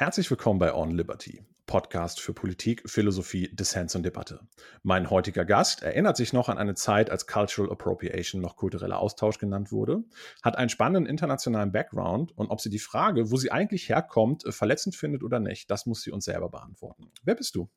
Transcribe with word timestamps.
Herzlich 0.00 0.30
willkommen 0.30 0.58
bei 0.58 0.74
On 0.74 0.96
Liberty, 0.96 1.42
Podcast 1.66 2.22
für 2.22 2.32
Politik, 2.32 2.88
Philosophie, 2.88 3.50
Dissens 3.52 3.94
und 3.94 4.02
Debatte. 4.02 4.40
Mein 4.82 5.10
heutiger 5.10 5.44
Gast 5.44 5.82
erinnert 5.82 6.16
sich 6.16 6.32
noch 6.32 6.48
an 6.48 6.56
eine 6.56 6.74
Zeit, 6.74 7.10
als 7.10 7.26
Cultural 7.26 7.70
Appropriation 7.70 8.40
noch 8.40 8.56
kultureller 8.56 8.98
Austausch 8.98 9.36
genannt 9.36 9.72
wurde, 9.72 10.02
hat 10.42 10.56
einen 10.56 10.70
spannenden 10.70 11.04
internationalen 11.04 11.70
Background 11.70 12.32
und 12.34 12.48
ob 12.48 12.62
sie 12.62 12.70
die 12.70 12.78
Frage, 12.78 13.30
wo 13.30 13.36
sie 13.36 13.52
eigentlich 13.52 13.90
herkommt, 13.90 14.42
verletzend 14.48 14.96
findet 14.96 15.22
oder 15.22 15.38
nicht, 15.38 15.70
das 15.70 15.84
muss 15.84 16.00
sie 16.00 16.12
uns 16.12 16.24
selber 16.24 16.48
beantworten. 16.48 17.12
Wer 17.22 17.34
bist 17.34 17.54
du? 17.54 17.68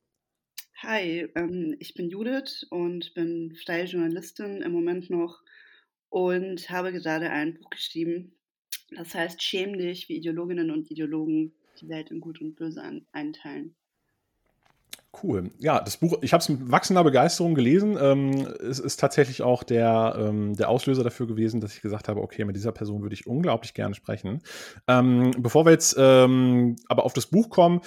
Hi, 0.77 1.29
ähm, 1.35 1.75
ich 1.79 1.93
bin 1.93 2.09
Judith 2.09 2.65
und 2.69 3.13
bin 3.15 3.53
freie 3.53 3.83
Journalistin 3.83 4.61
im 4.61 4.71
Moment 4.71 5.09
noch 5.09 5.41
und 6.07 6.69
habe 6.69 6.93
gerade 6.93 7.31
ein 7.31 7.55
Buch 7.55 7.69
geschrieben, 7.69 8.37
das 8.91 9.13
heißt 9.13 9.43
Schäm 9.43 9.77
dich, 9.77 10.07
wie 10.07 10.15
Ideologinnen 10.15 10.71
und 10.71 10.89
Ideologen 10.89 11.53
die 11.81 11.89
Welt 11.89 12.11
in 12.11 12.19
Gut 12.19 12.41
und 12.41 12.55
Böse 12.55 12.81
an, 12.81 13.05
einteilen. 13.11 13.75
Cool. 15.21 15.51
Ja, 15.59 15.79
das 15.79 15.97
Buch, 15.97 16.18
ich 16.21 16.33
habe 16.33 16.41
es 16.41 16.50
mit 16.50 16.71
wachsender 16.71 17.04
Begeisterung 17.04 17.54
gelesen. 17.54 17.97
Ähm, 18.01 18.47
es 18.59 18.79
ist 18.79 19.00
tatsächlich 19.00 19.43
auch 19.43 19.61
der, 19.61 20.15
ähm, 20.17 20.55
der 20.55 20.69
Auslöser 20.69 21.04
dafür 21.04 21.28
gewesen, 21.28 21.61
dass 21.61 21.75
ich 21.75 21.81
gesagt 21.81 22.07
habe, 22.07 22.19
okay, 22.19 22.45
mit 22.45 22.55
dieser 22.55 22.71
Person 22.71 23.04
würde 23.04 23.14
ich 23.14 23.28
unglaublich 23.28 23.75
gerne 23.75 23.93
sprechen. 23.93 24.41
Ähm, 24.87 25.31
bevor 25.37 25.65
wir 25.65 25.71
jetzt 25.71 25.95
ähm, 26.00 26.78
aber 26.87 27.05
auf 27.05 27.14
das 27.14 27.28
Buch 27.28 27.50
kommen, 27.50 27.81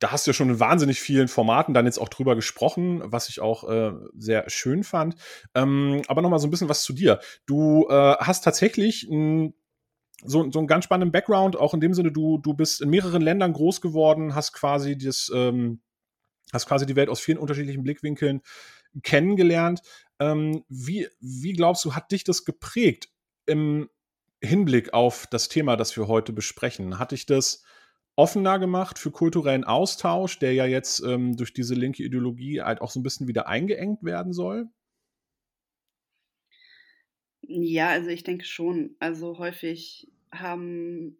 da 0.00 0.10
hast 0.10 0.26
du 0.26 0.30
ja 0.30 0.34
schon 0.34 0.50
in 0.50 0.60
wahnsinnig 0.60 1.00
vielen 1.00 1.28
Formaten 1.28 1.74
dann 1.74 1.86
jetzt 1.86 1.98
auch 1.98 2.08
drüber 2.08 2.34
gesprochen, 2.34 3.02
was 3.04 3.28
ich 3.28 3.40
auch 3.40 3.68
äh, 3.68 3.92
sehr 4.16 4.50
schön 4.50 4.82
fand. 4.82 5.14
Ähm, 5.54 6.02
aber 6.08 6.22
noch 6.22 6.30
mal 6.30 6.40
so 6.40 6.48
ein 6.48 6.50
bisschen 6.50 6.68
was 6.68 6.82
zu 6.82 6.92
dir. 6.92 7.20
Du 7.46 7.86
äh, 7.88 8.16
hast 8.18 8.42
tatsächlich 8.42 9.08
ein 9.08 9.54
so, 10.24 10.50
so 10.50 10.58
einen 10.58 10.68
ganz 10.68 10.84
spannenden 10.84 11.12
Background, 11.12 11.56
auch 11.56 11.74
in 11.74 11.80
dem 11.80 11.94
Sinne, 11.94 12.12
du, 12.12 12.38
du 12.38 12.54
bist 12.54 12.80
in 12.80 12.90
mehreren 12.90 13.22
Ländern 13.22 13.52
groß 13.52 13.80
geworden, 13.80 14.34
hast 14.34 14.52
quasi 14.52 14.96
das, 14.96 15.30
ähm, 15.34 15.80
hast 16.52 16.66
quasi 16.66 16.86
die 16.86 16.96
Welt 16.96 17.08
aus 17.08 17.20
vielen 17.20 17.38
unterschiedlichen 17.38 17.82
Blickwinkeln 17.82 18.40
kennengelernt. 19.02 19.82
Ähm, 20.18 20.64
wie, 20.68 21.08
wie 21.20 21.52
glaubst 21.52 21.84
du, 21.84 21.94
hat 21.94 22.10
dich 22.12 22.24
das 22.24 22.44
geprägt 22.44 23.08
im 23.44 23.88
Hinblick 24.42 24.94
auf 24.94 25.26
das 25.30 25.48
Thema, 25.48 25.76
das 25.76 25.96
wir 25.96 26.08
heute 26.08 26.32
besprechen? 26.32 26.98
Hat 26.98 27.12
dich 27.12 27.26
das 27.26 27.62
offener 28.16 28.58
gemacht 28.58 28.98
für 28.98 29.10
kulturellen 29.10 29.64
Austausch, 29.64 30.38
der 30.38 30.54
ja 30.54 30.64
jetzt 30.64 31.00
ähm, 31.00 31.36
durch 31.36 31.52
diese 31.52 31.74
linke 31.74 32.02
Ideologie 32.02 32.62
halt 32.62 32.80
auch 32.80 32.90
so 32.90 32.98
ein 32.98 33.02
bisschen 33.02 33.28
wieder 33.28 33.46
eingeengt 33.46 34.02
werden 34.02 34.32
soll? 34.32 34.68
Ja, 37.48 37.90
also 37.90 38.10
ich 38.10 38.24
denke 38.24 38.44
schon. 38.44 38.96
Also 38.98 39.38
häufig 39.38 40.08
haben 40.32 41.16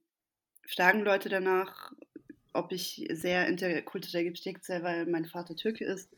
fragen 0.68 1.02
Leute 1.02 1.28
danach, 1.28 1.92
ob 2.52 2.72
ich 2.72 3.06
sehr 3.12 3.46
interkulturell 3.46 4.24
geprägt 4.24 4.64
sei, 4.64 4.82
weil 4.82 5.06
mein 5.06 5.26
Vater 5.26 5.54
Türke 5.54 5.84
ist 5.84 6.10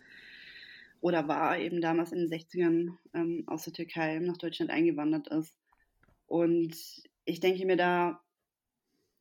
oder 1.01 1.29
war 1.29 1.59
eben 1.59 1.81
damals 1.81 2.13
in 2.13 2.21
den 2.21 2.31
60ern 2.31 2.97
ähm, 3.15 3.45
aus 3.47 3.65
der 3.65 3.75
Türkei 3.75 4.19
nach 4.19 4.39
Deutschland 4.39 4.71
eingewandert 4.71 5.29
ist. 5.29 5.55
Und 6.27 6.75
ich 7.25 7.41
denke 7.41 7.67
mir 7.67 7.77
da, 7.77 8.21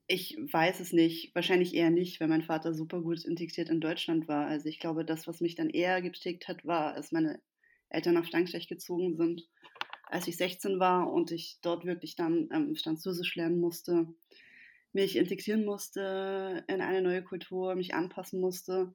ich 0.08 0.38
weiß 0.38 0.80
es 0.80 0.94
nicht, 0.94 1.36
wahrscheinlich 1.36 1.76
eher 1.76 1.90
nicht, 1.90 2.22
weil 2.22 2.30
mein 2.30 2.44
Vater 2.44 2.74
super 2.74 3.02
gut 3.02 3.26
integriert 3.26 3.70
in 3.70 3.82
Deutschland 3.82 4.30
war. 4.30 4.48
Also 4.48 4.70
ich 4.70 4.80
glaube, 4.80 5.04
das, 5.04 5.28
was 5.28 5.42
mich 5.42 5.56
dann 5.56 5.70
eher 5.70 6.02
geprägt 6.02 6.48
hat, 6.48 6.66
war, 6.66 6.94
als 6.94 7.12
meine 7.12 7.42
Eltern 7.90 8.14
nach 8.14 8.30
Frankreich 8.30 8.70
gezogen 8.70 9.18
sind 9.18 9.48
als 10.10 10.28
ich 10.28 10.38
16 10.38 10.80
war 10.80 11.12
und 11.12 11.32
ich 11.32 11.60
dort 11.62 11.86
wirklich 11.86 12.16
dann 12.16 12.50
ähm, 12.52 12.76
Französisch 12.76 13.36
lernen 13.36 13.60
musste, 13.60 14.08
mich 14.94 15.16
integrieren 15.16 15.66
musste 15.66 16.64
in 16.68 16.82
eine 16.82 17.02
neue 17.02 17.24
Kultur, 17.24 17.76
mich 17.76 17.94
anpassen 17.94 18.40
musste 18.40 18.94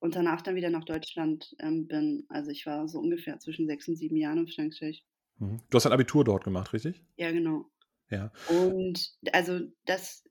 und 0.00 0.14
danach 0.14 0.42
dann 0.42 0.56
wieder 0.56 0.70
nach 0.70 0.84
Deutschland 0.84 1.54
ähm, 1.60 1.86
bin. 1.86 2.26
Also 2.28 2.50
ich 2.50 2.66
war 2.66 2.88
so 2.88 2.98
ungefähr 2.98 3.38
zwischen 3.38 3.66
sechs 3.66 3.88
und 3.88 3.96
sieben 3.96 4.16
Jahren 4.16 4.38
in 4.38 4.48
Frankreich. 4.48 5.04
Mhm. 5.38 5.60
Du 5.70 5.76
hast 5.76 5.86
ein 5.86 5.92
Abitur 5.92 6.24
dort 6.24 6.44
gemacht, 6.44 6.72
richtig? 6.72 7.02
Ja, 7.16 7.30
genau. 7.30 7.70
Ja. 8.10 8.32
Und 8.48 9.12
also 9.32 9.60
das, 9.84 10.24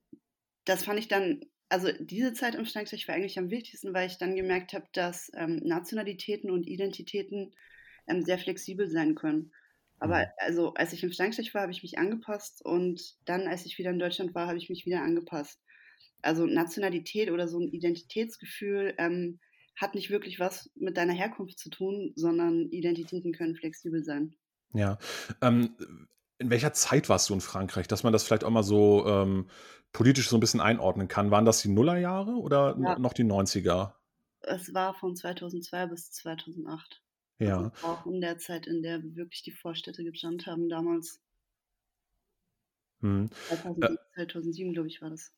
das 0.65 0.83
fand 0.83 0.99
ich 0.99 1.07
dann, 1.07 1.41
also 1.69 1.89
diese 1.99 2.33
Zeit 2.33 2.55
in 2.55 2.65
Frankreich 2.65 3.07
war 3.07 3.15
eigentlich 3.15 3.39
am 3.39 3.49
wichtigsten, 3.49 3.93
weil 3.93 4.07
ich 4.07 4.17
dann 4.17 4.35
gemerkt 4.35 4.73
habe, 4.73 4.87
dass 4.93 5.31
ähm, 5.35 5.57
Nationalitäten 5.63 6.49
und 6.49 6.67
Identitäten 6.67 7.53
ähm, 8.07 8.23
sehr 8.23 8.39
flexibel 8.39 8.89
sein 8.89 9.15
können. 9.15 9.51
Aber 9.99 10.19
mhm. 10.19 10.25
also, 10.37 10.73
als 10.73 10.93
ich 10.93 11.03
in 11.03 11.11
Frankreich 11.11 11.53
war, 11.53 11.63
habe 11.63 11.71
ich 11.71 11.83
mich 11.83 11.97
angepasst 11.97 12.63
und 12.63 13.15
dann, 13.25 13.47
als 13.47 13.65
ich 13.65 13.77
wieder 13.77 13.89
in 13.89 13.99
Deutschland 13.99 14.35
war, 14.35 14.47
habe 14.47 14.57
ich 14.57 14.69
mich 14.69 14.85
wieder 14.85 15.01
angepasst. 15.01 15.59
Also 16.21 16.45
Nationalität 16.45 17.31
oder 17.31 17.47
so 17.47 17.59
ein 17.59 17.69
Identitätsgefühl 17.69 18.93
ähm, 18.97 19.39
hat 19.75 19.95
nicht 19.95 20.09
wirklich 20.09 20.39
was 20.39 20.69
mit 20.75 20.97
deiner 20.97 21.13
Herkunft 21.13 21.59
zu 21.59 21.69
tun, 21.69 22.11
sondern 22.15 22.69
Identitäten 22.69 23.33
können 23.33 23.55
flexibel 23.55 24.03
sein. 24.03 24.35
Ja. 24.73 24.97
Ähm, 25.41 25.75
in 26.39 26.49
welcher 26.49 26.73
Zeit 26.73 27.09
warst 27.09 27.29
du 27.29 27.33
in 27.33 27.41
Frankreich, 27.41 27.87
dass 27.87 28.03
man 28.03 28.13
das 28.13 28.23
vielleicht 28.23 28.43
auch 28.43 28.49
mal 28.49 28.63
so 28.63 29.05
ähm, 29.07 29.49
politisch 29.91 30.29
so 30.29 30.37
ein 30.37 30.39
bisschen 30.39 30.61
einordnen 30.61 31.07
kann? 31.07 31.31
Waren 31.31 31.45
das 31.45 31.61
die 31.61 31.69
Nullerjahre 31.69 32.31
oder 32.31 32.77
ja. 32.79 32.99
noch 32.99 33.13
die 33.13 33.23
90er? 33.23 33.93
Es 34.41 34.73
war 34.73 34.93
von 34.93 35.15
2002 35.15 35.87
bis 35.87 36.11
2008. 36.11 37.01
Ja. 37.39 37.71
auch 37.83 38.05
in 38.05 38.21
der 38.21 38.37
Zeit, 38.37 38.65
in 38.67 38.81
der 38.81 39.01
wirklich 39.15 39.43
die 39.43 39.51
Vorstädte 39.51 40.03
gebrannt 40.03 40.47
haben, 40.47 40.69
damals. 40.69 41.21
Hm. 43.01 43.29
2007, 43.49 43.97
äh, 44.15 44.25
2007 44.27 44.73
glaube 44.73 44.87
ich, 44.87 45.01
war 45.01 45.11
das. 45.11 45.31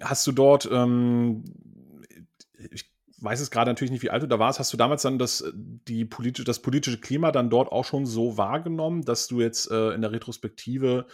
Hast 0.00 0.26
du 0.26 0.32
dort, 0.32 0.68
ähm, 0.70 1.44
ich 2.72 2.90
weiß 3.20 3.40
es 3.40 3.50
gerade 3.50 3.70
natürlich 3.70 3.90
nicht, 3.90 4.02
wie 4.02 4.10
alt 4.10 4.22
du 4.22 4.26
da 4.26 4.38
warst, 4.38 4.58
hast 4.58 4.72
du 4.72 4.76
damals 4.76 5.02
dann 5.02 5.18
das, 5.18 5.44
die 5.54 6.04
politische, 6.04 6.44
das 6.44 6.60
politische 6.60 7.00
Klima 7.00 7.32
dann 7.32 7.50
dort 7.50 7.70
auch 7.70 7.84
schon 7.84 8.06
so 8.06 8.36
wahrgenommen, 8.36 9.04
dass 9.04 9.28
du 9.28 9.40
jetzt 9.40 9.70
äh, 9.70 9.90
in 9.92 10.02
der 10.02 10.12
Retrospektive 10.12 11.06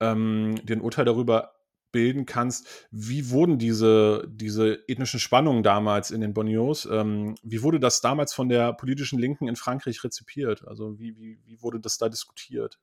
ähm, 0.00 0.56
den 0.64 0.80
Urteil 0.80 1.04
darüber 1.04 1.51
bilden 1.92 2.26
kannst, 2.26 2.88
wie 2.90 3.30
wurden 3.30 3.58
diese, 3.58 4.26
diese 4.28 4.82
ethnischen 4.88 5.20
Spannungen 5.20 5.62
damals 5.62 6.10
in 6.10 6.20
den 6.20 6.34
Bonnios, 6.34 6.86
ähm, 6.86 7.34
wie 7.42 7.62
wurde 7.62 7.78
das 7.78 8.00
damals 8.00 8.32
von 8.34 8.48
der 8.48 8.72
politischen 8.72 9.18
Linken 9.18 9.48
in 9.48 9.56
Frankreich 9.56 10.02
rezipiert? 10.02 10.66
Also 10.66 10.98
wie, 10.98 11.16
wie, 11.16 11.38
wie 11.44 11.62
wurde 11.62 11.80
das 11.80 11.98
da 11.98 12.08
diskutiert? 12.08 12.80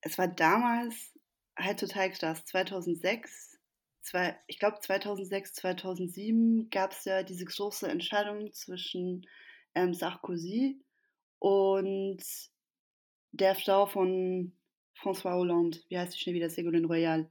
Es 0.00 0.18
war 0.18 0.28
damals 0.28 1.12
halt 1.56 1.80
total 1.80 2.10
krass. 2.10 2.44
2006, 2.44 3.58
zwei, 4.00 4.38
ich 4.46 4.58
glaube 4.58 4.78
2006, 4.80 5.54
2007 5.54 6.70
gab 6.70 6.92
es 6.92 7.04
ja 7.04 7.22
diese 7.22 7.44
große 7.44 7.88
Entscheidung 7.88 8.52
zwischen 8.52 9.26
ähm, 9.74 9.94
Sarkozy 9.94 10.80
und 11.38 12.22
der 13.32 13.54
Frau 13.54 13.86
von 13.86 14.52
François 15.00 15.34
Hollande, 15.34 15.78
wie 15.88 15.98
heißt 15.98 16.14
die 16.14 16.18
schnell 16.18 16.34
wieder, 16.34 16.48
Ségolène 16.48 16.86
Royal. 16.86 17.30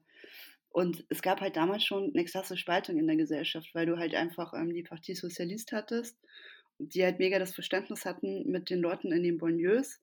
Und 0.77 1.05
es 1.09 1.23
gab 1.23 1.41
halt 1.41 1.55
damals 1.55 1.83
schon 1.83 2.11
eine 2.13 2.23
krasse 2.23 2.55
Spaltung 2.55 2.99
in 2.99 3.07
der 3.07 3.15
Gesellschaft, 3.15 3.73
weil 3.73 3.87
du 3.87 3.97
halt 3.97 4.13
einfach 4.13 4.53
ähm, 4.53 4.71
die 4.71 4.83
Partie 4.83 5.15
Sozialist 5.15 5.71
hattest, 5.71 6.15
die 6.77 7.03
halt 7.03 7.17
mega 7.17 7.39
das 7.39 7.55
Verständnis 7.55 8.05
hatten 8.05 8.47
mit 8.47 8.69
den 8.69 8.79
Leuten 8.79 9.11
in 9.11 9.23
den 9.23 9.39
Banlieues. 9.39 9.99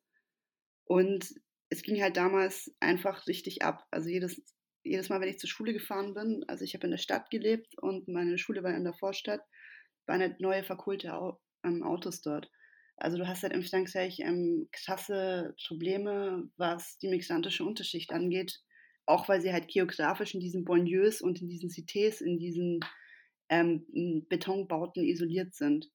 Und 0.82 1.32
es 1.68 1.82
ging 1.82 2.02
halt 2.02 2.16
damals 2.16 2.74
einfach 2.80 3.28
richtig 3.28 3.62
ab. 3.62 3.86
Also 3.92 4.08
jedes, 4.08 4.42
jedes 4.82 5.08
Mal, 5.08 5.20
wenn 5.20 5.28
ich 5.28 5.38
zur 5.38 5.48
Schule 5.48 5.74
gefahren 5.74 6.12
bin, 6.12 6.44
also 6.48 6.64
ich 6.64 6.74
habe 6.74 6.86
in 6.86 6.90
der 6.90 6.98
Stadt 6.98 7.30
gelebt 7.30 7.78
und 7.78 8.08
meine 8.08 8.36
Schule 8.36 8.64
war 8.64 8.74
in 8.74 8.82
der 8.82 8.94
Vorstadt, 8.94 9.42
waren 10.06 10.22
halt 10.22 10.40
neue 10.40 10.64
verkohlte 10.64 11.12
ähm, 11.62 11.84
Autos 11.84 12.20
dort. 12.20 12.50
Also 12.96 13.16
du 13.16 13.28
hast 13.28 13.44
halt 13.44 13.52
im 13.52 13.62
Frankreich 13.62 14.18
ähm, 14.18 14.68
krasse 14.72 15.54
Probleme, 15.68 16.50
was 16.56 16.98
die 16.98 17.10
migrantische 17.10 17.64
Unterschicht 17.64 18.12
angeht, 18.12 18.60
auch 19.06 19.28
weil 19.28 19.40
sie 19.40 19.52
halt 19.52 19.68
geografisch 19.68 20.34
in 20.34 20.40
diesen 20.40 20.64
Banlieues 20.64 21.20
und 21.20 21.40
in 21.40 21.48
diesen 21.48 21.70
Cités, 21.70 22.22
in 22.22 22.38
diesen 22.38 22.80
ähm, 23.48 23.84
Betonbauten 24.28 25.04
isoliert 25.04 25.54
sind. 25.54 25.90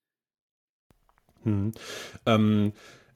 Hm. 1.43 1.71
Ähm, 2.25 2.73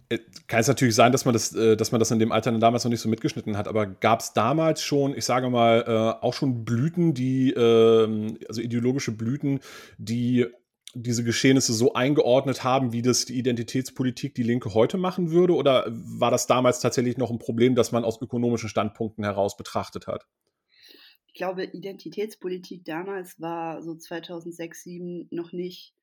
äh, 0.10 0.20
kann 0.48 0.60
es 0.60 0.68
natürlich 0.68 0.96
sein, 0.96 1.12
dass 1.12 1.26
man 1.26 1.34
das, 1.34 1.54
äh, 1.56 1.76
dass 1.76 1.92
man 1.92 2.00
das 2.00 2.12
in 2.12 2.20
dem 2.20 2.32
Alter 2.32 2.52
damals 2.58 2.84
noch 2.84 2.92
nicht 2.92 3.02
so 3.02 3.10
mitgeschnitten 3.10 3.58
hat, 3.58 3.68
aber 3.68 3.86
gab 3.86 4.22
es 4.22 4.34
damals 4.34 4.82
schon, 4.82 5.16
ich 5.16 5.26
sage 5.26 5.50
mal, 5.50 5.84
äh, 5.88 6.26
auch 6.26 6.34
schon 6.34 6.66
Blüten, 6.66 7.14
die, 7.14 7.52
äh, 7.52 8.38
also 8.48 8.62
ideologische 8.62 9.12
Blüten, 9.12 9.60
die 9.98 10.48
diese 10.94 11.24
Geschehnisse 11.24 11.74
so 11.74 11.94
eingeordnet 11.94 12.64
haben, 12.64 12.94
wie 12.94 13.02
das 13.02 13.26
die 13.26 13.38
Identitätspolitik 13.38 14.36
die 14.36 14.44
Linke 14.44 14.74
heute 14.74 14.98
machen 14.98 15.32
würde? 15.32 15.56
Oder 15.56 15.86
war 15.90 16.32
das 16.32 16.48
damals 16.48 16.80
tatsächlich 16.80 17.18
noch 17.18 17.32
ein 17.32 17.40
Problem, 17.40 17.76
das 17.76 17.92
man 17.92 18.04
aus 18.04 18.22
ökonomischen 18.22 18.70
Standpunkten 18.70 19.24
heraus 19.24 19.58
betrachtet 19.58 20.08
hat? 20.08 20.28
Ich 21.28 21.34
glaube, 21.34 21.64
Identitätspolitik 21.64 22.86
damals 22.86 23.40
war 23.42 23.82
so 23.82 23.96
2006, 23.96 24.84
2007 24.84 25.28
noch 25.32 25.52
nicht, 25.52 25.94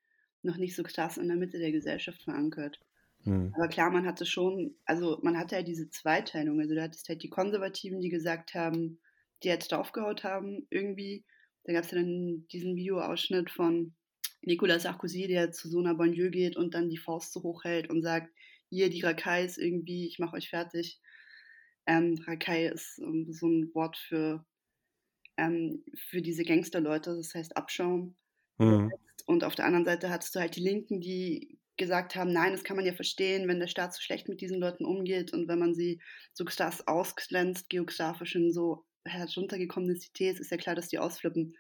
noch 0.43 0.57
nicht 0.57 0.75
so 0.75 0.83
krass 0.83 1.19
in 1.19 1.29
der 1.29 1.37
Mitte 1.37 1.59
der 1.59 1.71
Gesellschaft 1.71 2.23
verankert. 2.23 2.81
Hm. 3.23 3.55
Aber 3.57 3.69
klar, 3.69 3.91
man 3.91 4.07
hatte 4.07 4.27
schon, 4.27 4.75
also 4.87 5.21
man 5.23 5.39
hatte 5.39 5.57
ja 5.57 5.63
diese 5.63 5.89
Zweiteilung. 5.89 6.59
Also 6.61 6.75
du 6.75 6.83
hattest 6.83 7.09
halt 7.09 7.23
die 7.23 7.29
Konservativen, 7.29 8.01
die 8.01 8.09
gesagt 8.09 8.55
haben, 8.55 8.99
die 9.43 9.49
jetzt 9.49 9.71
draufgehaut 9.71 10.25
haben 10.25 10.67
irgendwie 10.71 11.25
da 11.65 11.73
gab 11.73 11.85
es 11.85 11.91
ja 11.91 11.99
dann 11.99 12.47
diesen 12.53 12.77
Videoausschnitt 12.77 13.51
von 13.51 13.95
Nicolas 14.43 14.85
Sarkozy, 14.85 15.27
der 15.27 15.53
zu 15.53 15.69
so 15.69 15.79
einer 15.79 15.95
Banlieue 15.95 16.31
geht 16.31 16.57
und 16.57 16.75
dann 16.75 16.89
die 16.89 16.99
Faust 16.99 17.33
so 17.33 17.43
hoch 17.43 17.65
hält 17.65 17.91
und 17.91 18.03
sagt, 18.03 18.33
hier, 18.69 18.89
die 18.89 19.01
Rakai 19.01 19.45
ist 19.45 19.59
irgendwie, 19.59 20.07
ich 20.07 20.19
mache 20.19 20.37
euch 20.37 20.49
fertig. 20.49 21.01
Ähm, 21.87 22.23
Rakai 22.27 22.69
ist 22.69 22.99
ähm, 22.99 23.33
so 23.33 23.49
ein 23.49 23.75
Wort 23.75 23.97
für, 23.97 24.47
ähm, 25.37 25.85
für 26.09 26.23
diese 26.23 26.45
Gangsterleute, 26.45 27.17
das 27.17 27.35
heißt 27.35 27.57
Abschaum. 27.57 28.17
Mhm. 28.59 28.93
Und 29.27 29.45
auf 29.45 29.55
der 29.55 29.67
anderen 29.67 29.85
Seite 29.85 30.11
hattest 30.11 30.35
du 30.35 30.41
halt 30.41 30.57
die 30.57 30.63
Linken, 30.63 31.01
die 31.01 31.59
gesagt 31.77 32.15
haben, 32.15 32.33
nein, 32.33 32.53
das 32.53 32.63
kann 32.63 32.77
man 32.77 32.85
ja 32.85 32.93
verstehen, 32.93 33.49
wenn 33.49 33.59
der 33.59 33.67
Staat 33.67 33.95
so 33.95 34.03
schlecht 34.03 34.29
mit 34.29 34.41
diesen 34.41 34.61
Leuten 34.61 34.85
umgeht 34.85 35.33
und 35.33 35.49
wenn 35.49 35.59
man 35.59 35.75
sie 35.75 36.01
so 36.35 36.45
ausglänzt, 36.87 37.71
geografisch 37.71 38.35
in 38.35 38.53
so 38.53 38.85
heruntergekommene 39.05 39.95
Cités, 39.95 40.39
ist 40.39 40.51
ja 40.51 40.59
klar, 40.59 40.75
dass 40.75 40.89
die 40.89 40.99
ausflippen. 40.99 41.57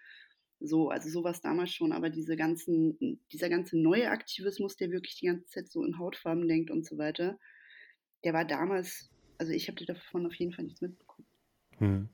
So, 0.60 0.90
also 0.90 1.08
sowas 1.08 1.40
damals 1.40 1.72
schon, 1.72 1.92
aber 1.92 2.10
diese 2.10 2.36
ganzen, 2.36 3.18
dieser 3.32 3.48
ganze 3.48 3.78
neue 3.78 4.10
Aktivismus, 4.10 4.76
der 4.76 4.90
wirklich 4.90 5.16
die 5.18 5.26
ganze 5.26 5.46
Zeit 5.46 5.68
so 5.68 5.84
in 5.84 5.98
Hautfarben 5.98 6.46
denkt 6.46 6.70
und 6.70 6.86
so 6.86 6.98
weiter, 6.98 7.38
der 8.24 8.34
war 8.34 8.44
damals, 8.44 9.10
also 9.38 9.52
ich 9.52 9.68
habe 9.68 9.84
davon 9.84 10.26
auf 10.26 10.34
jeden 10.34 10.52
Fall 10.52 10.66
nichts 10.66 10.82
mitbekommen. 10.82 11.26
Hm. 11.80 12.10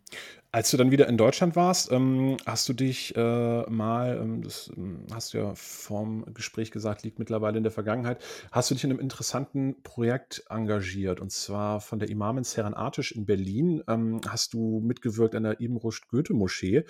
Als 0.53 0.71
du 0.71 0.77
dann 0.77 0.93
wieder 0.93 1.09
in 1.09 1.19
Deutschland 1.19 1.57
warst, 1.57 1.91
ähm, 1.91 2.37
hast 2.47 2.69
du 2.69 2.73
dich 2.73 3.15
äh, 3.17 3.63
mal, 3.69 4.17
ähm, 4.23 4.43
das 4.43 4.71
ähm, 4.77 5.05
hast 5.13 5.35
du 5.35 5.39
ja 5.39 5.55
vorm 5.57 6.25
Gespräch 6.33 6.71
gesagt, 6.71 7.03
liegt 7.03 7.19
mittlerweile 7.19 7.59
in 7.59 7.65
der 7.65 7.73
Vergangenheit, 7.73 8.25
hast 8.53 8.71
du 8.71 8.75
dich 8.75 8.85
in 8.85 8.91
einem 8.91 9.01
interessanten 9.01 9.83
Projekt 9.83 10.45
engagiert 10.49 11.21
und 11.21 11.33
zwar 11.33 11.81
von 11.81 11.99
der 11.99 12.09
Imamin 12.09 12.45
Seran 12.45 12.75
Artisch 12.75 13.13
in 13.13 13.27
Berlin. 13.27 13.83
Ähm, 13.89 14.21
hast 14.27 14.55
du 14.55 14.81
mitgewirkt 14.81 15.35
an 15.35 15.43
der 15.43 15.61
Ibn 15.61 15.77
Rushd 15.77 16.09
Goethe 16.09 16.33
Moschee. 16.33 16.85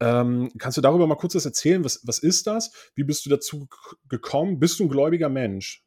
Ähm, 0.00 0.52
kannst 0.58 0.76
du 0.76 0.82
darüber 0.82 1.06
mal 1.06 1.16
kurz 1.16 1.34
was 1.34 1.46
erzählen? 1.46 1.82
Was, 1.82 2.06
was 2.06 2.18
ist 2.18 2.46
das? 2.46 2.92
Wie 2.94 3.04
bist 3.04 3.24
du 3.24 3.30
dazu 3.30 3.66
gekommen? 4.08 4.60
Bist 4.60 4.78
du 4.78 4.84
ein 4.84 4.90
gläubiger 4.90 5.30
Mensch? 5.30 5.82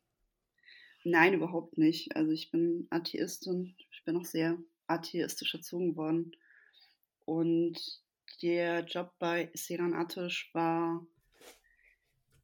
Nein, 1.04 1.34
überhaupt 1.34 1.78
nicht. 1.78 2.16
Also 2.16 2.32
ich 2.32 2.52
bin 2.52 2.88
Atheist 2.90 3.48
und 3.48 3.76
ich 3.92 4.04
bin 4.06 4.18
auch 4.18 4.26
sehr 4.26 4.58
atheistisch 4.92 5.54
erzogen 5.54 5.96
worden. 5.96 6.32
Und 7.26 7.80
der 8.42 8.84
Job 8.86 9.14
bei 9.20 9.52
Seran 9.54 9.94
Atisch 9.94 10.50
war 10.54 11.06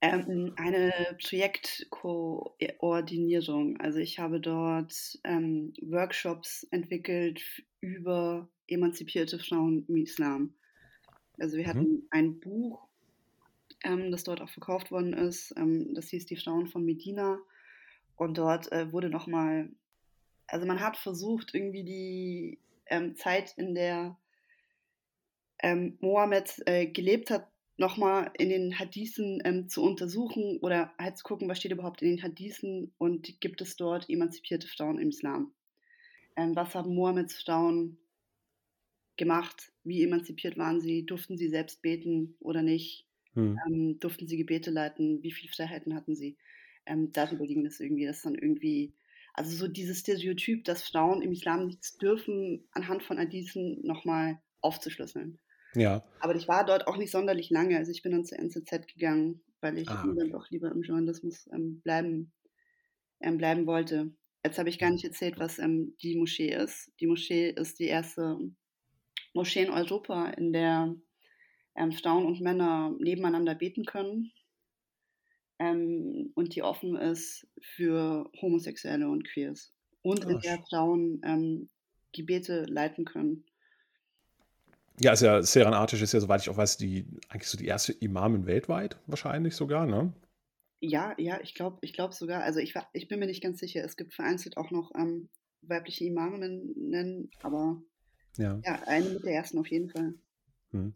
ähm, 0.01 0.53
eine 0.57 0.94
Projektkoordinierung. 1.21 3.79
Also 3.79 3.99
ich 3.99 4.19
habe 4.19 4.39
dort 4.39 5.19
ähm, 5.23 5.73
Workshops 5.81 6.67
entwickelt 6.71 7.41
über 7.81 8.47
emanzipierte 8.67 9.39
Frauen 9.39 9.85
im 9.88 9.97
Islam. 9.97 10.53
Also 11.39 11.57
wir 11.57 11.65
mhm. 11.65 11.69
hatten 11.69 12.07
ein 12.11 12.39
Buch, 12.39 12.88
ähm, 13.83 14.11
das 14.11 14.23
dort 14.23 14.41
auch 14.41 14.49
verkauft 14.49 14.91
worden 14.91 15.13
ist. 15.13 15.53
Ähm, 15.57 15.95
das 15.95 16.09
hieß 16.09 16.27
Die 16.27 16.38
Frauen 16.38 16.67
von 16.67 16.85
Medina. 16.85 17.39
Und 18.15 18.38
dort 18.38 18.71
äh, 18.71 18.91
wurde 18.91 19.09
nochmal 19.09 19.71
also 20.47 20.65
man 20.65 20.79
hat 20.79 20.97
versucht, 20.97 21.53
irgendwie 21.53 21.83
die 21.83 22.59
ähm, 22.88 23.15
Zeit, 23.15 23.53
in 23.57 23.75
der 23.75 24.17
ähm, 25.59 25.97
Mohammed 26.01 26.61
äh, 26.65 26.88
gelebt 26.88 27.29
hat, 27.29 27.47
nochmal 27.77 28.31
in 28.38 28.49
den 28.49 28.79
Hadithen 28.79 29.41
ähm, 29.45 29.69
zu 29.69 29.83
untersuchen 29.83 30.57
oder 30.61 30.91
halt 30.97 31.17
zu 31.17 31.23
gucken, 31.23 31.47
was 31.47 31.59
steht 31.59 31.71
überhaupt 31.71 32.01
in 32.01 32.09
den 32.09 32.23
Hadithen 32.23 32.91
und 32.97 33.39
gibt 33.39 33.61
es 33.61 33.75
dort 33.75 34.09
emanzipierte 34.09 34.67
Frauen 34.67 34.99
im 34.99 35.09
Islam. 35.09 35.51
Ähm, 36.35 36.55
was 36.55 36.73
haben 36.73 36.95
Mohammeds 36.95 37.35
Frauen 37.35 37.97
gemacht? 39.15 39.71
Wie 39.83 40.03
emanzipiert 40.03 40.57
waren 40.57 40.81
sie? 40.81 41.05
Durften 41.05 41.38
sie 41.38 41.49
selbst 41.49 41.81
beten 41.81 42.35
oder 42.39 42.63
nicht? 42.63 43.05
Hm. 43.33 43.59
Ähm, 43.67 43.99
durften 43.99 44.27
sie 44.27 44.38
Gebete 44.38 44.71
leiten? 44.71 45.21
Wie 45.21 45.31
viele 45.31 45.51
Freiheiten 45.51 45.95
hatten 45.95 46.15
sie? 46.15 46.38
Ähm, 46.85 47.11
darüber 47.11 47.45
ging 47.45 47.63
das 47.63 47.79
irgendwie, 47.79 48.05
dass 48.05 48.23
dann 48.23 48.35
irgendwie 48.35 48.94
also 49.37 49.55
so 49.55 49.67
dieses 49.67 49.99
Stereotyp, 49.99 50.65
dass 50.65 50.81
Frauen 50.81 51.21
im 51.21 51.31
Islam 51.31 51.67
nichts 51.67 51.97
dürfen, 51.97 52.67
anhand 52.71 53.03
von 53.03 53.19
Hadithen 53.19 53.79
nochmal 53.83 54.41
aufzuschlüsseln. 54.61 55.39
Ja. 55.75 56.03
Aber 56.19 56.35
ich 56.35 56.47
war 56.47 56.65
dort 56.65 56.87
auch 56.87 56.97
nicht 56.97 57.11
sonderlich 57.11 57.51
lange. 57.51 57.77
Also 57.77 57.91
ich 57.91 58.01
bin 58.01 58.13
dann 58.13 58.25
zur 58.25 58.39
NZZ 58.39 58.87
gegangen, 58.87 59.41
weil 59.61 59.77
ich 59.77 59.87
ah, 59.89 60.03
okay. 60.03 60.15
dann 60.17 60.31
doch 60.31 60.49
lieber 60.49 60.71
im 60.71 60.81
Journalismus 60.81 61.47
ähm, 61.53 61.81
bleiben, 61.81 62.33
ähm, 63.21 63.37
bleiben 63.37 63.67
wollte. 63.67 64.11
Jetzt 64.43 64.57
habe 64.57 64.69
ich 64.69 64.79
gar 64.79 64.89
nicht 64.89 65.05
erzählt, 65.05 65.37
was 65.37 65.59
ähm, 65.59 65.95
die 66.01 66.17
Moschee 66.17 66.51
ist. 66.51 66.91
Die 66.99 67.05
Moschee 67.05 67.51
ist 67.51 67.77
die 67.77 67.87
erste 67.87 68.39
Moschee 69.35 69.63
in 69.63 69.69
Europa, 69.69 70.29
in 70.29 70.51
der 70.51 70.95
ähm, 71.75 71.91
Frauen 71.91 72.25
und 72.25 72.41
Männer 72.41 72.95
nebeneinander 72.99 73.53
beten 73.53 73.85
können 73.85 74.31
ähm, 75.59 76.31
und 76.36 76.56
die 76.56 76.63
offen 76.63 76.95
ist 76.95 77.48
für 77.62 78.30
Homosexuelle 78.42 79.09
und 79.09 79.27
Queers. 79.27 79.74
Und 80.01 80.25
in 80.25 80.39
der 80.39 80.59
Frauen 80.69 81.21
ähm, 81.24 81.69
Gebete 82.13 82.63
leiten 82.63 83.06
können. 83.06 83.44
Ja, 85.00 85.13
ist 85.13 85.21
ja, 85.21 85.44
Seran 85.44 85.74
Artisch 85.74 86.01
ist 86.01 86.13
ja, 86.13 86.19
soweit 86.19 86.42
ich 86.42 86.50
auch 86.50 86.57
weiß, 86.57 86.77
die 86.77 87.06
eigentlich 87.30 87.50
so 87.50 87.57
die 87.57 87.65
erste 87.65 87.94
Imamin 87.94 88.45
weltweit, 88.48 88.98
wahrscheinlich 89.06 89.56
sogar, 89.56 89.86
ne? 89.86 90.13
Ja, 90.80 91.13
ja, 91.18 91.39
ich 91.42 91.54
glaube 91.56 91.77
ich 91.81 91.94
glaub 91.94 92.13
sogar, 92.13 92.44
also 92.44 92.59
ich, 92.59 92.74
ich 92.94 93.07
bin 93.07 93.19
mir 93.19 93.25
nicht 93.25 93.44
ganz 93.44 93.59
sicher, 93.59 93.83
es 93.83 93.98
gibt 93.98 94.13
vereinzelt 94.13 94.57
auch 94.57 94.71
noch 94.71 94.92
ähm, 94.95 95.30
weibliche 95.62 96.06
Imaminnen, 96.06 97.30
aber 97.42 97.81
ja. 98.38 98.59
ja, 98.63 98.81
eine 98.86 99.09
mit 99.09 99.24
der 99.24 99.33
ersten 99.33 99.59
auf 99.59 99.68
jeden 99.68 99.89
Fall. 99.89 100.13
Hm. 100.71 100.93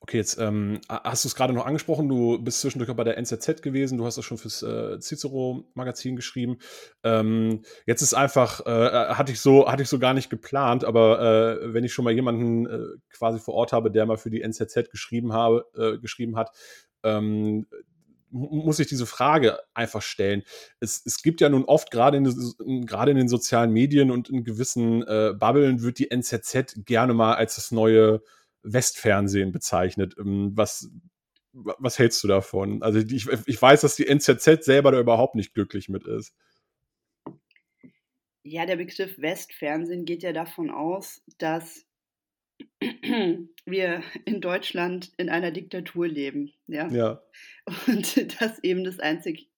Okay, 0.00 0.16
jetzt 0.16 0.36
ähm, 0.40 0.80
hast 0.88 1.24
du 1.24 1.28
es 1.28 1.36
gerade 1.36 1.52
noch 1.52 1.64
angesprochen, 1.64 2.08
du 2.08 2.42
bist 2.42 2.60
zwischendurch 2.60 2.90
auch 2.90 2.96
bei 2.96 3.04
der 3.04 3.18
NZZ 3.18 3.62
gewesen, 3.62 3.98
du 3.98 4.04
hast 4.04 4.18
das 4.18 4.24
schon 4.24 4.36
fürs 4.36 4.60
äh, 4.62 4.98
Cicero-Magazin 4.98 6.16
geschrieben. 6.16 6.58
Ähm, 7.04 7.62
jetzt 7.86 8.02
ist 8.02 8.12
einfach, 8.12 8.66
äh, 8.66 8.70
äh, 8.70 9.14
hatte, 9.14 9.30
ich 9.30 9.38
so, 9.38 9.70
hatte 9.70 9.84
ich 9.84 9.88
so 9.88 10.00
gar 10.00 10.12
nicht 10.12 10.28
geplant, 10.28 10.84
aber 10.84 11.20
äh, 11.62 11.72
wenn 11.72 11.84
ich 11.84 11.92
schon 11.92 12.04
mal 12.04 12.12
jemanden 12.12 12.66
äh, 12.66 12.98
quasi 13.10 13.38
vor 13.38 13.54
Ort 13.54 13.72
habe, 13.72 13.92
der 13.92 14.04
mal 14.06 14.16
für 14.16 14.30
die 14.30 14.42
NZZ 14.42 14.90
geschrieben, 14.90 15.32
habe, 15.32 15.66
äh, 15.76 15.98
geschrieben 15.98 16.36
hat, 16.36 16.50
ähm, 17.04 17.66
muss 18.30 18.80
ich 18.80 18.88
diese 18.88 19.06
Frage 19.06 19.58
einfach 19.72 20.02
stellen. 20.02 20.42
Es, 20.80 21.02
es 21.04 21.22
gibt 21.22 21.40
ja 21.40 21.48
nun 21.48 21.64
oft, 21.64 21.92
gerade 21.92 22.16
in, 22.16 22.86
gerade 22.86 23.12
in 23.12 23.18
den 23.18 23.28
sozialen 23.28 23.70
Medien 23.70 24.10
und 24.10 24.30
in 24.30 24.42
gewissen 24.42 25.00
Bubblen, 25.00 25.82
wird 25.82 25.98
die 25.98 26.10
NZZ 26.10 26.86
gerne 26.86 27.12
mal 27.12 27.34
als 27.34 27.56
das 27.56 27.72
neue 27.72 28.22
Westfernsehen 28.62 29.52
bezeichnet. 29.52 30.14
Ähm, 30.18 30.52
was, 30.54 30.90
was 31.52 31.98
hältst 31.98 32.22
du 32.24 32.28
davon? 32.28 32.82
Also 32.82 32.98
ich, 32.98 33.28
ich 33.46 33.62
weiß, 33.62 33.82
dass 33.82 33.96
die 33.96 34.06
NZZ 34.06 34.64
selber 34.64 34.92
da 34.92 35.00
überhaupt 35.00 35.34
nicht 35.34 35.54
glücklich 35.54 35.88
mit 35.88 36.06
ist. 36.06 36.34
Ja, 38.44 38.66
der 38.66 38.76
Begriff 38.76 39.18
Westfernsehen 39.18 40.04
geht 40.04 40.22
ja 40.22 40.32
davon 40.32 40.70
aus, 40.70 41.22
dass 41.38 41.86
wir 43.66 44.02
in 44.24 44.40
Deutschland 44.40 45.12
in 45.16 45.28
einer 45.28 45.50
Diktatur 45.50 46.08
leben. 46.08 46.52
Ja. 46.66 46.88
ja. 46.88 47.22
Und 47.86 48.16
dass 48.40 48.58
eben 48.62 48.84
das 48.84 48.98
einzig 48.98 49.48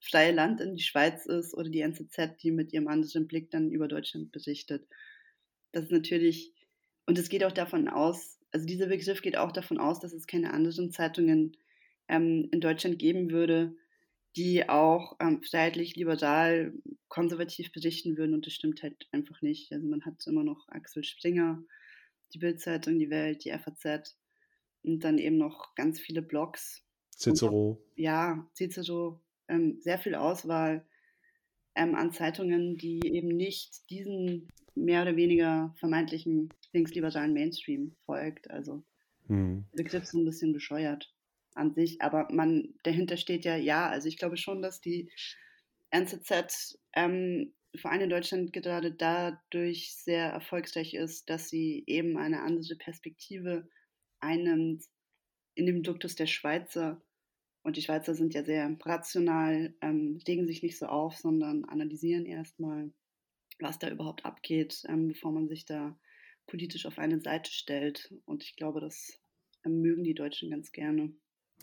freie 0.00 0.32
Land 0.32 0.60
in 0.60 0.74
die 0.74 0.82
Schweiz 0.82 1.26
ist 1.26 1.54
oder 1.54 1.70
die 1.70 1.80
NZZ, 1.80 2.36
die 2.42 2.50
mit 2.50 2.72
ihrem 2.72 2.88
anderen 2.88 3.28
Blick 3.28 3.50
dann 3.50 3.70
über 3.70 3.86
Deutschland 3.86 4.32
berichtet. 4.32 4.86
Das 5.70 5.84
ist 5.84 5.92
natürlich, 5.92 6.52
und 7.06 7.18
es 7.18 7.28
geht 7.28 7.44
auch 7.44 7.52
davon 7.52 7.88
aus, 7.88 8.38
also 8.52 8.66
dieser 8.66 8.86
Begriff 8.86 9.22
geht 9.22 9.36
auch 9.36 9.52
davon 9.52 9.78
aus, 9.78 9.98
dass 10.00 10.12
es 10.12 10.26
keine 10.26 10.52
anderen 10.52 10.92
Zeitungen 10.92 11.56
ähm, 12.08 12.48
in 12.52 12.60
Deutschland 12.60 12.98
geben 12.98 13.30
würde, 13.30 13.74
die 14.36 14.68
auch 14.68 15.16
ähm, 15.20 15.42
freiheitlich, 15.42 15.96
liberal, 15.96 16.72
konservativ 17.08 17.72
berichten 17.72 18.16
würden 18.16 18.34
und 18.34 18.46
das 18.46 18.52
stimmt 18.52 18.82
halt 18.82 19.08
einfach 19.10 19.42
nicht. 19.42 19.72
Also 19.72 19.86
man 19.86 20.04
hat 20.04 20.26
immer 20.26 20.44
noch 20.44 20.68
Axel 20.68 21.04
Springer, 21.04 21.62
die 22.32 22.38
Bildzeitung, 22.38 22.98
die 22.98 23.10
Welt, 23.10 23.44
die 23.44 23.50
FAZ 23.50 24.16
und 24.82 25.00
dann 25.04 25.18
eben 25.18 25.38
noch 25.38 25.74
ganz 25.74 26.00
viele 26.00 26.22
Blogs. 26.22 26.82
Cicero. 27.10 27.72
Auch, 27.72 27.92
ja, 27.96 28.48
Cicero, 28.54 29.20
ähm, 29.48 29.78
sehr 29.80 29.98
viel 29.98 30.14
Auswahl 30.14 30.86
ähm, 31.74 31.94
an 31.94 32.12
Zeitungen, 32.12 32.76
die 32.76 33.00
eben 33.04 33.28
nicht 33.28 33.88
diesen 33.90 34.48
mehr 34.74 35.02
oder 35.02 35.16
weniger 35.16 35.74
vermeintlichen 35.78 36.48
linksliberalen 36.72 37.32
Mainstream 37.32 37.94
folgt. 38.04 38.50
Also 38.50 38.82
hm. 39.26 39.64
der 39.72 39.84
Begriff 39.84 40.02
ist 40.04 40.14
ein 40.14 40.24
bisschen 40.24 40.52
bescheuert 40.52 41.12
an 41.54 41.74
sich, 41.74 42.00
aber 42.00 42.28
man 42.30 42.74
dahinter 42.82 43.16
steht 43.16 43.44
ja 43.44 43.56
ja. 43.56 43.88
Also 43.88 44.08
ich 44.08 44.16
glaube 44.16 44.36
schon, 44.36 44.62
dass 44.62 44.80
die 44.80 45.10
NZZ 45.90 46.78
ähm, 46.94 47.52
vor 47.76 47.90
allem 47.90 48.02
in 48.02 48.10
Deutschland 48.10 48.52
gerade 48.52 48.92
dadurch 48.92 49.94
sehr 49.94 50.26
erfolgreich 50.26 50.94
ist, 50.94 51.30
dass 51.30 51.48
sie 51.48 51.84
eben 51.86 52.18
eine 52.18 52.42
andere 52.42 52.76
Perspektive 52.76 53.68
einnimmt 54.20 54.84
in 55.54 55.66
dem 55.66 55.82
Duktus 55.82 56.14
der 56.14 56.26
Schweizer. 56.26 57.02
Und 57.62 57.76
die 57.76 57.82
Schweizer 57.82 58.14
sind 58.14 58.34
ja 58.34 58.44
sehr 58.44 58.76
rational, 58.84 59.74
ähm, 59.80 60.18
legen 60.26 60.46
sich 60.46 60.62
nicht 60.62 60.78
so 60.78 60.86
auf, 60.86 61.16
sondern 61.16 61.64
analysieren 61.64 62.26
erstmal, 62.26 62.92
was 63.58 63.78
da 63.78 63.88
überhaupt 63.88 64.24
abgeht, 64.24 64.82
ähm, 64.88 65.08
bevor 65.08 65.32
man 65.32 65.48
sich 65.48 65.64
da 65.64 65.96
politisch 66.52 66.84
auf 66.84 66.98
eine 66.98 67.18
Seite 67.18 67.50
stellt. 67.50 68.12
Und 68.26 68.44
ich 68.44 68.56
glaube, 68.56 68.82
das 68.82 69.18
mögen 69.64 70.04
die 70.04 70.12
Deutschen 70.12 70.50
ganz 70.50 70.70
gerne. 70.70 71.14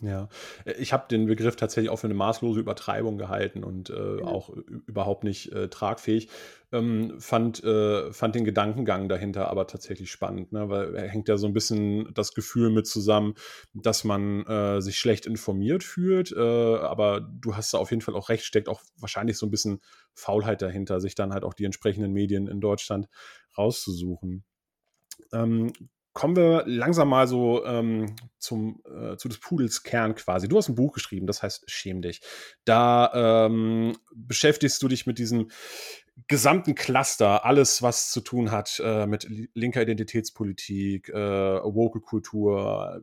Ja, 0.02 0.28
äh, 0.64 0.72
ich 0.80 0.92
habe 0.92 1.06
den 1.08 1.26
Begriff 1.26 1.54
tatsächlich 1.54 1.90
auch 1.90 1.98
für 1.98 2.08
eine 2.08 2.14
maßlose 2.14 2.58
Übertreibung 2.58 3.18
gehalten 3.18 3.62
und 3.62 3.90
äh, 3.90 4.18
ja. 4.18 4.24
auch 4.24 4.50
überhaupt 4.86 5.22
nicht 5.22 5.52
äh, 5.52 5.68
tragfähig. 5.68 6.28
Ähm, 6.72 7.20
fand, 7.20 7.62
äh, 7.62 8.12
fand 8.12 8.34
den 8.34 8.44
Gedankengang 8.44 9.08
dahinter 9.08 9.48
aber 9.48 9.68
tatsächlich 9.68 10.10
spannend, 10.10 10.52
ne? 10.52 10.68
weil 10.68 10.96
er 10.96 11.08
hängt 11.08 11.28
ja 11.28 11.36
so 11.36 11.46
ein 11.46 11.52
bisschen 11.52 12.12
das 12.14 12.34
Gefühl 12.34 12.70
mit 12.70 12.86
zusammen, 12.86 13.34
dass 13.74 14.02
man 14.02 14.44
äh, 14.46 14.80
sich 14.80 14.98
schlecht 14.98 15.26
informiert 15.26 15.84
fühlt. 15.84 16.32
Äh, 16.32 16.40
aber 16.40 17.20
du 17.20 17.54
hast 17.54 17.74
da 17.74 17.78
auf 17.78 17.90
jeden 17.90 18.02
Fall 18.02 18.16
auch 18.16 18.28
recht, 18.28 18.44
steckt 18.44 18.68
auch 18.68 18.80
wahrscheinlich 18.96 19.38
so 19.38 19.46
ein 19.46 19.50
bisschen 19.50 19.80
Faulheit 20.14 20.62
dahinter, 20.62 21.00
sich 21.00 21.14
dann 21.14 21.32
halt 21.32 21.44
auch 21.44 21.54
die 21.54 21.64
entsprechenden 21.64 22.12
Medien 22.12 22.48
in 22.48 22.60
Deutschland 22.60 23.06
rauszusuchen. 23.56 24.44
Ähm, 25.32 25.72
kommen 26.12 26.36
wir 26.36 26.64
langsam 26.66 27.08
mal 27.08 27.26
so 27.28 27.64
ähm, 27.64 28.16
zum, 28.38 28.82
äh, 28.84 29.16
zu 29.16 29.28
des 29.28 29.38
Pudels 29.38 29.82
Kern 29.82 30.14
quasi. 30.14 30.48
Du 30.48 30.56
hast 30.56 30.68
ein 30.68 30.74
Buch 30.74 30.92
geschrieben, 30.92 31.26
das 31.26 31.42
heißt 31.42 31.70
Schäm 31.70 32.02
dich. 32.02 32.20
Da 32.64 33.46
ähm, 33.46 33.96
beschäftigst 34.14 34.82
du 34.82 34.88
dich 34.88 35.06
mit 35.06 35.18
diesem 35.18 35.50
gesamten 36.28 36.74
Cluster, 36.74 37.44
alles, 37.44 37.82
was 37.82 38.10
zu 38.10 38.20
tun 38.20 38.50
hat 38.50 38.80
äh, 38.84 39.06
mit 39.06 39.26
linker 39.54 39.82
Identitätspolitik, 39.82 41.08
äh, 41.08 41.14
Vocal-Kultur, 41.14 43.02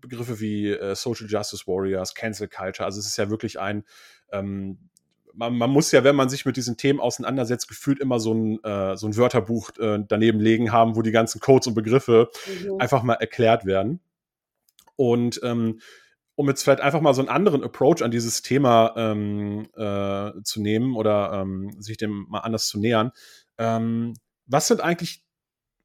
Begriffe 0.00 0.40
wie 0.40 0.70
äh, 0.70 0.94
Social 0.94 1.28
Justice 1.28 1.66
Warriors, 1.66 2.14
Cancel 2.14 2.48
Culture. 2.48 2.84
Also 2.84 3.00
es 3.00 3.06
ist 3.06 3.16
ja 3.16 3.30
wirklich 3.30 3.58
ein 3.60 3.84
ähm, 4.30 4.90
man, 5.34 5.56
man, 5.56 5.70
muss 5.70 5.92
ja, 5.92 6.04
wenn 6.04 6.16
man 6.16 6.28
sich 6.28 6.44
mit 6.44 6.56
diesen 6.56 6.76
Themen 6.76 7.00
auseinandersetzt, 7.00 7.68
gefühlt 7.68 8.00
immer 8.00 8.20
so 8.20 8.34
ein, 8.34 8.64
äh, 8.64 8.96
so 8.96 9.06
ein 9.06 9.16
Wörterbuch 9.16 9.70
äh, 9.78 9.98
daneben 10.06 10.40
legen 10.40 10.72
haben, 10.72 10.96
wo 10.96 11.02
die 11.02 11.12
ganzen 11.12 11.40
Codes 11.40 11.66
und 11.66 11.74
Begriffe 11.74 12.30
mhm. 12.64 12.80
einfach 12.80 13.02
mal 13.02 13.14
erklärt 13.14 13.64
werden. 13.64 14.00
Und 14.96 15.40
ähm, 15.42 15.80
um 16.34 16.48
jetzt 16.48 16.62
vielleicht 16.62 16.80
einfach 16.80 17.00
mal 17.00 17.14
so 17.14 17.20
einen 17.20 17.28
anderen 17.28 17.62
Approach 17.62 18.02
an 18.02 18.10
dieses 18.10 18.42
Thema 18.42 18.94
ähm, 18.96 19.68
äh, 19.76 20.42
zu 20.42 20.60
nehmen 20.60 20.96
oder 20.96 21.32
ähm, 21.42 21.74
sich 21.80 21.96
dem 21.96 22.26
mal 22.28 22.40
anders 22.40 22.66
zu 22.66 22.78
nähern, 22.78 23.12
ähm, 23.58 24.14
was 24.46 24.66
sind 24.66 24.80
eigentlich, 24.80 25.24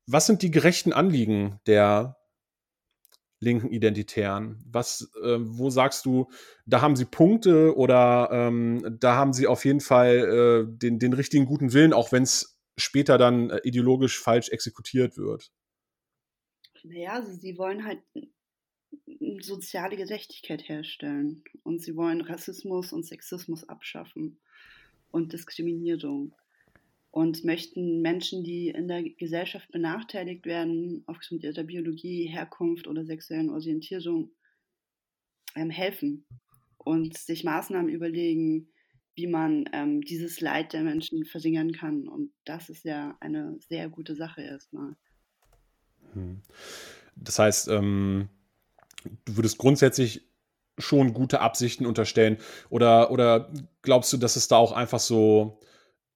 was 0.06 0.26
sind 0.26 0.42
die 0.42 0.52
gerechten 0.52 0.94
Anliegen 0.94 1.60
der 1.68 2.17
linken 3.40 3.70
Identitären? 3.70 4.58
Was, 4.66 5.12
äh, 5.22 5.38
wo 5.40 5.70
sagst 5.70 6.06
du, 6.06 6.30
da 6.66 6.82
haben 6.82 6.96
sie 6.96 7.06
Punkte 7.06 7.76
oder 7.76 8.30
ähm, 8.32 8.98
da 9.00 9.16
haben 9.16 9.34
sie 9.34 9.48
auf 9.48 9.66
jeden 9.66 9.82
Fall 9.82 10.68
äh, 10.70 10.78
den, 10.78 11.00
den 11.00 11.14
richtigen 11.14 11.46
guten 11.46 11.74
Willen, 11.74 11.94
auch 11.94 12.12
wenn 12.12 12.24
es 12.24 12.60
später 12.78 13.18
dann 13.18 13.50
äh, 13.50 13.60
ideologisch 13.64 14.20
falsch 14.20 14.50
exekutiert 14.50 15.18
wird? 15.18 15.52
Naja, 16.84 17.14
also 17.14 17.34
sie 17.34 17.58
wollen 17.58 17.86
halt 17.86 18.00
soziale 19.42 19.98
Gerechtigkeit 19.98 20.68
herstellen 20.68 21.44
und 21.64 21.82
sie 21.82 21.96
wollen 21.96 22.22
Rassismus 22.22 22.94
und 22.94 23.06
Sexismus 23.06 23.68
abschaffen 23.68 24.40
und 25.12 25.34
Diskriminierung 25.34 26.34
und 27.12 27.44
möchten 27.44 28.02
Menschen, 28.02 28.44
die 28.44 28.70
in 28.70 28.88
der 28.88 29.04
Gesellschaft 29.04 29.72
benachteiligt 29.72 30.46
werden, 30.46 31.04
aufgrund 31.08 31.44
ihrer 31.44 31.64
Biologie, 31.64 32.28
Herkunft 32.28 32.88
oder 32.88 33.06
sexuellen 33.06 33.50
Orientierung, 33.50 34.32
ähm, 35.56 35.70
helfen 35.70 36.26
und 36.78 37.18
sich 37.18 37.44
Maßnahmen 37.44 37.90
überlegen, 37.90 38.70
wie 39.16 39.28
man 39.28 39.68
ähm, 39.74 40.02
dieses 40.02 40.42
Leid 40.42 40.74
der 40.74 40.84
Menschen 40.84 41.26
verringern 41.26 41.72
kann. 41.72 42.08
Und 42.08 42.32
das 42.46 42.70
ist 42.70 42.86
ja 42.86 43.18
eine 43.20 43.58
sehr 43.68 43.90
gute 43.90 44.16
Sache 44.16 44.42
erstmal. 44.42 44.96
Hm. 46.14 46.42
Das 47.16 47.40
heißt, 47.40 47.70
ähm, 47.70 48.30
du 49.26 49.36
würdest 49.36 49.58
grundsätzlich 49.58 50.28
schon 50.78 51.14
gute 51.14 51.42
Absichten 51.42 51.88
unterstellen 51.88 52.38
oder, 52.70 53.10
oder 53.10 53.52
glaubst 53.82 54.14
du, 54.14 54.18
dass 54.18 54.36
es 54.36 54.48
da 54.48 54.58
auch 54.58 54.72
einfach 54.72 55.00
so 55.00 55.60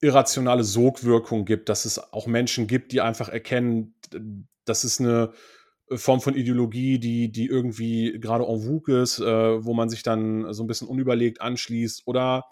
irrationale 0.01 0.63
Sogwirkung 0.63 1.45
gibt, 1.45 1.69
dass 1.69 1.85
es 1.85 1.99
auch 2.11 2.27
Menschen 2.27 2.67
gibt, 2.67 2.91
die 2.91 3.01
einfach 3.01 3.29
erkennen, 3.29 3.95
das 4.65 4.83
ist 4.83 4.99
eine 4.99 5.31
Form 5.93 6.21
von 6.21 6.35
Ideologie, 6.35 6.99
die, 6.99 7.31
die 7.31 7.47
irgendwie 7.47 8.17
gerade 8.19 8.45
en 8.45 8.61
vogue 8.61 9.01
ist, 9.01 9.19
äh, 9.19 9.65
wo 9.65 9.73
man 9.73 9.89
sich 9.89 10.03
dann 10.03 10.53
so 10.53 10.63
ein 10.63 10.67
bisschen 10.67 10.87
unüberlegt 10.87 11.41
anschließt. 11.41 12.03
Oder 12.05 12.45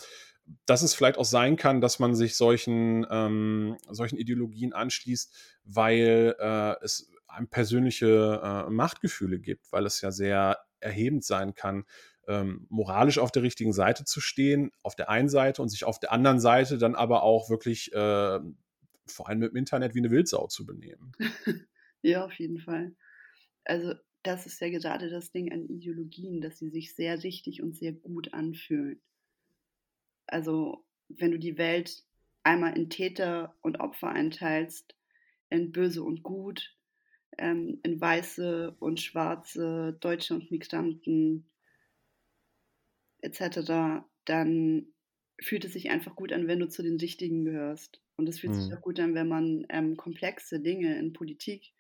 dass 0.66 0.82
es 0.82 0.94
vielleicht 0.94 1.18
auch 1.18 1.26
sein 1.26 1.56
kann, 1.56 1.82
dass 1.82 2.00
man 2.00 2.16
sich 2.16 2.36
solchen, 2.36 3.06
ähm, 3.10 3.78
solchen 3.90 4.18
Ideologien 4.18 4.74
anschließt, 4.74 5.34
weil 5.64 6.36
äh, 6.40 6.76
es 6.84 7.12
einem 7.28 7.48
persönliche 7.48 8.42
äh, 8.44 8.70
Machtgefühle 8.70 9.40
gibt, 9.40 9.72
weil 9.72 9.86
es 9.86 10.02
ja 10.02 10.12
sehr 10.12 10.60
erhebend 10.80 11.24
sein 11.24 11.54
kann, 11.54 11.86
ähm, 12.30 12.68
moralisch 12.70 13.18
auf 13.18 13.32
der 13.32 13.42
richtigen 13.42 13.74
Seite 13.74 14.06
zu 14.06 14.22
stehen, 14.22 14.72
auf 14.84 14.96
der 14.96 15.10
einen 15.10 15.30
Seite 15.30 15.62
und 15.62 15.70
sich 15.70 15.84
auf 15.84 16.00
der 16.00 16.12
anderen 16.12 16.40
Seite 16.40 16.78
dann 16.78 16.96
aber 16.96 17.24
auch 17.24 17.50
wirklich 17.50 17.92
äh, 17.92 18.40
vor 19.08 19.28
allem 19.28 19.40
mit 19.40 19.52
dem 19.52 19.58
Internet 19.58 19.96
wie 19.96 20.00
eine 20.00 20.12
Wildsau 20.12 20.48
zu 20.48 20.66
benehmen. 20.66 21.12
ja, 22.04 22.24
auf 22.24 22.34
jeden 22.34 22.60
Fall. 22.60 22.96
Also 23.66 23.96
das 24.22 24.46
ist 24.46 24.62
ja 24.62 24.70
gerade 24.70 25.10
das 25.10 25.32
Ding 25.32 25.52
an 25.52 25.66
Ideologien, 25.66 26.40
dass 26.40 26.60
sie 26.60 26.70
sich 26.70 26.94
sehr 26.94 27.24
richtig 27.24 27.64
und 27.64 27.76
sehr 27.76 27.94
gut 27.94 28.34
anfühlen. 28.34 29.02
Also 30.28 30.86
wenn 31.08 31.32
du 31.32 31.40
die 31.40 31.58
Welt 31.58 32.04
einmal 32.44 32.78
in 32.78 32.92
Täter 32.92 33.56
und 33.62 33.80
Opfer 33.80 34.10
einteilst, 34.10 34.96
in 35.50 35.72
böse 35.72 36.04
und 36.04 36.22
gut, 36.22 36.76
ähm, 37.40 37.80
in 37.82 38.00
weiße 38.00 38.76
und 38.80 39.00
schwarze, 39.00 39.98
deutsche 40.00 40.36
und 40.36 40.52
Migranten, 40.52 41.50
etc., 43.22 44.04
dann 44.26 44.88
fühlt 45.42 45.66
es 45.66 45.74
sich 45.74 45.90
einfach 45.90 46.16
gut 46.16 46.34
an, 46.34 46.48
wenn 46.48 46.60
du 46.60 46.68
zu 46.68 46.84
den 46.84 46.98
Richtigen 46.98 47.46
gehörst. 47.46 48.02
Und 48.18 48.28
es 48.28 48.40
fühlt 48.40 48.54
mhm. 48.54 48.62
sich 48.62 48.74
auch 48.74 48.82
gut 48.82 49.00
an, 49.00 49.16
wenn 49.16 49.28
man 49.28 49.66
ähm, 49.70 49.96
komplexe 49.96 50.60
Dinge 50.60 50.98
in 51.00 51.14
Politik 51.14 51.72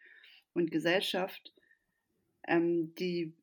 und 0.53 0.71
Gesellschaft, 0.71 1.53
ähm, 2.47 2.95
die, 2.95 3.33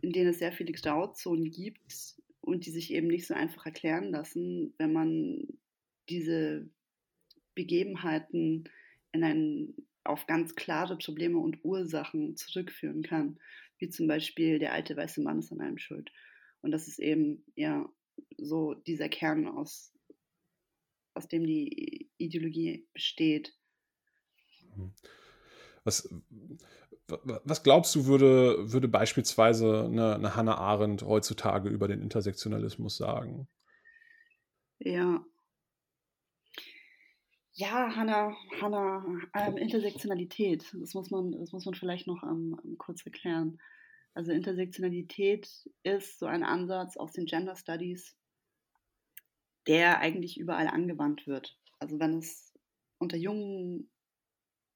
in 0.00 0.12
denen 0.12 0.30
es 0.30 0.38
sehr 0.38 0.52
viele 0.52 0.72
Grauzonen 0.72 1.50
gibt 1.50 2.16
und 2.40 2.64
die 2.64 2.70
sich 2.70 2.92
eben 2.92 3.08
nicht 3.08 3.26
so 3.26 3.34
einfach 3.34 3.66
erklären 3.66 4.10
lassen, 4.10 4.72
wenn 4.78 4.92
man 4.92 5.46
diese 6.08 6.68
Begebenheiten 7.54 8.64
in 9.12 9.24
ein, 9.24 9.74
auf 10.04 10.26
ganz 10.26 10.54
klare 10.54 10.96
Probleme 10.96 11.38
und 11.38 11.64
Ursachen 11.64 12.36
zurückführen 12.36 13.02
kann, 13.02 13.38
wie 13.78 13.90
zum 13.90 14.06
Beispiel 14.06 14.58
der 14.58 14.72
alte 14.72 14.96
weiße 14.96 15.20
Mann 15.20 15.40
ist 15.40 15.52
an 15.52 15.60
einem 15.60 15.78
schuld 15.78 16.10
und 16.66 16.72
das 16.72 16.88
ist 16.88 16.98
eben 16.98 17.44
ja 17.54 17.88
so 18.36 18.74
dieser 18.74 19.08
Kern, 19.08 19.46
aus, 19.46 19.92
aus 21.14 21.28
dem 21.28 21.44
die 21.44 22.10
Ideologie 22.18 22.88
besteht. 22.92 23.54
Mhm. 24.74 24.92
Was, 25.84 26.12
was 27.06 27.62
glaubst 27.62 27.94
du, 27.94 28.06
würde, 28.06 28.72
würde 28.72 28.88
beispielsweise 28.88 29.84
eine, 29.84 30.16
eine 30.16 30.34
Hannah 30.34 30.58
Arendt 30.58 31.04
heutzutage 31.04 31.68
über 31.68 31.86
den 31.86 32.02
Intersektionalismus 32.02 32.96
sagen? 32.96 33.46
Ja. 34.80 35.24
Ja, 37.52 37.94
Hannah, 37.94 38.36
Hannah, 38.60 39.06
ähm, 39.34 39.56
Intersektionalität, 39.56 40.74
das 40.74 40.94
muss 40.94 41.10
man, 41.12 41.30
das 41.30 41.52
muss 41.52 41.64
man 41.64 41.74
vielleicht 41.74 42.08
noch 42.08 42.24
ähm, 42.24 42.58
kurz 42.76 43.06
erklären. 43.06 43.60
Also 44.16 44.32
Intersektionalität 44.32 45.46
ist 45.82 46.18
so 46.18 46.24
ein 46.24 46.42
Ansatz 46.42 46.96
aus 46.96 47.12
den 47.12 47.26
Gender 47.26 47.54
Studies, 47.54 48.16
der 49.66 49.98
eigentlich 50.00 50.40
überall 50.40 50.68
angewandt 50.68 51.26
wird. 51.26 51.58
Also 51.78 52.00
wenn 52.00 52.16
es 52.16 52.54
unter 52.96 53.18
jungen 53.18 53.90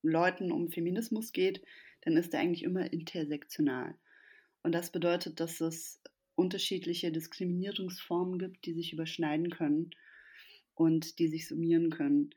Leuten 0.03 0.53
um 0.53 0.71
Feminismus 0.71 1.33
geht, 1.33 1.65
dann 2.03 2.19
ist 2.19 2.35
er 2.35 2.41
eigentlich 2.41 2.65
immer 2.65 2.93
intersektional. 2.93 3.95
Und 4.63 4.73
das 4.73 4.93
bedeutet, 4.93 5.41
dass 5.41 5.63
es 5.63 6.03
unterschiedliche 6.35 7.11
Diskriminierungsformen 7.11 8.39
gibt, 8.39 8.67
die 8.67 8.75
sich 8.75 8.93
überschneiden 8.93 9.49
können 9.49 9.89
und 10.75 11.19
die 11.19 11.29
sich 11.29 11.49
summieren 11.49 11.89
können. 11.89 12.29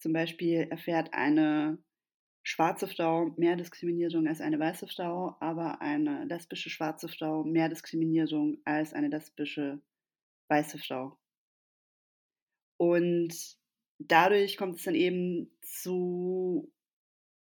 Zum 0.00 0.12
Beispiel 0.12 0.66
erfährt 0.70 1.14
eine 1.14 1.78
schwarze 2.52 2.86
Frau 2.86 3.32
mehr 3.38 3.56
Diskriminierung 3.56 4.26
als 4.26 4.42
eine 4.42 4.58
weiße 4.58 4.86
Frau, 4.86 5.36
aber 5.40 5.80
eine 5.80 6.24
lesbische 6.26 6.68
schwarze 6.68 7.08
Frau 7.08 7.44
mehr 7.44 7.70
Diskriminierung 7.70 8.58
als 8.66 8.92
eine 8.92 9.08
lesbische 9.08 9.80
weiße 10.48 10.76
Frau. 10.78 11.16
Und 12.76 13.32
dadurch 13.98 14.58
kommt 14.58 14.76
es 14.76 14.82
dann 14.82 14.94
eben 14.94 15.50
zu 15.62 16.70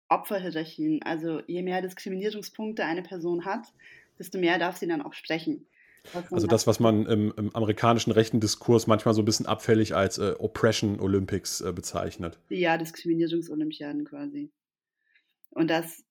Opferhierarchien. 0.10 1.01
Also 1.03 1.41
je 1.48 1.62
mehr 1.62 1.82
Diskriminierungspunkte 1.82 2.84
eine 2.84 3.01
Person 3.01 3.46
hat, 3.46 3.68
desto 4.18 4.38
mehr 4.38 4.60
darf 4.60 4.75
sie 4.75 4.88
dann 4.88 5.01
auch 5.01 5.13
sprechen. 5.13 5.65
Also 6.29 6.48
das, 6.48 6.68
was 6.68 6.82
man 6.82 7.06
im, 7.06 7.34
im, 7.38 7.56
amerikanischen 7.56 8.12
rechten 8.12 8.41
Diskurs 8.41 8.88
manchmal 8.88 9.13
so 9.13 9.22
ein 9.22 9.25
bisschen 9.25 9.46
abfällig 9.46 9.96
als 9.96 10.18
äh, 10.18 10.34
Oppression 10.39 11.00
Olympics 11.00 11.62
äh, 11.62 11.72
bezeichnet. 11.72 12.38
Ja, 12.50 12.77
Diskriminierungsolympiaden 12.77 14.03
quasi. 14.03 14.51
Und 15.51 15.70
das 15.70 16.03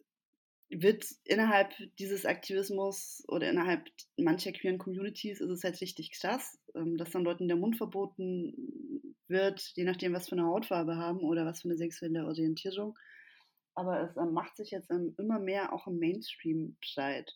wird 0.70 1.06
innerhalb 1.24 1.72
dieses 1.98 2.26
Aktivismus 2.26 3.24
oder 3.28 3.48
innerhalb 3.50 3.88
mancher 4.18 4.52
queeren 4.52 4.78
Communities 4.78 5.40
ist 5.40 5.50
es 5.50 5.64
halt 5.64 5.80
richtig 5.80 6.10
krass, 6.12 6.58
ähm, 6.74 6.98
dass 6.98 7.10
dann 7.10 7.24
Leuten 7.24 7.48
der 7.48 7.56
Mund 7.56 7.76
verboten 7.76 9.16
wird, 9.28 9.72
je 9.74 9.84
nachdem, 9.84 10.12
was 10.12 10.28
für 10.28 10.36
eine 10.36 10.46
Hautfarbe 10.46 10.96
haben 10.96 11.20
oder 11.20 11.46
was 11.46 11.62
für 11.62 11.68
eine 11.68 11.76
sexuelle 11.76 12.26
Orientierung. 12.26 12.98
Aber 13.74 14.02
es 14.02 14.16
ähm, 14.16 14.32
macht 14.32 14.56
sich 14.56 14.70
jetzt 14.70 14.90
ähm, 14.90 15.14
immer 15.18 15.38
mehr 15.38 15.72
auch 15.72 15.86
im 15.86 15.98
Mainstream 15.98 16.76
breit. 16.94 17.34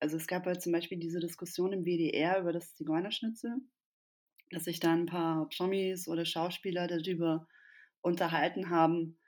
Also 0.00 0.16
es 0.16 0.26
gab 0.26 0.46
halt 0.46 0.62
zum 0.62 0.72
Beispiel 0.72 0.98
diese 0.98 1.20
Diskussion 1.20 1.72
im 1.72 1.84
WDR 1.84 2.40
über 2.40 2.52
das 2.52 2.74
Zigeunerschnitzel, 2.74 3.56
dass 4.50 4.64
sich 4.64 4.80
da 4.80 4.92
ein 4.92 5.06
paar 5.06 5.48
Promis 5.48 6.08
oder 6.08 6.24
Schauspieler 6.24 6.86
darüber 6.86 7.46
unterhalten 8.00 8.70
haben, 8.70 9.18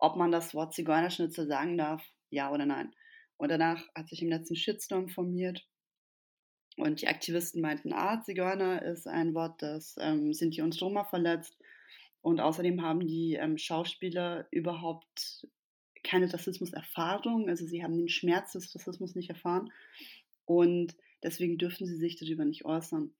ob 0.00 0.16
man 0.16 0.32
das 0.32 0.54
Wort 0.54 0.74
Zigeunerschnitzel 0.74 1.46
sagen 1.46 1.78
darf 1.78 2.02
ja 2.30 2.50
oder 2.52 2.66
nein. 2.66 2.94
Und 3.36 3.50
danach 3.50 3.86
hat 3.94 4.08
sich 4.08 4.22
im 4.22 4.28
letzten 4.28 4.56
Shitstorm 4.56 5.08
formiert. 5.08 5.66
Und 6.76 7.00
die 7.00 7.08
Aktivisten 7.08 7.60
meinten, 7.60 7.92
ah, 7.92 8.22
Zigeuner 8.22 8.82
ist 8.82 9.06
ein 9.06 9.34
Wort, 9.34 9.62
das 9.62 9.96
ähm, 9.98 10.32
Sinti 10.32 10.62
und 10.62 10.80
Roma 10.80 11.04
verletzt. 11.04 11.56
Und 12.22 12.40
außerdem 12.40 12.82
haben 12.82 13.06
die 13.06 13.34
ähm, 13.34 13.58
Schauspieler 13.58 14.46
überhaupt 14.50 15.46
keine 16.02 16.32
Rassismus-Erfahrung, 16.32 17.48
also 17.48 17.66
sie 17.66 17.82
haben 17.82 17.96
den 17.96 18.08
Schmerz 18.08 18.52
des 18.52 18.74
Rassismus 18.74 19.14
nicht 19.14 19.28
erfahren 19.28 19.70
und 20.46 20.96
deswegen 21.22 21.58
dürfen 21.58 21.86
sie 21.86 21.96
sich 21.96 22.16
darüber 22.18 22.44
nicht 22.44 22.64
äußern. 22.64 23.12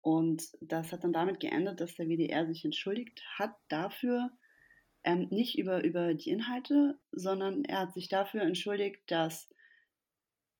Und 0.00 0.42
das 0.60 0.92
hat 0.92 1.04
dann 1.04 1.12
damit 1.12 1.40
geendet, 1.40 1.80
dass 1.80 1.94
der 1.94 2.08
WDR 2.08 2.46
sich 2.46 2.64
entschuldigt 2.64 3.22
hat 3.38 3.54
dafür, 3.68 4.30
ähm, 5.04 5.28
nicht 5.30 5.58
über, 5.58 5.84
über 5.84 6.14
die 6.14 6.30
Inhalte, 6.30 6.98
sondern 7.12 7.64
er 7.64 7.80
hat 7.80 7.94
sich 7.94 8.08
dafür 8.08 8.42
entschuldigt, 8.42 9.00
dass, 9.06 9.48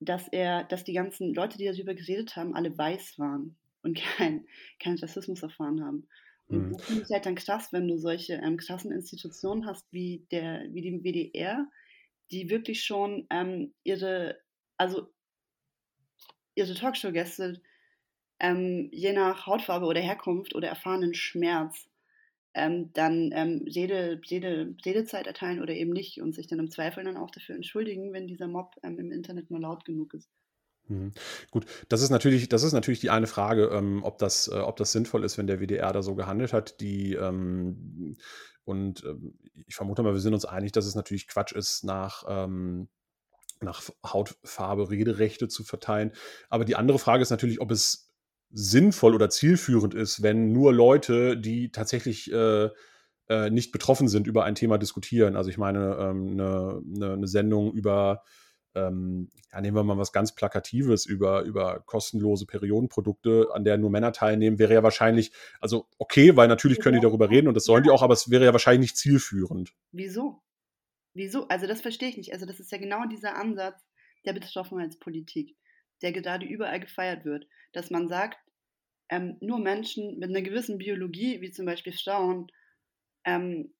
dass 0.00 0.28
er, 0.28 0.64
dass 0.64 0.84
die 0.84 0.92
ganzen 0.92 1.34
Leute, 1.34 1.58
die 1.58 1.64
darüber 1.64 1.94
geredet 1.94 2.36
haben, 2.36 2.54
alle 2.54 2.76
weiß 2.76 3.18
waren 3.18 3.56
und 3.82 3.96
keinen 4.16 4.46
kein 4.78 4.98
Rassismus 4.98 5.42
erfahren 5.42 5.82
haben. 5.82 6.06
Und 6.46 6.68
mhm. 6.68 6.72
das 6.72 6.84
finde 6.84 7.02
ich 7.02 7.10
halt 7.10 7.26
dann 7.26 7.34
krass, 7.34 7.72
wenn 7.72 7.88
du 7.88 7.98
solche 7.98 8.34
ähm, 8.34 8.58
krassen 8.58 8.92
Institutionen 8.92 9.66
hast 9.66 9.90
wie 9.92 10.26
der, 10.30 10.66
wie 10.70 10.82
dem 10.82 11.02
WDR, 11.02 11.66
die 12.30 12.50
wirklich 12.50 12.84
schon 12.84 13.26
ähm, 13.30 13.72
ihre, 13.82 14.38
also 14.76 15.08
ihre 16.54 16.74
Talkshow-Gäste 16.74 17.62
ähm, 18.40 18.88
je 18.92 19.12
nach 19.12 19.46
Hautfarbe 19.46 19.86
oder 19.86 20.00
Herkunft 20.00 20.54
oder 20.54 20.68
erfahrenen 20.68 21.14
Schmerz 21.14 21.88
ähm, 22.54 22.92
dann 22.92 23.30
ähm, 23.32 23.64
Rede, 23.66 24.20
Rede, 24.30 24.74
Redezeit 24.84 25.26
erteilen 25.26 25.60
oder 25.60 25.74
eben 25.74 25.92
nicht 25.92 26.20
und 26.20 26.34
sich 26.34 26.46
dann 26.46 26.60
im 26.60 26.70
Zweifel 26.70 27.04
dann 27.04 27.16
auch 27.16 27.30
dafür 27.30 27.54
entschuldigen, 27.54 28.12
wenn 28.12 28.26
dieser 28.26 28.46
Mob 28.46 28.76
ähm, 28.82 28.98
im 28.98 29.10
Internet 29.10 29.50
nur 29.50 29.60
laut 29.60 29.84
genug 29.84 30.14
ist. 30.14 30.30
Mhm. 30.88 31.12
Gut, 31.50 31.66
das 31.88 32.02
ist 32.02 32.10
natürlich, 32.10 32.48
das 32.48 32.62
ist 32.62 32.72
natürlich 32.72 33.00
die 33.00 33.10
eine 33.10 33.26
Frage, 33.26 33.70
ähm, 33.72 34.02
ob, 34.04 34.18
das, 34.18 34.48
äh, 34.48 34.58
ob 34.58 34.76
das 34.76 34.92
sinnvoll 34.92 35.24
ist, 35.24 35.38
wenn 35.38 35.46
der 35.46 35.60
WDR 35.60 35.92
da 35.92 36.02
so 36.02 36.14
gehandelt 36.14 36.52
hat. 36.52 36.80
Die, 36.80 37.14
ähm, 37.14 38.16
und 38.64 39.02
ähm, 39.04 39.38
ich 39.66 39.74
vermute 39.74 40.02
mal, 40.02 40.12
wir 40.12 40.20
sind 40.20 40.34
uns 40.34 40.44
einig, 40.44 40.72
dass 40.72 40.86
es 40.86 40.94
natürlich 40.94 41.26
Quatsch 41.26 41.52
ist, 41.52 41.84
nach, 41.84 42.24
ähm, 42.28 42.88
nach 43.60 43.82
Hautfarbe 44.04 44.90
Rederechte 44.90 45.48
zu 45.48 45.64
verteilen. 45.64 46.12
Aber 46.50 46.64
die 46.64 46.76
andere 46.76 46.98
Frage 46.98 47.22
ist 47.22 47.30
natürlich, 47.30 47.60
ob 47.60 47.70
es 47.70 48.03
sinnvoll 48.54 49.14
oder 49.14 49.28
zielführend 49.28 49.94
ist, 49.94 50.22
wenn 50.22 50.52
nur 50.52 50.72
Leute, 50.72 51.36
die 51.36 51.70
tatsächlich 51.72 52.32
äh, 52.32 52.70
äh, 53.28 53.50
nicht 53.50 53.72
betroffen 53.72 54.06
sind, 54.06 54.26
über 54.26 54.44
ein 54.44 54.54
Thema 54.54 54.78
diskutieren. 54.78 55.34
Also 55.34 55.50
ich 55.50 55.58
meine, 55.58 55.96
ähm, 55.98 56.32
eine, 56.32 56.82
eine, 56.94 57.12
eine 57.14 57.26
Sendung 57.26 57.72
über, 57.72 58.22
ähm, 58.76 59.28
ja, 59.52 59.60
nehmen 59.60 59.76
wir 59.76 59.82
mal 59.82 59.98
was 59.98 60.12
ganz 60.12 60.34
Plakatives, 60.34 61.04
über, 61.04 61.42
über 61.42 61.80
kostenlose 61.80 62.46
Periodenprodukte, 62.46 63.48
an 63.52 63.64
der 63.64 63.76
nur 63.76 63.90
Männer 63.90 64.12
teilnehmen, 64.12 64.58
wäre 64.58 64.74
ja 64.74 64.82
wahrscheinlich, 64.82 65.32
also 65.60 65.88
okay, 65.98 66.36
weil 66.36 66.46
natürlich 66.46 66.80
können 66.80 67.00
die 67.00 67.06
darüber 67.06 67.30
reden 67.30 67.48
und 67.48 67.54
das 67.54 67.64
sollen 67.64 67.82
die 67.82 67.90
auch, 67.90 68.02
aber 68.02 68.14
es 68.14 68.30
wäre 68.30 68.44
ja 68.44 68.52
wahrscheinlich 68.52 68.90
nicht 68.90 68.96
zielführend. 68.96 69.72
Wieso? 69.90 70.42
Wieso? 71.12 71.48
Also 71.48 71.66
das 71.66 71.80
verstehe 71.80 72.08
ich 72.08 72.16
nicht. 72.16 72.32
Also 72.32 72.46
das 72.46 72.60
ist 72.60 72.70
ja 72.70 72.78
genau 72.78 73.04
dieser 73.06 73.36
Ansatz 73.36 73.80
der 74.24 74.32
Betroffenheitspolitik, 74.32 75.56
der 76.02 76.12
gerade 76.12 76.46
überall 76.46 76.80
gefeiert 76.80 77.24
wird, 77.24 77.46
dass 77.72 77.90
man 77.90 78.08
sagt, 78.08 78.38
ähm, 79.08 79.36
nur 79.40 79.58
Menschen 79.58 80.18
mit 80.18 80.30
einer 80.30 80.42
gewissen 80.42 80.78
Biologie, 80.78 81.40
wie 81.40 81.50
zum 81.50 81.66
Beispiel 81.66 81.92
Frauen, 81.92 82.50
ähm, 83.24 83.74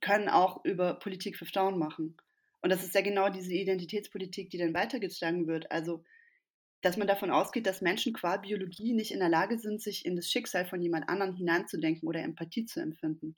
können 0.00 0.28
auch 0.28 0.64
über 0.64 0.94
Politik 0.94 1.36
für 1.36 1.46
Frauen 1.46 1.78
machen. 1.78 2.16
Und 2.60 2.70
das 2.70 2.82
ist 2.82 2.94
ja 2.94 3.00
genau 3.00 3.28
diese 3.28 3.52
Identitätspolitik, 3.52 4.50
die 4.50 4.58
dann 4.58 4.74
weitergetragen 4.74 5.46
wird. 5.46 5.70
Also, 5.70 6.04
dass 6.82 6.96
man 6.96 7.08
davon 7.08 7.30
ausgeht, 7.30 7.66
dass 7.66 7.80
Menschen 7.80 8.12
qua 8.12 8.36
Biologie 8.36 8.92
nicht 8.92 9.12
in 9.12 9.20
der 9.20 9.28
Lage 9.28 9.58
sind, 9.58 9.80
sich 9.80 10.06
in 10.06 10.16
das 10.16 10.30
Schicksal 10.30 10.66
von 10.66 10.80
jemand 10.80 11.08
anderem 11.08 11.34
hineinzudenken 11.34 12.08
oder 12.08 12.20
Empathie 12.20 12.66
zu 12.66 12.80
empfinden. 12.80 13.36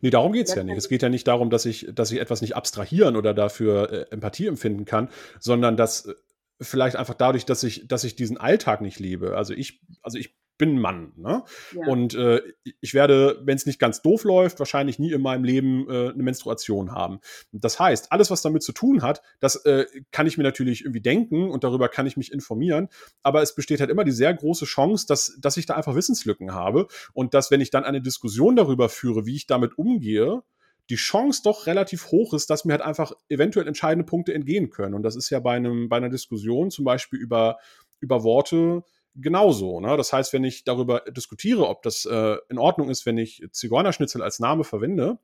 Nee, 0.00 0.10
darum 0.10 0.32
geht 0.32 0.48
es 0.48 0.54
ja 0.54 0.64
nicht. 0.64 0.76
Es 0.76 0.88
geht 0.88 1.02
ja 1.02 1.08
nicht 1.08 1.28
darum, 1.28 1.50
dass 1.50 1.66
ich, 1.66 1.88
dass 1.92 2.10
ich 2.10 2.20
etwas 2.20 2.40
nicht 2.40 2.56
abstrahieren 2.56 3.16
oder 3.16 3.34
dafür 3.34 3.92
äh, 3.92 4.10
Empathie 4.10 4.46
empfinden 4.46 4.84
kann, 4.84 5.10
sondern 5.38 5.76
dass 5.76 6.06
äh, 6.06 6.14
vielleicht 6.60 6.96
einfach 6.96 7.14
dadurch, 7.14 7.44
dass 7.44 7.62
ich, 7.62 7.86
dass 7.86 8.04
ich 8.04 8.16
diesen 8.16 8.38
Alltag 8.38 8.80
nicht 8.80 8.98
lebe. 8.98 9.36
Also 9.36 9.52
ich, 9.52 9.80
also 10.02 10.18
ich 10.18 10.34
bin 10.58 10.76
ein 10.76 10.78
Mann. 10.78 11.12
Ne? 11.16 11.42
Ja. 11.72 11.86
Und 11.86 12.14
äh, 12.14 12.40
ich 12.80 12.94
werde, 12.94 13.40
wenn 13.44 13.56
es 13.56 13.66
nicht 13.66 13.78
ganz 13.78 14.02
doof 14.02 14.24
läuft, 14.24 14.58
wahrscheinlich 14.58 14.98
nie 14.98 15.12
in 15.12 15.22
meinem 15.22 15.44
Leben 15.44 15.88
äh, 15.88 16.10
eine 16.10 16.22
Menstruation 16.22 16.92
haben. 16.92 17.20
Das 17.52 17.78
heißt, 17.78 18.12
alles, 18.12 18.30
was 18.30 18.42
damit 18.42 18.62
zu 18.62 18.72
tun 18.72 19.02
hat, 19.02 19.22
das 19.40 19.56
äh, 19.64 19.86
kann 20.12 20.26
ich 20.26 20.38
mir 20.38 20.44
natürlich 20.44 20.82
irgendwie 20.82 21.00
denken 21.00 21.50
und 21.50 21.64
darüber 21.64 21.88
kann 21.88 22.06
ich 22.06 22.16
mich 22.16 22.32
informieren. 22.32 22.88
Aber 23.22 23.42
es 23.42 23.54
besteht 23.54 23.80
halt 23.80 23.90
immer 23.90 24.04
die 24.04 24.12
sehr 24.12 24.32
große 24.32 24.64
Chance, 24.64 25.06
dass, 25.06 25.36
dass 25.40 25.56
ich 25.56 25.66
da 25.66 25.74
einfach 25.74 25.94
Wissenslücken 25.94 26.52
habe 26.52 26.88
und 27.12 27.34
dass, 27.34 27.50
wenn 27.50 27.60
ich 27.60 27.70
dann 27.70 27.84
eine 27.84 28.00
Diskussion 28.00 28.56
darüber 28.56 28.88
führe, 28.88 29.26
wie 29.26 29.36
ich 29.36 29.46
damit 29.46 29.78
umgehe, 29.78 30.42
die 30.88 30.96
Chance 30.96 31.42
doch 31.44 31.66
relativ 31.66 32.10
hoch 32.12 32.32
ist, 32.32 32.48
dass 32.48 32.64
mir 32.64 32.74
halt 32.74 32.82
einfach 32.82 33.12
eventuell 33.28 33.66
entscheidende 33.66 34.06
Punkte 34.06 34.34
entgehen 34.34 34.70
können. 34.70 34.94
Und 34.94 35.02
das 35.02 35.16
ist 35.16 35.30
ja 35.30 35.40
bei 35.40 35.56
einem, 35.56 35.88
bei 35.88 35.96
einer 35.96 36.10
Diskussion 36.10 36.70
zum 36.70 36.84
Beispiel 36.84 37.18
über, 37.18 37.58
über 38.00 38.22
Worte, 38.22 38.84
genauso. 39.16 39.80
Ne? 39.80 39.96
Das 39.96 40.12
heißt, 40.12 40.32
wenn 40.32 40.44
ich 40.44 40.64
darüber 40.64 41.00
diskutiere, 41.08 41.68
ob 41.68 41.82
das 41.82 42.04
äh, 42.04 42.36
in 42.48 42.58
Ordnung 42.58 42.90
ist, 42.90 43.06
wenn 43.06 43.18
ich 43.18 43.42
Zigeunerschnitzel 43.50 44.22
als 44.22 44.38
Name 44.38 44.64
verwende 44.64 45.18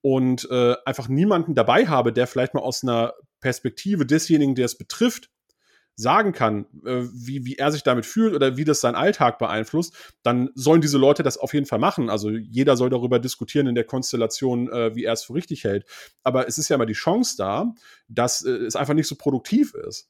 und 0.00 0.48
äh, 0.50 0.74
einfach 0.84 1.08
niemanden 1.08 1.54
dabei 1.54 1.86
habe, 1.86 2.12
der 2.12 2.26
vielleicht 2.26 2.54
mal 2.54 2.62
aus 2.62 2.82
einer 2.82 3.14
Perspektive 3.40 4.06
desjenigen, 4.06 4.54
der 4.54 4.66
es 4.66 4.76
betrifft, 4.76 5.30
sagen 5.96 6.32
kann, 6.32 6.66
äh, 6.84 7.02
wie, 7.12 7.44
wie 7.44 7.56
er 7.56 7.72
sich 7.72 7.82
damit 7.82 8.06
fühlt 8.06 8.32
oder 8.32 8.56
wie 8.56 8.64
das 8.64 8.80
seinen 8.80 8.94
Alltag 8.94 9.38
beeinflusst, 9.38 10.14
dann 10.22 10.50
sollen 10.54 10.80
diese 10.80 10.96
Leute 10.96 11.24
das 11.24 11.38
auf 11.38 11.54
jeden 11.54 11.66
Fall 11.66 11.80
machen. 11.80 12.08
Also 12.08 12.30
jeder 12.30 12.76
soll 12.76 12.88
darüber 12.88 13.18
diskutieren 13.18 13.66
in 13.66 13.74
der 13.74 13.82
Konstellation, 13.82 14.70
äh, 14.70 14.94
wie 14.94 15.04
er 15.04 15.14
es 15.14 15.24
für 15.24 15.34
richtig 15.34 15.64
hält. 15.64 15.86
Aber 16.22 16.46
es 16.46 16.56
ist 16.56 16.68
ja 16.68 16.76
immer 16.76 16.86
die 16.86 16.92
Chance 16.92 17.34
da, 17.36 17.74
dass 18.06 18.44
äh, 18.44 18.50
es 18.50 18.76
einfach 18.76 18.94
nicht 18.94 19.08
so 19.08 19.16
produktiv 19.16 19.74
ist 19.74 20.08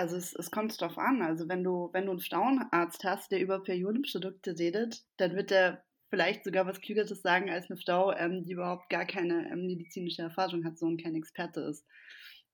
also 0.00 0.16
es, 0.16 0.34
es 0.34 0.50
kommt 0.50 0.80
drauf 0.80 0.96
an. 0.96 1.20
Also 1.20 1.46
wenn 1.46 1.62
du, 1.62 1.90
wenn 1.92 2.06
du 2.06 2.12
einen 2.12 2.20
Frauenarzt 2.20 3.04
hast, 3.04 3.30
der 3.30 3.40
über 3.40 3.62
Periodenprodukte 3.62 4.58
redet, 4.58 5.04
dann 5.18 5.36
wird 5.36 5.50
der 5.50 5.84
vielleicht 6.08 6.42
sogar 6.42 6.66
was 6.66 6.80
Klügeres 6.80 7.20
sagen 7.20 7.50
als 7.50 7.70
eine 7.70 7.78
Frau, 7.78 8.10
ähm, 8.12 8.42
die 8.42 8.52
überhaupt 8.52 8.88
gar 8.88 9.04
keine 9.04 9.50
ähm, 9.52 9.66
medizinische 9.66 10.22
Erfahrung 10.22 10.64
hat 10.64 10.78
so 10.78 10.86
und 10.86 11.02
kein 11.02 11.14
Experte 11.14 11.60
ist. 11.60 11.86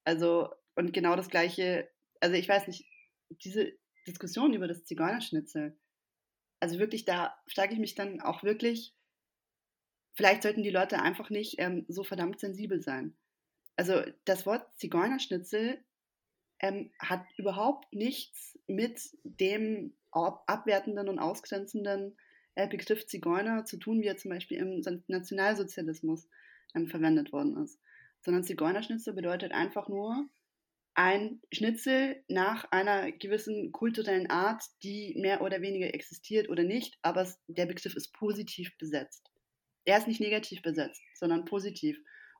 Also, 0.02 0.50
und 0.74 0.92
genau 0.92 1.14
das 1.14 1.28
gleiche, 1.28 1.88
also 2.20 2.34
ich 2.34 2.48
weiß 2.48 2.66
nicht, 2.66 2.84
diese 3.44 3.72
Diskussion 4.08 4.52
über 4.52 4.66
das 4.66 4.84
Zigeunerschnitzel, 4.84 5.78
also 6.58 6.80
wirklich, 6.80 7.04
da 7.04 7.32
frage 7.54 7.74
ich 7.74 7.78
mich 7.78 7.94
dann 7.94 8.20
auch 8.20 8.42
wirklich, 8.42 8.92
vielleicht 10.14 10.42
sollten 10.42 10.64
die 10.64 10.70
Leute 10.70 11.00
einfach 11.00 11.30
nicht 11.30 11.60
ähm, 11.60 11.84
so 11.86 12.02
verdammt 12.02 12.40
sensibel 12.40 12.82
sein. 12.82 13.16
Also 13.76 14.02
das 14.24 14.46
Wort 14.46 14.66
Zigeunerschnitzel 14.78 15.78
ähm, 16.60 16.90
hat 16.98 17.24
überhaupt 17.36 17.92
nichts 17.92 18.58
mit 18.66 19.00
dem 19.24 19.94
abwertenden 20.10 21.08
und 21.08 21.18
ausgrenzenden 21.18 22.16
äh, 22.54 22.68
Begriff 22.68 23.06
Zigeuner 23.06 23.64
zu 23.64 23.76
tun, 23.76 24.00
wie 24.00 24.06
er 24.06 24.16
zum 24.16 24.30
Beispiel 24.30 24.58
im 24.58 24.82
Nationalsozialismus 25.08 26.28
ähm, 26.74 26.88
verwendet 26.88 27.32
worden 27.32 27.62
ist. 27.62 27.78
Sondern 28.22 28.44
Zigeunerschnitzel 28.44 29.12
bedeutet 29.12 29.52
einfach 29.52 29.88
nur 29.88 30.26
ein 30.94 31.42
Schnitzel 31.52 32.24
nach 32.28 32.64
einer 32.72 33.12
gewissen 33.12 33.70
kulturellen 33.70 34.30
Art, 34.30 34.64
die 34.82 35.14
mehr 35.18 35.42
oder 35.42 35.60
weniger 35.60 35.92
existiert 35.94 36.48
oder 36.48 36.64
nicht, 36.64 36.98
aber 37.02 37.20
es, 37.20 37.38
der 37.46 37.66
Begriff 37.66 37.94
ist 37.94 38.14
positiv 38.14 38.76
besetzt. 38.78 39.30
Er 39.84 39.98
ist 39.98 40.08
nicht 40.08 40.20
negativ 40.20 40.62
besetzt, 40.62 41.02
sondern 41.14 41.44
positiv. 41.44 41.98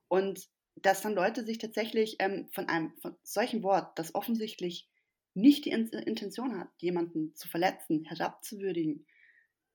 Und 0.08 0.48
dass 0.76 1.02
dann 1.02 1.14
Leute 1.14 1.44
sich 1.44 1.58
tatsächlich 1.58 2.16
ähm, 2.18 2.48
von 2.52 2.68
einem 2.68 2.92
von 3.00 3.16
solchen 3.22 3.62
Wort, 3.62 3.98
das 3.98 4.14
offensichtlich 4.14 4.88
nicht 5.34 5.64
die 5.64 5.70
In 5.70 5.88
Intention 5.88 6.58
hat, 6.58 6.68
jemanden 6.78 7.34
zu 7.34 7.48
verletzen, 7.48 8.04
herabzuwürdigen, 8.04 9.06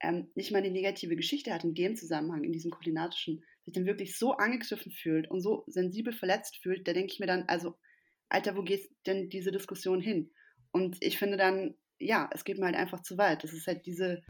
ähm, 0.02 0.32
nicht 0.36 0.52
mal 0.52 0.60
eine 0.60 0.72
negative 0.72 1.16
Geschichte 1.16 1.54
hat 1.54 1.64
in 1.64 1.76
dem 1.76 1.96
Zusammenhang, 1.96 2.44
in 2.44 2.52
diesem 2.52 2.72
kulinarischen, 2.72 3.44
sich 3.64 3.74
dann 3.74 3.86
wirklich 3.86 4.18
so 4.18 4.34
angegriffen 4.34 4.92
fühlt 4.92 5.30
und 5.30 5.42
so 5.42 5.64
sensibel 5.68 6.14
verletzt 6.14 6.58
fühlt, 6.58 6.88
da 6.88 6.94
denke 6.94 7.14
ich 7.14 7.20
mir 7.20 7.28
dann, 7.28 7.44
also 7.48 7.78
Alter, 8.30 8.56
wo 8.56 8.64
geht 8.64 8.90
denn 9.06 9.30
diese 9.30 9.52
Diskussion 9.52 10.02
hin? 10.02 10.32
Und 10.72 10.98
ich 11.02 11.18
finde 11.18 11.38
dann, 11.38 11.76
ja, 12.00 12.30
es 12.34 12.44
geht 12.44 12.58
mir 12.58 12.66
halt 12.66 12.76
einfach 12.76 13.04
zu 13.04 13.18
weit. 13.18 13.44
Das 13.44 13.54
ist 13.54 13.68
halt 13.68 13.86
diese 13.86 14.24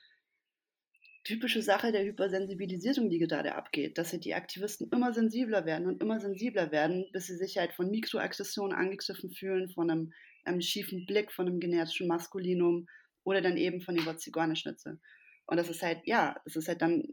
typische 1.24 1.62
Sache 1.62 1.92
der 1.92 2.04
Hypersensibilisierung, 2.04 3.10
die 3.10 3.20
gerade 3.20 3.56
abgeht, 3.56 3.98
dass 3.98 4.12
die 4.12 4.34
Aktivisten 4.34 4.90
immer 4.92 5.14
sensibler 5.14 5.66
werden 5.66 5.88
und 5.88 6.02
immer 6.02 6.20
sensibler 6.20 6.72
werden, 6.72 7.06
bis 7.14 7.28
sie 7.28 7.36
sich 7.36 7.58
halt 7.58 7.74
von 7.74 7.90
Mikroaggressionen 7.90 8.76
angegriffen 8.76 9.32
fühlen, 9.32 9.70
von 9.70 9.90
einem, 9.90 10.14
einem 10.44 10.62
schiefen 10.62 11.06
Blick, 11.06 11.32
von 11.32 11.48
einem 11.48 11.60
genetischen 11.60 12.08
Maskulinum 12.08 12.88
oder 13.24 13.42
dann 13.42 13.58
eben 13.58 13.82
von 13.82 13.96
der 13.96 14.18
Zigeunerschnitze. 14.18 15.00
Und 15.46 15.58
das 15.58 15.70
ist 15.70 15.84
halt, 15.84 16.00
ja, 16.06 16.40
es 16.46 16.56
ist 16.56 16.68
halt 16.68 16.82
dann 16.82 17.04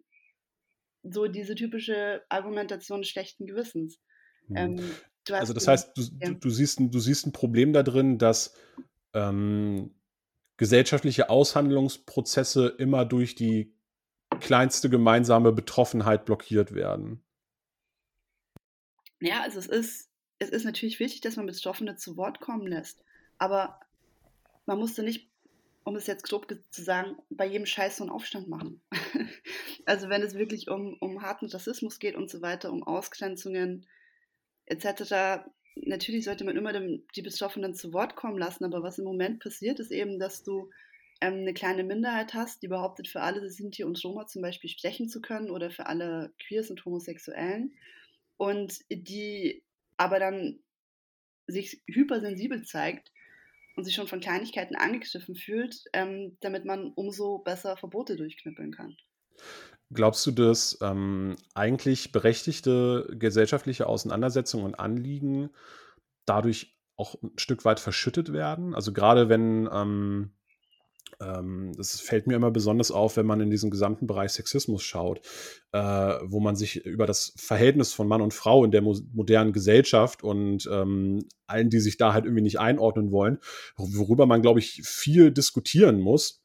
so 1.02 1.26
diese 1.26 1.54
typische 1.54 2.22
Argumentation 2.28 3.04
schlechten 3.04 3.46
Gewissens. 3.46 4.00
Hm. 4.46 4.56
Ähm, 4.56 4.90
also 5.30 5.52
das 5.52 5.68
heißt, 5.68 5.96
du, 5.96 6.02
ja. 6.20 6.30
du, 6.30 6.50
siehst, 6.50 6.80
du 6.80 6.98
siehst 6.98 7.26
ein 7.26 7.32
Problem 7.32 7.74
da 7.74 7.82
drin, 7.82 8.16
dass 8.16 8.54
ähm, 9.12 9.94
gesellschaftliche 10.56 11.28
Aushandlungsprozesse 11.28 12.68
immer 12.78 13.04
durch 13.04 13.34
die 13.34 13.74
kleinste 14.40 14.90
gemeinsame 14.90 15.52
Betroffenheit 15.52 16.24
blockiert 16.24 16.74
werden. 16.74 17.22
Ja, 19.20 19.42
also 19.42 19.58
es 19.58 19.66
ist, 19.66 20.10
es 20.38 20.50
ist 20.50 20.64
natürlich 20.64 21.00
wichtig, 21.00 21.20
dass 21.20 21.36
man 21.36 21.46
Betroffene 21.46 21.96
zu 21.96 22.16
Wort 22.16 22.40
kommen 22.40 22.66
lässt. 22.66 23.02
Aber 23.38 23.80
man 24.66 24.78
musste 24.78 25.02
nicht, 25.02 25.30
um 25.84 25.96
es 25.96 26.06
jetzt 26.06 26.24
grob 26.24 26.46
zu 26.70 26.82
sagen, 26.82 27.16
bei 27.30 27.46
jedem 27.46 27.66
Scheiß 27.66 27.96
so 27.96 28.04
einen 28.04 28.10
Aufstand 28.10 28.48
machen. 28.48 28.80
also 29.86 30.08
wenn 30.08 30.22
es 30.22 30.34
wirklich 30.34 30.68
um, 30.68 30.96
um 31.00 31.22
harten 31.22 31.46
Rassismus 31.46 31.98
geht 31.98 32.14
und 32.14 32.30
so 32.30 32.42
weiter, 32.42 32.72
um 32.72 32.82
Ausgrenzungen 32.82 33.86
etc., 34.66 35.44
natürlich 35.76 36.24
sollte 36.24 36.44
man 36.44 36.56
immer 36.56 36.72
die 36.72 37.22
Betroffenen 37.22 37.74
zu 37.74 37.92
Wort 37.92 38.16
kommen 38.16 38.38
lassen. 38.38 38.64
Aber 38.64 38.82
was 38.82 38.98
im 38.98 39.04
Moment 39.04 39.40
passiert, 39.40 39.80
ist 39.80 39.90
eben, 39.90 40.18
dass 40.18 40.42
du 40.42 40.70
eine 41.20 41.54
kleine 41.54 41.84
Minderheit 41.84 42.34
hast, 42.34 42.62
die 42.62 42.68
behauptet, 42.68 43.08
für 43.08 43.20
alle 43.20 43.48
Sinti 43.50 43.84
und 43.84 44.02
Roma 44.04 44.26
zum 44.26 44.42
Beispiel 44.42 44.70
sprechen 44.70 45.08
zu 45.08 45.20
können 45.20 45.50
oder 45.50 45.70
für 45.70 45.86
alle 45.86 46.32
Queers 46.46 46.70
und 46.70 46.84
Homosexuellen 46.84 47.74
und 48.36 48.78
die 48.90 49.62
aber 49.96 50.20
dann 50.20 50.60
sich 51.46 51.82
hypersensibel 51.86 52.62
zeigt 52.62 53.10
und 53.76 53.84
sich 53.84 53.94
schon 53.94 54.08
von 54.08 54.20
Kleinigkeiten 54.20 54.76
angegriffen 54.76 55.34
fühlt, 55.34 55.84
ähm, 55.92 56.36
damit 56.40 56.64
man 56.64 56.92
umso 56.94 57.38
besser 57.38 57.76
Verbote 57.76 58.16
durchknüppeln 58.16 58.72
kann. 58.72 58.96
Glaubst 59.90 60.26
du, 60.26 60.32
dass 60.32 60.78
ähm, 60.82 61.36
eigentlich 61.54 62.12
berechtigte 62.12 63.08
gesellschaftliche 63.18 63.86
Auseinandersetzungen 63.86 64.66
und 64.66 64.78
Anliegen 64.78 65.50
dadurch 66.26 66.76
auch 66.96 67.14
ein 67.22 67.38
Stück 67.38 67.64
weit 67.64 67.80
verschüttet 67.80 68.32
werden? 68.32 68.74
Also 68.74 68.92
gerade 68.92 69.28
wenn 69.28 69.68
ähm, 69.72 70.32
ähm, 71.20 71.72
das 71.76 72.00
fällt 72.00 72.26
mir 72.26 72.34
immer 72.34 72.50
besonders 72.50 72.90
auf, 72.90 73.16
wenn 73.16 73.26
man 73.26 73.40
in 73.40 73.50
diesen 73.50 73.70
gesamten 73.70 74.06
Bereich 74.06 74.32
Sexismus 74.32 74.82
schaut, 74.82 75.20
äh, 75.72 75.78
wo 75.78 76.40
man 76.40 76.54
sich 76.56 76.84
über 76.84 77.06
das 77.06 77.32
Verhältnis 77.36 77.92
von 77.92 78.06
Mann 78.06 78.22
und 78.22 78.34
Frau 78.34 78.64
in 78.64 78.70
der 78.70 78.82
mo 78.82 78.96
modernen 79.12 79.52
Gesellschaft 79.52 80.22
und 80.22 80.68
ähm, 80.70 81.24
allen, 81.46 81.70
die 81.70 81.80
sich 81.80 81.96
da 81.96 82.12
halt 82.12 82.24
irgendwie 82.24 82.42
nicht 82.42 82.60
einordnen 82.60 83.10
wollen, 83.10 83.38
worüber 83.76 84.26
man, 84.26 84.42
glaube 84.42 84.60
ich, 84.60 84.82
viel 84.84 85.32
diskutieren 85.32 86.00
muss, 86.00 86.42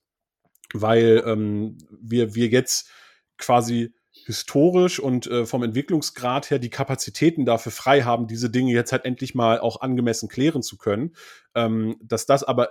weil 0.74 1.24
ähm, 1.26 1.78
wir, 2.02 2.34
wir 2.34 2.48
jetzt 2.48 2.90
quasi 3.38 3.94
historisch 4.26 5.00
und 5.00 5.28
äh, 5.28 5.46
vom 5.46 5.64
Entwicklungsgrad 5.64 6.50
her 6.50 6.60
die 6.60 6.70
Kapazitäten 6.70 7.46
dafür 7.46 7.72
frei 7.72 8.04
haben, 8.04 8.28
diese 8.28 8.50
Dinge 8.50 8.72
jetzt 8.72 8.92
halt 8.92 9.06
endlich 9.06 9.36
mal 9.36 9.60
auch 9.60 9.82
angemessen 9.82 10.30
klären 10.30 10.62
zu 10.62 10.78
können. 10.78 11.16
Ähm, 11.56 11.98
dass 12.02 12.26
das 12.26 12.44
aber 12.44 12.70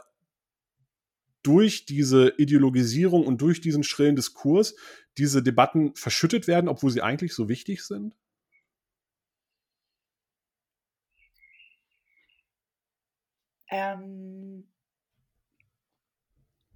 durch 1.43 1.87
diese 1.87 2.35
Ideologisierung 2.39 3.27
und 3.27 3.41
durch 3.41 3.61
diesen 3.61 3.83
schrillen 3.83 4.17
Diskurs 4.17 4.75
diese 5.19 5.43
Debatten 5.43 5.95
verschüttet 5.95 6.47
werden, 6.47 6.69
obwohl 6.69 6.91
sie 6.91 7.03
eigentlich 7.03 7.35
so 7.35 7.49
wichtig 7.49 7.85
sind? 7.85 8.15
Ähm, 13.73 14.69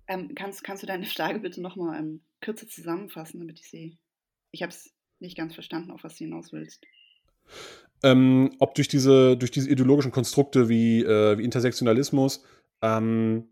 ähm, 0.08 0.34
kannst, 0.34 0.64
kannst 0.64 0.82
du 0.82 0.86
deine 0.86 1.04
Frage 1.06 1.40
bitte 1.40 1.60
nochmal 1.60 1.98
ähm, 1.98 2.20
kürzer 2.40 2.66
zusammenfassen, 2.66 3.38
damit 3.40 3.60
ich 3.60 3.68
sehe? 3.68 3.98
Ich 4.50 4.62
habe 4.62 4.70
es 4.70 4.92
nicht 5.18 5.36
ganz 5.36 5.54
verstanden, 5.54 5.90
auf 5.90 6.04
was 6.04 6.16
du 6.16 6.24
hinaus 6.24 6.52
willst. 6.52 6.84
Ähm, 8.02 8.54
ob 8.58 8.74
durch 8.74 8.88
diese, 8.88 9.36
durch 9.36 9.50
diese 9.50 9.70
ideologischen 9.70 10.10
Konstrukte 10.10 10.68
wie, 10.68 11.02
äh, 11.02 11.38
wie 11.38 11.44
Intersektionalismus 11.44 12.44
ähm, 12.82 13.48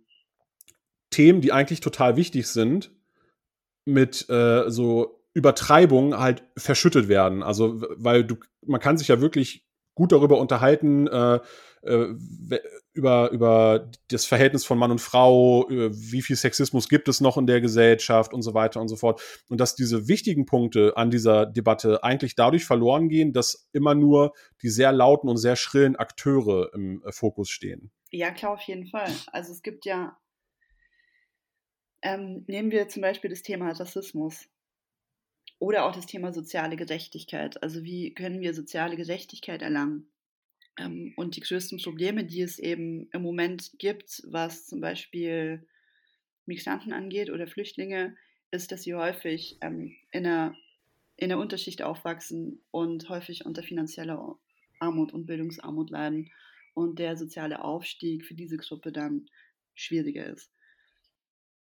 Themen, 1.15 1.41
die 1.41 1.53
eigentlich 1.53 1.81
total 1.81 2.17
wichtig 2.17 2.49
sind, 2.49 2.91
mit 3.85 4.29
äh, 4.29 4.69
so 4.69 5.23
Übertreibung 5.33 6.19
halt 6.19 6.43
verschüttet 6.57 7.09
werden. 7.09 7.43
Also, 7.43 7.83
weil 7.97 8.25
du, 8.25 8.37
man 8.67 8.81
kann 8.81 8.99
sich 8.99 9.09
ja 9.09 9.21
wirklich 9.21 9.65
gut 9.95 10.11
darüber 10.11 10.39
unterhalten, 10.39 11.07
äh, 11.07 11.39
äh, 11.83 12.15
über, 12.95 13.31
über 13.31 13.91
das 14.09 14.25
Verhältnis 14.25 14.65
von 14.65 14.79
Mann 14.79 14.91
und 14.91 15.01
Frau, 15.01 15.69
wie 15.69 16.23
viel 16.23 16.37
Sexismus 16.37 16.89
gibt 16.89 17.09
es 17.09 17.21
noch 17.21 17.37
in 17.37 17.47
der 17.47 17.61
Gesellschaft 17.61 18.33
und 18.33 18.43
so 18.43 18.55
weiter 18.55 18.81
und 18.81 18.89
so 18.89 18.97
fort. 18.97 19.21
Und 19.49 19.61
dass 19.61 19.75
diese 19.75 20.09
wichtigen 20.09 20.47
Punkte 20.47 20.97
an 20.97 21.11
dieser 21.11 21.47
Debatte 21.47 22.03
eigentlich 22.03 22.35
dadurch 22.35 22.65
verloren 22.65 23.09
gehen, 23.09 23.33
dass 23.33 23.69
immer 23.73 23.95
nur 23.95 24.33
die 24.63 24.71
sehr 24.71 24.93
lauten 24.93 25.29
und 25.29 25.37
sehr 25.37 25.57
schrillen 25.57 25.97
Akteure 25.97 26.73
im 26.75 27.03
äh, 27.05 27.13
Fokus 27.13 27.51
stehen. 27.51 27.91
Ja, 28.11 28.31
klar, 28.31 28.53
auf 28.53 28.63
jeden 28.63 28.87
Fall. 28.87 29.11
Also 29.33 29.53
es 29.53 29.63
gibt 29.63 29.85
ja 29.87 30.17
ähm, 32.05 32.45
nehmen 32.47 32.71
wir 32.71 32.89
zum 32.89 33.03
Beispiel 33.03 33.31
das 33.31 33.43
Thema 33.43 33.71
Rassismus 33.73 34.49
oder 35.59 35.87
auch 35.87 35.93
das 35.93 36.07
Thema 36.07 36.33
soziale 36.33 36.77
Gerechtigkeit. 36.77 37.63
Also 37.63 37.83
wie 37.83 38.15
können 38.15 38.41
wir 38.41 38.55
soziale 38.55 38.97
Gerechtigkeit 38.97 39.63
erlangen? 39.63 40.07
Ähm, 40.79 41.15
und 41.17 41.37
die 41.37 41.41
größten 41.41 41.81
Probleme, 41.83 42.25
die 42.25 42.43
es 42.43 42.59
eben 42.59 43.09
im 43.13 43.23
Moment 43.23 43.73
gibt, 43.79 44.23
was 44.27 44.67
zum 44.67 44.81
Beispiel 44.81 45.67
Migranten 46.47 46.93
angeht 46.93 47.31
oder 47.31 47.47
Flüchtlinge, 47.47 48.17
ist, 48.51 48.71
dass 48.71 48.83
sie 48.83 48.95
häufig 48.95 49.57
ähm, 49.63 49.97
in, 50.13 50.27
einer, 50.27 50.55
in 51.17 51.33
einer 51.33 51.41
Unterschicht 51.41 51.81
aufwachsen 51.81 52.61
und 52.71 53.09
häufig 53.09 53.47
unter 53.47 53.63
finanzieller 53.63 54.39
Armut 54.79 55.15
und 55.15 55.25
Bildungsarmut 55.25 55.89
leiden 55.89 56.31
und 56.75 56.99
der 56.99 57.17
soziale 57.17 57.65
Aufstieg 57.65 58.27
für 58.27 58.35
diese 58.35 58.59
Gruppe 58.59 58.93
dann 58.93 59.27
schwieriger 59.75 60.27
ist. 60.27 60.54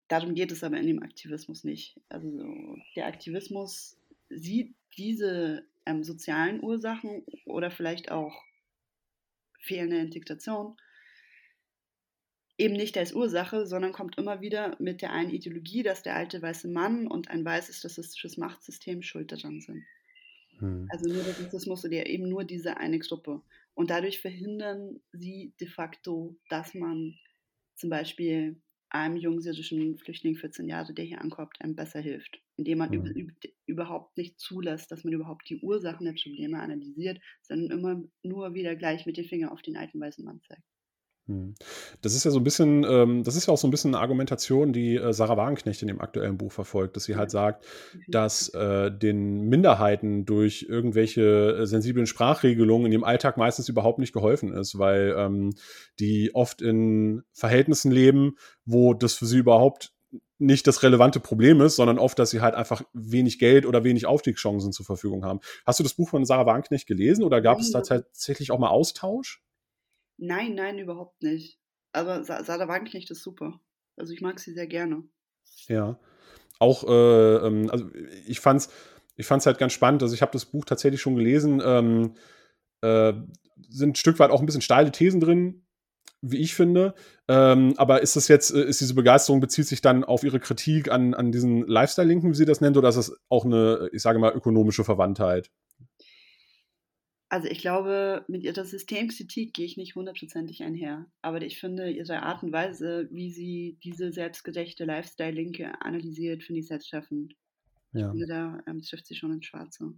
Darum 0.08 0.36
geht 0.36 0.52
es 0.52 0.64
aber 0.64 0.78
in 0.78 0.88
dem 0.88 1.04
Aktivismus 1.04 1.64
nicht. 1.64 2.00
Also 2.10 2.78
der 2.96 3.08
Aktivismus 3.08 3.98
sieht 4.30 4.76
diese 4.98 5.66
ähm, 5.86 6.04
sozialen 6.04 6.64
Ursachen 6.64 7.24
oder 7.46 7.72
vielleicht 7.72 8.12
auch 8.12 8.44
fehlende 9.60 9.98
Integration 9.98 10.76
eben 12.58 12.76
nicht 12.76 12.98
als 12.98 13.14
Ursache, 13.14 13.66
sondern 13.66 13.94
kommt 13.94 14.18
immer 14.18 14.42
wieder 14.42 14.76
mit 14.80 15.02
der 15.02 15.12
einen 15.12 15.32
Ideologie, 15.32 15.84
dass 15.84 16.04
der 16.04 16.16
alte 16.16 16.42
weiße 16.42 16.68
Mann 16.68 17.08
und 17.08 17.30
ein 17.30 17.44
weißes 17.44 17.84
rassistisches 17.84 18.38
Machtsystem 18.38 19.02
schuld 19.02 19.32
daran 19.32 19.60
sind. 19.60 19.84
Hm. 20.60 20.88
Also 20.92 21.12
nur 21.12 21.24
der 21.24 21.38
Rassismus 21.40 21.84
oder 21.84 22.06
eben 22.06 22.30
nur 22.30 22.44
diese 22.44 22.78
eine 22.78 23.00
Gruppe. 23.00 23.42
Und 23.74 23.90
dadurch 23.90 24.22
verhindern 24.22 25.02
sie 25.12 25.54
de 25.60 25.68
facto, 25.68 26.36
dass 26.50 26.76
man 26.76 27.18
zum 27.76 27.90
Beispiel 27.90 28.62
einem 28.94 29.18
jungen 29.18 29.42
syrischen 29.42 29.98
Flüchtling 29.98 30.36
14 30.36 30.68
Jahre, 30.68 30.94
der 30.94 31.06
hier 31.06 31.22
ankommt, 31.22 31.60
einem 31.60 31.76
besser 31.76 32.00
hilft, 32.00 32.42
indem 32.58 32.78
man 32.78 32.92
mhm. 32.92 33.06
über, 33.08 33.34
überhaupt 33.66 34.18
nicht 34.18 34.40
zulässt, 34.40 34.92
dass 34.92 35.04
man 35.04 35.14
überhaupt 35.14 35.50
die 35.50 35.58
Ursachen 35.58 36.06
der 36.06 36.14
Probleme 36.14 36.62
analysiert, 36.62 37.20
sondern 37.42 37.80
immer 37.80 38.04
nur 38.22 38.54
wieder 38.54 38.76
gleich 38.76 39.06
mit 39.06 39.18
dem 39.18 39.26
Finger 39.26 39.52
auf 39.52 39.62
den 39.62 39.78
alten 39.78 40.00
weißen 40.00 40.24
Mann 40.24 40.42
zeigt. 40.42 40.64
Hm. 41.28 41.56
Das 42.02 42.16
ist 42.16 42.26
ja 42.26 42.32
so 42.32 42.40
ein 42.40 42.44
bisschen, 42.44 42.84
ähm, 42.84 43.24
das 43.24 43.38
ist 43.38 43.48
ja 43.48 43.54
auch 43.54 43.58
so 43.58 43.66
ein 43.66 43.72
bisschen 43.72 43.96
eine 43.96 44.02
Argumentation, 44.02 44.74
die 44.74 44.98
äh, 44.98 45.14
Sarah 45.14 45.38
Wagenknecht 45.38 45.82
in 45.82 45.88
dem 45.88 46.02
aktuellen 46.02 46.38
Buch 46.38 46.52
verfolgt, 46.52 46.98
dass 46.98 47.06
sie 47.06 47.16
halt 47.16 47.32
sagt, 47.32 47.64
mhm. 47.94 48.04
dass 48.10 48.50
äh, 48.50 48.92
den 48.92 49.48
Minderheiten 49.48 50.26
durch 50.26 50.66
irgendwelche 50.68 51.60
äh, 51.62 51.66
sensiblen 51.66 52.08
Sprachregelungen 52.08 52.88
in 52.88 52.92
ihrem 52.92 53.04
Alltag 53.06 53.38
meistens 53.38 53.70
überhaupt 53.70 54.00
nicht 54.00 54.12
geholfen 54.12 54.52
ist, 54.52 54.78
weil 54.78 55.16
ähm, 55.18 55.54
die 56.00 56.36
oft 56.36 56.62
in 56.62 57.24
Verhältnissen 57.32 57.92
leben, 57.92 58.36
wo 58.66 58.94
das 58.94 59.14
für 59.14 59.26
sie 59.26 59.38
überhaupt 59.38 59.94
nicht 60.40 60.68
das 60.68 60.84
relevante 60.84 61.22
Problem 61.22 61.62
ist, 61.62 61.78
sondern 61.78 62.00
oft, 62.00 62.20
dass 62.20 62.32
sie 62.32 62.42
halt 62.42 62.56
einfach 62.56 62.84
wenig 62.94 63.40
Geld 63.40 63.66
oder 63.66 63.84
wenig 63.84 64.06
Aufstiegschancen 64.06 64.74
zur 64.74 64.86
Verfügung 64.86 65.24
haben. 65.24 65.40
Hast 65.66 65.80
du 65.80 65.84
das 65.84 65.94
Buch 65.94 66.10
von 66.10 66.26
Sarah 66.26 66.46
Wagenknecht 66.46 66.88
gelesen 66.88 67.24
oder 67.24 67.42
gab 67.42 67.60
es 67.60 67.72
da 67.72 67.82
tatsächlich 67.82 68.52
auch 68.52 68.60
mal 68.60 68.70
Austausch? 68.70 69.43
Nein, 70.18 70.56
nein, 70.56 70.80
überhaupt 70.80 71.22
nicht. 71.22 71.60
Aber 71.92 72.24
Sada 72.24 72.68
Wagenknecht 72.68 73.12
ist 73.12 73.24
super. 73.24 73.60
Also 73.96 74.14
ich 74.14 74.22
mag 74.22 74.40
sie 74.40 74.54
sehr 74.54 74.68
gerne. 74.68 75.04
Ja. 75.68 76.00
Auch, 76.60 76.84
äh, 76.88 77.48
ähm, 77.48 77.70
also 77.70 77.90
ich 78.26 78.40
fand's, 78.40 78.70
ich 79.16 79.26
fand's 79.26 79.46
halt 79.46 79.58
ganz 79.58 79.74
spannend. 79.74 80.02
Also 80.02 80.16
ich 80.16 80.22
habe 80.22 80.32
das 80.32 80.46
Buch 80.46 80.66
tatsächlich 80.66 81.02
schon 81.02 81.16
gelesen. 81.16 81.62
Ähm, 81.64 82.16
äh, 82.82 83.14
sind 83.70 83.92
ein 83.92 83.96
Stück 83.96 84.20
weit 84.20 84.32
auch 84.32 84.40
ein 84.40 84.46
bisschen 84.46 84.62
steile 84.62 84.92
Thesen 84.92 85.20
drin, 85.20 85.66
wie 86.22 86.38
ich 86.38 86.56
finde. 86.56 86.96
Ähm, 87.28 87.74
aber 87.78 88.02
ist 88.02 88.16
das 88.16 88.28
jetzt, 88.28 88.52
äh, 88.52 88.64
ist 88.64 88.82
diese 88.82 88.96
Begeisterung, 88.96 89.40
bezieht 89.40 89.68
sich 89.68 89.82
dann 89.82 90.04
auf 90.04 90.24
ihre 90.24 90.40
Kritik 90.40 90.92
an, 90.92 91.14
an 91.14 91.32
diesen 91.32 91.68
Lifestyle-Linken, 91.68 92.32
wie 92.32 92.36
sie 92.36 92.46
das 92.46 92.62
nennt, 92.62 92.78
oder 92.78 92.90
ist 92.90 92.96
das 92.96 93.16
auch 93.30 93.46
eine, 93.46 93.90
ich 93.92 94.02
sage 94.02 94.20
mal, 94.20 94.34
ökonomische 94.34 94.84
Verwandtheit? 94.84 95.52
Also 97.34 97.48
ich 97.48 97.62
glaube, 97.62 98.24
mit 98.28 98.44
ihrer 98.44 98.64
Systemkritik 98.64 99.56
gehe 99.56 99.66
ich 99.66 99.76
nicht 99.76 99.96
hundertprozentig 99.96 100.62
einher. 100.62 101.08
Aber 101.24 101.42
ich 101.42 101.60
finde 101.60 101.90
ihre 101.90 102.22
Art 102.22 102.44
und 102.44 102.52
Weise, 102.52 103.10
wie 103.10 103.32
sie 103.32 103.80
diese 103.84 104.12
selbstgerechte 104.12 104.86
Lifestyle-Linke 104.86 105.82
analysiert, 105.82 106.44
finde 106.44 106.60
ich 106.60 106.68
sehr 106.68 106.78
treffend. 106.78 107.34
Ja. 107.92 108.02
Ich 108.02 108.12
finde, 108.12 108.28
da 108.28 108.60
ähm, 108.68 108.84
trifft 108.84 109.08
sie 109.08 109.16
schon 109.16 109.34
ins 109.34 109.48
Schwarze. 109.48 109.94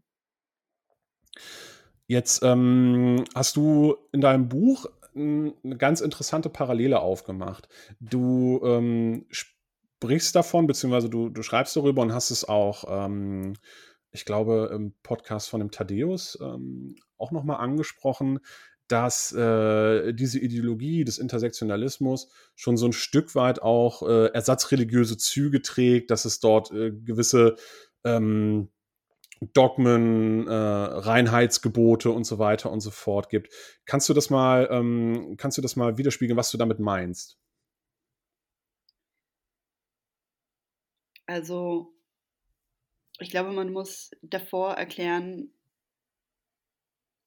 Jetzt 2.08 2.42
ähm, 2.42 3.26
hast 3.36 3.58
du 3.58 3.98
in 4.14 4.22
deinem 4.22 4.48
Buch 4.48 4.86
eine 5.14 5.78
ganz 5.78 6.00
interessante 6.00 6.50
Parallele 6.50 7.02
aufgemacht. 7.02 7.68
Du 8.00 8.62
ähm, 8.64 9.26
sprichst 9.30 10.38
davon, 10.38 10.68
beziehungsweise 10.68 11.10
du, 11.10 11.28
du 11.28 11.44
schreibst 11.44 11.76
darüber 11.76 12.02
und 12.02 12.14
hast 12.14 12.32
es 12.32 12.48
auch, 12.48 12.86
ähm, 12.88 13.56
ich 14.12 14.24
glaube, 14.24 14.72
im 14.74 14.94
Podcast 15.04 15.50
von 15.50 15.60
dem 15.60 15.72
Thaddeus 15.72 16.40
ähm, 16.42 16.96
auch 17.18 17.32
nochmal 17.32 17.58
angesprochen, 17.58 18.40
dass 18.88 19.32
äh, 19.32 20.14
diese 20.14 20.40
Ideologie 20.40 21.04
des 21.04 21.18
Intersektionalismus 21.18 22.30
schon 22.56 22.78
so 22.78 22.86
ein 22.86 22.94
Stück 22.94 23.34
weit 23.34 23.62
auch 23.62 24.04
äh, 24.04 24.28
ersatzreligiöse 24.28 25.18
Züge 25.18 25.62
trägt, 25.62 26.12
dass 26.12 26.26
es 26.26 26.40
dort 26.40 26.72
äh, 26.72 26.92
gewisse 26.92 27.56
ähm, 28.04 28.70
Dogmen, 29.42 30.48
äh, 30.48 30.54
Reinheitsgebote 30.54 32.10
und 32.12 32.24
so 32.26 32.40
weiter 32.40 32.72
und 32.72 32.80
so 32.80 32.92
fort 32.92 33.30
gibt. 33.30 33.52
Kannst 33.86 34.08
du 34.08 34.14
das 34.14 34.30
mal, 34.30 34.68
ähm, 34.72 35.36
kannst 35.38 35.58
du 35.58 35.62
das 35.62 35.76
mal 35.76 35.98
widerspiegeln, 35.98 36.38
was 36.38 36.52
du 36.52 36.58
damit 36.58 36.80
meinst? 36.80 37.38
Also, 41.28 41.94
ich 43.20 43.30
glaube, 43.30 43.52
man 43.52 43.72
muss 43.72 44.12
davor 44.22 44.74
erklären, 44.76 45.52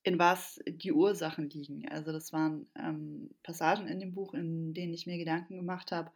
in 0.09 0.19
was 0.19 0.59
die 0.67 0.93
Ursachen 0.93 1.51
liegen. 1.51 1.87
Also 1.91 2.13
das 2.13 2.33
waren 2.33 2.67
ähm, 2.79 3.29
Passagen 3.43 3.87
in 3.89 4.01
dem 4.01 4.15
Buch, 4.15 4.33
in 4.33 4.73
denen 4.73 4.95
ich 4.95 5.07
mir 5.07 5.19
Gedanken 5.19 5.57
gemacht 5.57 5.93
habe, 5.93 6.11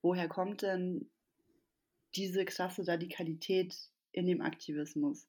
woher 0.00 0.26
kommt 0.26 0.62
denn 0.62 1.10
diese 2.14 2.46
krasse 2.46 2.88
Radikalität 2.88 3.76
in 4.12 4.26
dem 4.26 4.40
Aktivismus? 4.40 5.28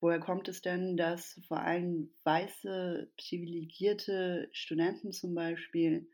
Woher 0.00 0.18
kommt 0.18 0.48
es 0.48 0.62
denn, 0.62 0.96
dass 0.96 1.38
vor 1.46 1.60
allem 1.60 2.10
weiße, 2.24 3.10
privilegierte 3.18 4.48
Studenten 4.52 5.12
zum 5.12 5.34
Beispiel 5.34 6.08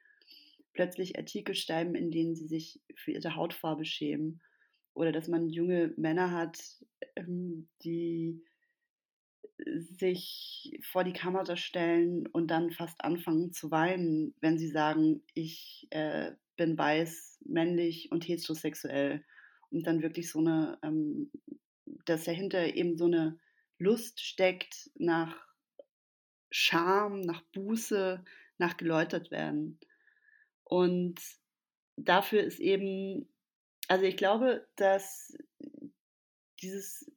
plötzlich 0.73 1.17
Artikel 1.17 1.55
schreiben, 1.55 1.95
in 1.95 2.11
denen 2.11 2.35
sie 2.35 2.49
sich 2.49 2.81
für 2.97 3.13
ihre 3.13 3.37
Hautfarbe 3.37 3.85
schämen? 3.85 4.41
Oder 4.93 5.13
dass 5.13 5.29
man 5.29 5.51
junge 5.51 5.95
Männer 5.97 6.33
hat, 6.33 6.59
ähm, 7.15 7.69
die 7.85 8.43
sich 9.65 10.79
vor 10.83 11.05
die 11.05 11.13
Kamera 11.13 11.57
stellen 11.57 12.27
und 12.27 12.49
dann 12.49 12.71
fast 12.71 13.03
anfangen 13.03 13.53
zu 13.53 13.71
weinen, 13.71 14.35
wenn 14.41 14.59
sie 14.59 14.69
sagen, 14.69 15.23
ich 15.35 15.87
äh, 15.91 16.33
bin 16.57 16.77
weiß, 16.77 17.39
männlich 17.45 18.11
und 18.13 18.27
heterosexuell. 18.27 19.25
Und 19.71 19.87
dann 19.87 20.03
wirklich 20.03 20.31
so 20.31 20.41
eine, 20.41 20.79
ähm, 20.83 21.31
dass 22.05 22.25
dahinter 22.25 22.75
eben 22.75 22.97
so 22.97 23.07
eine 23.07 23.39
Lust 23.79 24.21
steckt 24.21 24.91
nach 24.95 25.37
Scham, 26.51 27.21
nach 27.21 27.43
Buße, 27.53 28.25
nach 28.59 28.77
geläutert 28.77 29.31
werden. 29.31 29.79
Und 30.65 31.21
dafür 31.97 32.43
ist 32.43 32.61
eben, 32.61 33.29
also 33.89 34.05
ich 34.05 34.17
glaube, 34.17 34.67
dass 34.77 35.37
dieses 36.63 37.11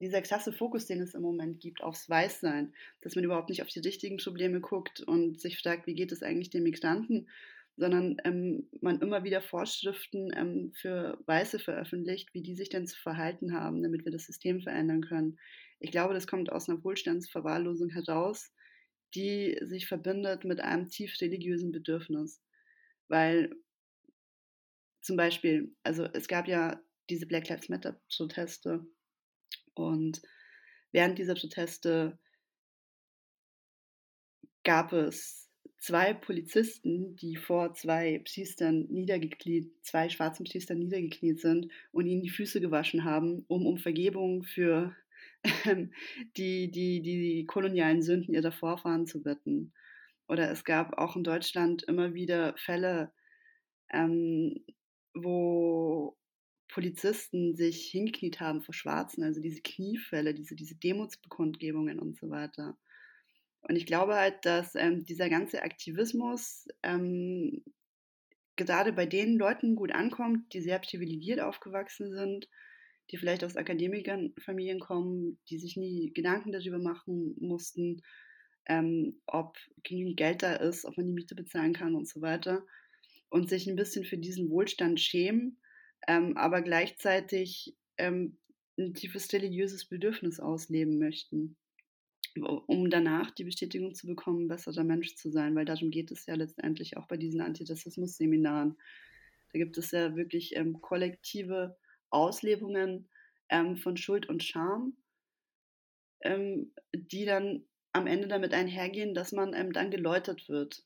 dieser 0.00 0.22
klasse 0.22 0.52
Fokus, 0.52 0.86
den 0.86 1.00
es 1.00 1.14
im 1.14 1.22
Moment 1.22 1.60
gibt, 1.60 1.82
aufs 1.82 2.08
Weißsein, 2.08 2.72
dass 3.02 3.14
man 3.14 3.24
überhaupt 3.24 3.50
nicht 3.50 3.62
auf 3.62 3.68
die 3.68 3.80
richtigen 3.80 4.16
Probleme 4.16 4.60
guckt 4.60 5.00
und 5.00 5.40
sich 5.40 5.58
fragt, 5.58 5.86
wie 5.86 5.94
geht 5.94 6.12
es 6.12 6.22
eigentlich 6.22 6.50
den 6.50 6.62
Migranten, 6.62 7.28
sondern 7.76 8.16
ähm, 8.24 8.68
man 8.80 9.00
immer 9.00 9.24
wieder 9.24 9.40
Vorschriften 9.40 10.30
ähm, 10.34 10.72
für 10.74 11.18
Weiße 11.26 11.58
veröffentlicht, 11.58 12.32
wie 12.34 12.42
die 12.42 12.54
sich 12.54 12.68
denn 12.68 12.86
zu 12.86 12.98
verhalten 12.98 13.52
haben, 13.52 13.82
damit 13.82 14.04
wir 14.04 14.12
das 14.12 14.26
System 14.26 14.60
verändern 14.60 15.02
können. 15.02 15.38
Ich 15.78 15.90
glaube, 15.90 16.14
das 16.14 16.26
kommt 16.26 16.50
aus 16.52 16.68
einer 16.68 16.82
Wohlstandsverwahrlosung 16.84 17.90
heraus, 17.90 18.52
die 19.14 19.58
sich 19.62 19.86
verbindet 19.86 20.44
mit 20.44 20.60
einem 20.60 20.88
tief 20.88 21.20
religiösen 21.20 21.72
Bedürfnis. 21.72 22.42
Weil 23.08 23.54
zum 25.00 25.16
Beispiel, 25.16 25.74
also 25.82 26.04
es 26.04 26.28
gab 26.28 26.48
ja 26.48 26.80
diese 27.08 27.26
Black 27.26 27.48
Lives 27.48 27.68
Matter 27.68 28.00
Proteste 28.14 28.86
und 29.74 30.22
während 30.92 31.18
dieser 31.18 31.34
Proteste 31.34 32.18
gab 34.64 34.92
es 34.92 35.48
zwei 35.78 36.12
Polizisten, 36.12 37.16
die 37.16 37.36
vor 37.36 37.72
zwei 37.74 38.22
Priestern 38.24 38.86
niedergekniet, 38.88 39.72
zwei 39.82 40.08
schwarzen 40.08 40.44
Priestern 40.44 40.78
niedergekniet 40.78 41.40
sind 41.40 41.68
und 41.90 42.06
ihnen 42.06 42.22
die 42.22 42.28
Füße 42.30 42.60
gewaschen 42.60 43.04
haben, 43.04 43.44
um 43.48 43.66
um 43.66 43.78
Vergebung 43.78 44.42
für 44.42 44.94
ähm, 45.64 45.92
die, 46.36 46.70
die, 46.70 47.00
die 47.00 47.46
kolonialen 47.46 48.02
Sünden 48.02 48.34
ihrer 48.34 48.52
Vorfahren 48.52 49.06
zu 49.06 49.22
bitten. 49.22 49.72
Oder 50.28 50.50
es 50.50 50.64
gab 50.64 50.96
auch 50.98 51.16
in 51.16 51.24
Deutschland 51.24 51.82
immer 51.84 52.14
wieder 52.14 52.54
Fälle, 52.56 53.12
ähm, 53.90 54.64
wo 55.14 56.16
Polizisten 56.70 57.56
sich 57.56 57.90
hingekniet 57.90 58.40
haben 58.40 58.62
vor 58.62 58.74
Schwarzen, 58.74 59.22
also 59.24 59.40
diese 59.40 59.60
Kniefälle, 59.60 60.34
diese, 60.34 60.54
diese 60.54 60.76
Demutsbekundgebungen 60.76 61.98
und 61.98 62.16
so 62.16 62.30
weiter. 62.30 62.76
Und 63.62 63.76
ich 63.76 63.86
glaube 63.86 64.14
halt, 64.14 64.44
dass 64.44 64.74
ähm, 64.74 65.04
dieser 65.04 65.28
ganze 65.28 65.62
Aktivismus 65.62 66.66
ähm, 66.82 67.62
gerade 68.56 68.92
bei 68.92 69.06
den 69.06 69.36
Leuten 69.36 69.74
gut 69.74 69.92
ankommt, 69.92 70.52
die 70.54 70.60
sehr 70.60 70.78
privilegiert 70.78 71.40
aufgewachsen 71.40 72.12
sind, 72.12 72.48
die 73.10 73.16
vielleicht 73.16 73.44
aus 73.44 73.56
Akademikerfamilien 73.56 74.80
kommen, 74.80 75.38
die 75.50 75.58
sich 75.58 75.76
nie 75.76 76.12
Gedanken 76.14 76.52
darüber 76.52 76.78
machen 76.78 77.34
mussten, 77.40 78.02
ähm, 78.66 79.20
ob 79.26 79.56
genügend 79.82 80.16
Geld 80.16 80.42
da 80.42 80.54
ist, 80.54 80.84
ob 80.84 80.96
man 80.96 81.06
die 81.06 81.12
Miete 81.12 81.34
bezahlen 81.34 81.72
kann 81.72 81.94
und 81.94 82.08
so 82.08 82.20
weiter. 82.20 82.64
Und 83.28 83.48
sich 83.48 83.66
ein 83.66 83.76
bisschen 83.76 84.04
für 84.04 84.18
diesen 84.18 84.50
Wohlstand 84.50 85.00
schämen 85.00 85.59
ähm, 86.06 86.36
aber 86.36 86.62
gleichzeitig 86.62 87.76
ähm, 87.98 88.38
ein 88.78 88.94
tiefes 88.94 89.32
religiöses 89.32 89.84
Bedürfnis 89.84 90.40
ausleben 90.40 90.98
möchten, 90.98 91.56
um 92.66 92.90
danach 92.90 93.30
die 93.30 93.44
Bestätigung 93.44 93.94
zu 93.94 94.06
bekommen, 94.06 94.48
besserer 94.48 94.84
Mensch 94.84 95.16
zu 95.16 95.30
sein, 95.30 95.54
weil 95.54 95.64
darum 95.64 95.90
geht 95.90 96.10
es 96.10 96.26
ja 96.26 96.34
letztendlich 96.34 96.96
auch 96.96 97.06
bei 97.06 97.16
diesen 97.16 97.40
Antirassismus-Seminaren. 97.40 98.76
Da 99.52 99.58
gibt 99.58 99.76
es 99.78 99.90
ja 99.90 100.14
wirklich 100.16 100.56
ähm, 100.56 100.80
kollektive 100.80 101.76
Auslebungen 102.10 103.08
ähm, 103.48 103.76
von 103.76 103.96
Schuld 103.96 104.28
und 104.28 104.44
Scham, 104.44 104.96
ähm, 106.20 106.72
die 106.94 107.24
dann 107.24 107.64
am 107.92 108.06
Ende 108.06 108.28
damit 108.28 108.54
einhergehen, 108.54 109.14
dass 109.14 109.32
man 109.32 109.52
ähm, 109.52 109.72
dann 109.72 109.90
geläutert 109.90 110.48
wird 110.48 110.84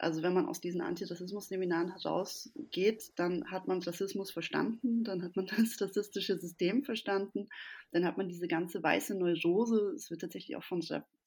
also 0.00 0.22
wenn 0.22 0.32
man 0.32 0.46
aus 0.46 0.60
diesen 0.60 0.80
Antirassismus-Seminaren 0.80 1.92
herausgeht, 1.92 3.12
dann 3.16 3.50
hat 3.50 3.68
man 3.68 3.82
Rassismus 3.82 4.30
verstanden, 4.30 5.04
dann 5.04 5.22
hat 5.22 5.36
man 5.36 5.46
das 5.56 5.80
rassistische 5.80 6.38
System 6.38 6.84
verstanden, 6.84 7.48
dann 7.92 8.04
hat 8.04 8.16
man 8.16 8.28
diese 8.28 8.48
ganze 8.48 8.82
weiße 8.82 9.18
Neurose, 9.18 9.92
es 9.94 10.10
wird 10.10 10.22
tatsächlich 10.22 10.56
auch 10.56 10.64
von 10.64 10.82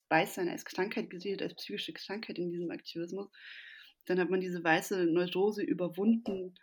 Weißsein 0.10 0.50
als 0.50 0.66
Krankheit 0.66 1.10
gesehen, 1.10 1.40
als 1.42 1.56
psychische 1.56 1.94
Krankheit 1.94 2.40
in 2.40 2.50
diesem 2.50 2.72
Aktivismus, 2.72 3.30
dann 4.06 4.20
hat 4.20 4.30
man 4.30 4.42
diese 4.42 4.64
weiße 4.64 5.06
Neurose 5.06 5.62
überwunden 5.64 6.56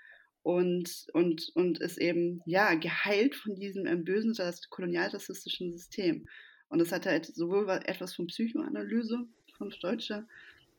und, 0.42 1.06
und, 1.12 1.50
und 1.54 1.78
ist 1.80 1.98
eben, 1.98 2.42
ja, 2.44 2.74
geheilt 2.74 3.34
von 3.34 3.54
diesem 3.54 4.04
bösen 4.04 4.34
kolonialrassistischen 4.70 5.76
System. 5.76 6.26
Und 6.68 6.78
das 6.78 6.92
hat 6.92 7.06
halt 7.06 7.26
sowohl 7.26 7.68
etwas 7.84 8.14
von 8.14 8.26
Psychoanalyse, 8.26 9.26
von 9.56 9.70
Deutscher, 9.80 10.26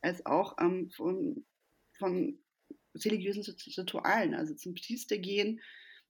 als 0.02 0.26
auch 0.26 0.56
ähm, 0.60 0.90
von, 0.90 1.44
von 1.98 2.38
religiösen 2.94 3.42
Ritualen, 3.42 4.34
also 4.34 4.54
zum 4.54 4.74
Priester 4.74 5.18
gehen 5.18 5.60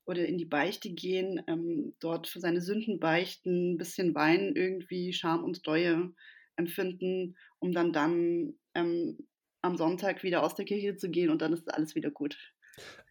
oder 0.04 0.26
in 0.26 0.38
die 0.38 0.44
Beichte 0.44 0.90
gehen, 0.90 1.42
ähm, 1.46 1.94
dort 2.00 2.26
für 2.26 2.40
seine 2.40 2.60
Sünden 2.60 2.98
beichten, 2.98 3.74
ein 3.74 3.78
bisschen 3.78 4.14
weinen, 4.14 4.56
irgendwie 4.56 5.12
Scham 5.12 5.44
und 5.44 5.66
Reue 5.66 6.12
empfinden, 6.56 7.36
um 7.60 7.72
dann 7.72 7.92
dann 7.92 8.54
ähm, 8.74 9.18
am 9.60 9.76
Sonntag 9.76 10.22
wieder 10.22 10.42
aus 10.42 10.54
der 10.54 10.64
Kirche 10.64 10.96
zu 10.96 11.08
gehen 11.08 11.30
und 11.30 11.40
dann 11.40 11.52
ist 11.52 11.72
alles 11.72 11.94
wieder 11.94 12.10
gut. 12.10 12.36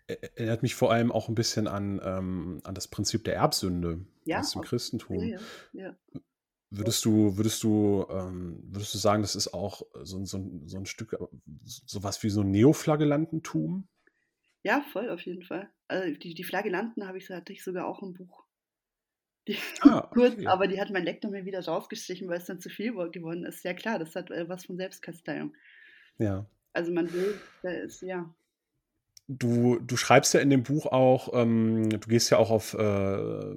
Erinnert 0.07 0.63
mich 0.63 0.75
vor 0.75 0.91
allem 0.91 1.11
auch 1.11 1.29
ein 1.29 1.35
bisschen 1.35 1.67
an, 1.67 2.01
ähm, 2.03 2.59
an 2.65 2.75
das 2.75 2.89
Prinzip 2.89 3.23
der 3.23 3.35
Erbsünde 3.35 4.05
ja, 4.25 4.39
aus 4.39 4.51
dem 4.51 4.61
Christentum. 4.61 5.23
Ja, 5.23 5.39
ja. 5.71 5.95
Würdest 6.73 7.03
du, 7.03 7.35
würdest 7.37 7.61
du, 7.63 8.05
ähm, 8.09 8.63
würdest 8.63 8.93
du 8.93 8.97
sagen, 8.97 9.21
das 9.21 9.35
ist 9.35 9.53
auch 9.53 9.81
so, 10.03 10.23
so, 10.25 10.49
so 10.65 10.77
ein 10.77 10.85
Stück, 10.85 11.17
sowas 11.65 12.23
wie 12.23 12.29
so 12.29 12.41
ein 12.41 12.51
Neoflagellantentum? 12.51 13.87
Ja, 14.63 14.81
voll, 14.93 15.09
auf 15.09 15.21
jeden 15.21 15.43
Fall. 15.43 15.69
Also 15.89 16.17
die, 16.17 16.33
die 16.33 16.43
Flagellanten 16.45 17.05
habe 17.07 17.17
ich, 17.17 17.29
hatte 17.29 17.51
ich 17.51 17.63
sogar 17.63 17.87
auch 17.87 18.01
im 18.01 18.13
Buch. 18.13 18.45
Die, 19.47 19.57
Ah, 19.81 20.07
kurz, 20.13 20.33
okay. 20.35 20.47
aber 20.47 20.67
die 20.67 20.79
hat 20.79 20.91
mein 20.91 21.03
Lektor 21.03 21.29
mir 21.29 21.43
wieder 21.45 21.63
rausgestrichen, 21.65 22.29
weil 22.29 22.37
es 22.37 22.45
dann 22.45 22.61
zu 22.61 22.69
viel 22.69 22.95
wo- 22.95 23.09
geworden 23.09 23.43
ist. 23.43 23.63
Ja 23.65 23.73
klar, 23.73 23.99
das 23.99 24.15
hat 24.15 24.31
äh, 24.31 24.47
was 24.47 24.65
von 24.65 24.77
Selbstkasteiung. 24.77 25.53
Ja. 26.19 26.45
Also 26.73 26.93
man 26.93 27.11
will, 27.11 27.37
da 27.63 27.71
ist, 27.71 28.01
ja. 28.01 28.33
Du, 29.33 29.79
du 29.79 29.95
schreibst 29.95 30.33
ja 30.33 30.41
in 30.41 30.49
dem 30.49 30.63
Buch 30.63 30.87
auch, 30.87 31.29
ähm, 31.33 31.89
du 31.89 31.99
gehst 31.99 32.29
ja 32.31 32.37
auch 32.37 32.51
auf 32.51 32.73
äh, 32.73 33.55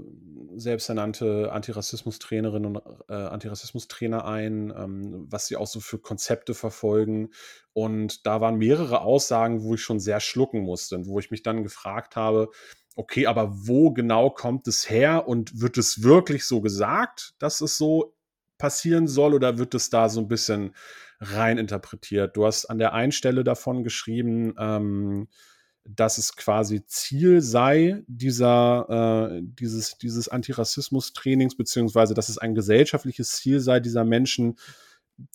selbsternannte 0.54 1.50
Antirassismus-Trainerinnen 1.50 2.76
und 2.76 2.82
äh, 3.08 3.14
Antirassismus-Trainer 3.14 4.24
ein, 4.24 4.72
ähm, 4.76 5.26
was 5.28 5.48
sie 5.48 5.56
auch 5.56 5.66
so 5.66 5.80
für 5.80 5.98
Konzepte 5.98 6.54
verfolgen. 6.54 7.30
Und 7.72 8.24
da 8.24 8.40
waren 8.40 8.56
mehrere 8.56 9.00
Aussagen, 9.00 9.64
wo 9.64 9.74
ich 9.74 9.82
schon 9.82 9.98
sehr 9.98 10.20
schlucken 10.20 10.60
musste 10.60 10.94
und 10.94 11.08
wo 11.08 11.18
ich 11.18 11.32
mich 11.32 11.42
dann 11.42 11.64
gefragt 11.64 12.14
habe, 12.14 12.50
okay, 12.94 13.26
aber 13.26 13.50
wo 13.52 13.90
genau 13.90 14.30
kommt 14.30 14.68
es 14.68 14.88
her 14.88 15.26
und 15.26 15.60
wird 15.60 15.76
es 15.76 16.04
wirklich 16.04 16.46
so 16.46 16.60
gesagt, 16.60 17.34
dass 17.40 17.60
es 17.60 17.76
so 17.76 18.14
passieren 18.58 19.08
soll 19.08 19.34
oder 19.34 19.58
wird 19.58 19.74
es 19.74 19.90
da 19.90 20.08
so 20.08 20.20
ein 20.20 20.28
bisschen 20.28 20.72
rein 21.18 21.58
interpretiert? 21.58 22.36
Du 22.36 22.46
hast 22.46 22.66
an 22.66 22.78
der 22.78 22.92
einen 22.92 23.12
Stelle 23.12 23.42
davon 23.42 23.82
geschrieben, 23.82 24.54
ähm, 24.56 25.26
dass 25.84 26.18
es 26.18 26.36
quasi 26.36 26.84
Ziel 26.86 27.40
sei 27.42 28.02
dieser, 28.06 29.36
äh, 29.36 29.42
dieses, 29.42 29.98
dieses 29.98 30.28
Antirassismus-Trainings, 30.28 31.56
beziehungsweise 31.56 32.14
dass 32.14 32.28
es 32.28 32.38
ein 32.38 32.54
gesellschaftliches 32.54 33.36
Ziel 33.36 33.60
sei 33.60 33.80
dieser 33.80 34.04
Menschen, 34.04 34.56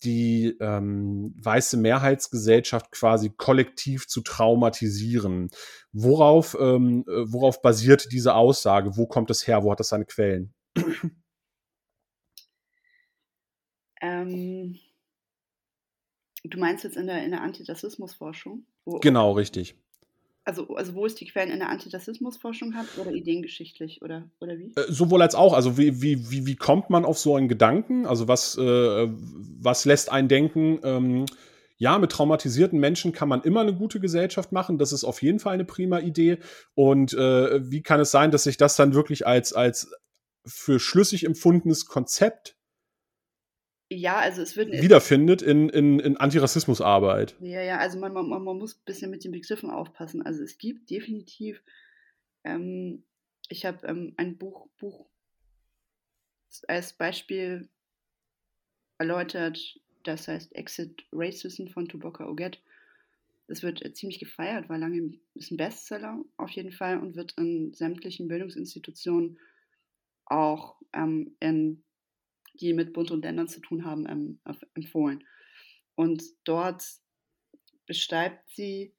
die 0.03 0.57
ähm, 0.59 1.33
weiße 1.41 1.77
Mehrheitsgesellschaft 1.77 2.91
quasi 2.91 3.29
kollektiv 3.29 4.07
zu 4.07 4.21
traumatisieren. 4.21 5.49
Worauf, 5.93 6.57
ähm, 6.59 7.05
äh, 7.07 7.31
worauf 7.31 7.61
basiert 7.61 8.11
diese 8.11 8.35
Aussage? 8.35 8.97
Wo 8.97 9.07
kommt 9.07 9.29
es 9.29 9.47
her? 9.47 9.63
Wo 9.63 9.71
hat 9.71 9.79
das 9.79 9.89
seine 9.89 10.05
Quellen? 10.05 10.53
Ähm, 14.01 14.79
du 16.43 16.57
meinst 16.57 16.83
jetzt 16.83 16.97
in 16.97 17.07
der, 17.07 17.23
in 17.23 17.31
der 17.31 17.41
Antirassismusforschung? 17.41 18.65
Genau, 18.85 19.33
richtig. 19.33 19.75
Also, 20.49 20.75
also 20.75 20.95
wo 20.95 21.05
es 21.05 21.13
die 21.13 21.25
Quellen 21.25 21.51
in 21.51 21.59
der 21.59 21.69
Antirassismusforschung 21.69 22.73
hat 22.73 22.87
oder 22.97 23.11
ideengeschichtlich 23.11 24.01
oder, 24.01 24.29
oder 24.39 24.57
wie? 24.57 24.73
Äh, 24.75 24.91
Sowohl 24.91 25.21
als 25.21 25.35
auch. 25.35 25.53
Also 25.53 25.77
wie, 25.77 26.01
wie, 26.01 26.31
wie, 26.31 26.47
wie 26.47 26.55
kommt 26.55 26.89
man 26.89 27.05
auf 27.05 27.19
so 27.19 27.35
einen 27.35 27.47
Gedanken? 27.47 28.07
Also 28.07 28.27
was, 28.27 28.57
äh, 28.57 29.07
was 29.11 29.85
lässt 29.85 30.11
einen 30.11 30.27
denken, 30.27 30.79
ähm, 30.83 31.25
ja, 31.77 31.99
mit 31.99 32.11
traumatisierten 32.11 32.79
Menschen 32.79 33.13
kann 33.13 33.29
man 33.29 33.43
immer 33.43 33.61
eine 33.61 33.75
gute 33.75 33.99
Gesellschaft 33.99 34.51
machen. 34.51 34.79
Das 34.79 34.91
ist 34.91 35.03
auf 35.03 35.21
jeden 35.21 35.39
Fall 35.39 35.53
eine 35.53 35.65
prima 35.65 35.99
Idee. 35.99 36.39
Und 36.73 37.13
äh, 37.13 37.71
wie 37.71 37.83
kann 37.83 37.99
es 37.99 38.11
sein, 38.11 38.31
dass 38.31 38.43
sich 38.43 38.57
das 38.57 38.75
dann 38.75 38.95
wirklich 38.95 39.27
als, 39.27 39.53
als 39.53 39.91
für 40.45 40.79
schlüssig 40.79 41.25
empfundenes 41.25 41.85
Konzept 41.85 42.55
Ja, 43.91 44.19
also 44.19 44.43
es 44.43 44.55
wird. 44.55 44.71
wiederfindet 44.71 45.41
in, 45.41 45.67
in, 45.69 45.99
in 45.99 46.17
Antirassismusarbeit? 46.17 47.35
Ja, 47.39 47.61
ja, 47.61 47.77
also 47.79 47.97
man, 47.97 48.13
man, 48.13 48.27
man 48.29 48.57
muss 48.57 48.75
ein 48.75 48.85
bisschen 48.85 49.09
mit 49.09 49.23
den 49.23 49.31
Begriffen 49.31 49.71
aufpassen. 49.71 50.21
Also 50.21 50.43
es 50.43 50.59
gibt 50.59 50.91
definitiv, 50.91 51.63
ähm, 52.43 53.03
ich 53.49 53.65
habe 53.65 53.85
ähm, 53.87 54.13
ein 54.17 54.37
Buch, 54.37 54.67
Buch 54.77 55.07
als 56.67 56.93
Beispiel 56.93 57.67
erläutert, 58.99 59.79
das 60.03 60.27
heißt 60.27 60.55
Exit 60.55 61.05
Racism 61.11 61.67
von 61.67 61.87
Tuboka 61.87 62.27
Oget. 62.27 62.61
Das 63.47 63.63
wird 63.63 63.83
äh, 63.83 63.91
ziemlich 63.93 64.19
gefeiert, 64.19 64.69
war 64.69 64.77
lange 64.77 65.17
ist 65.33 65.51
ein 65.51 65.57
Bestseller 65.57 66.23
auf 66.37 66.51
jeden 66.51 66.71
Fall 66.71 66.99
und 66.99 67.15
wird 67.15 67.33
in 67.37 67.73
sämtlichen 67.73 68.27
Bildungsinstitutionen 68.27 69.39
auch 70.25 70.75
ähm, 70.93 71.35
in, 71.39 71.83
die 72.53 72.73
mit 72.73 72.93
Bund 72.93 73.11
und 73.11 73.23
Ländern 73.23 73.47
zu 73.47 73.59
tun 73.59 73.85
haben, 73.85 74.07
ähm, 74.07 74.39
empfohlen. 74.73 75.23
Und 75.95 76.23
dort 76.45 76.83
beschreibt 77.85 78.49
sie, 78.55 78.95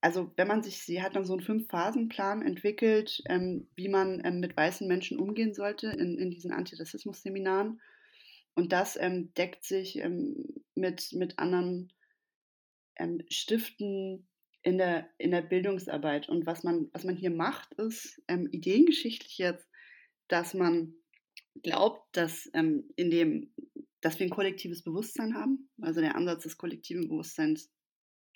also 0.00 0.30
wenn 0.36 0.48
man 0.48 0.62
sich, 0.62 0.82
sie 0.82 1.02
hat 1.02 1.16
dann 1.16 1.24
so 1.24 1.32
einen 1.32 1.42
Fünf-Phasen-Plan 1.42 2.42
entwickelt, 2.42 3.22
ähm, 3.28 3.68
wie 3.74 3.88
man 3.88 4.20
ähm, 4.24 4.40
mit 4.40 4.56
weißen 4.56 4.86
Menschen 4.86 5.18
umgehen 5.18 5.54
sollte 5.54 5.88
in, 5.88 6.18
in 6.18 6.30
diesen 6.30 6.52
Antirassismus-Seminaren. 6.52 7.80
Und 8.54 8.72
das 8.72 8.96
ähm, 9.00 9.32
deckt 9.34 9.64
sich 9.64 9.96
ähm, 9.96 10.62
mit, 10.74 11.12
mit 11.12 11.38
anderen 11.38 11.92
ähm, 12.96 13.22
Stiften 13.28 14.28
in 14.62 14.78
der, 14.78 15.08
in 15.18 15.30
der 15.30 15.42
Bildungsarbeit. 15.42 16.28
Und 16.28 16.46
was 16.46 16.62
man, 16.64 16.88
was 16.92 17.04
man 17.04 17.16
hier 17.16 17.30
macht, 17.30 17.72
ist 17.74 18.22
ähm, 18.28 18.48
ideengeschichtlich 18.50 19.38
jetzt, 19.38 19.68
dass 20.28 20.54
man 20.54 20.94
glaubt, 21.62 22.16
dass 22.16 22.50
ähm, 22.54 22.84
in 22.96 23.10
dem, 23.10 23.54
dass 24.00 24.18
wir 24.18 24.26
ein 24.26 24.30
kollektives 24.30 24.82
Bewusstsein 24.82 25.34
haben. 25.34 25.68
Also 25.80 26.00
der 26.00 26.16
Ansatz 26.16 26.42
des 26.42 26.58
kollektiven 26.58 27.08
Bewusstseins, 27.08 27.70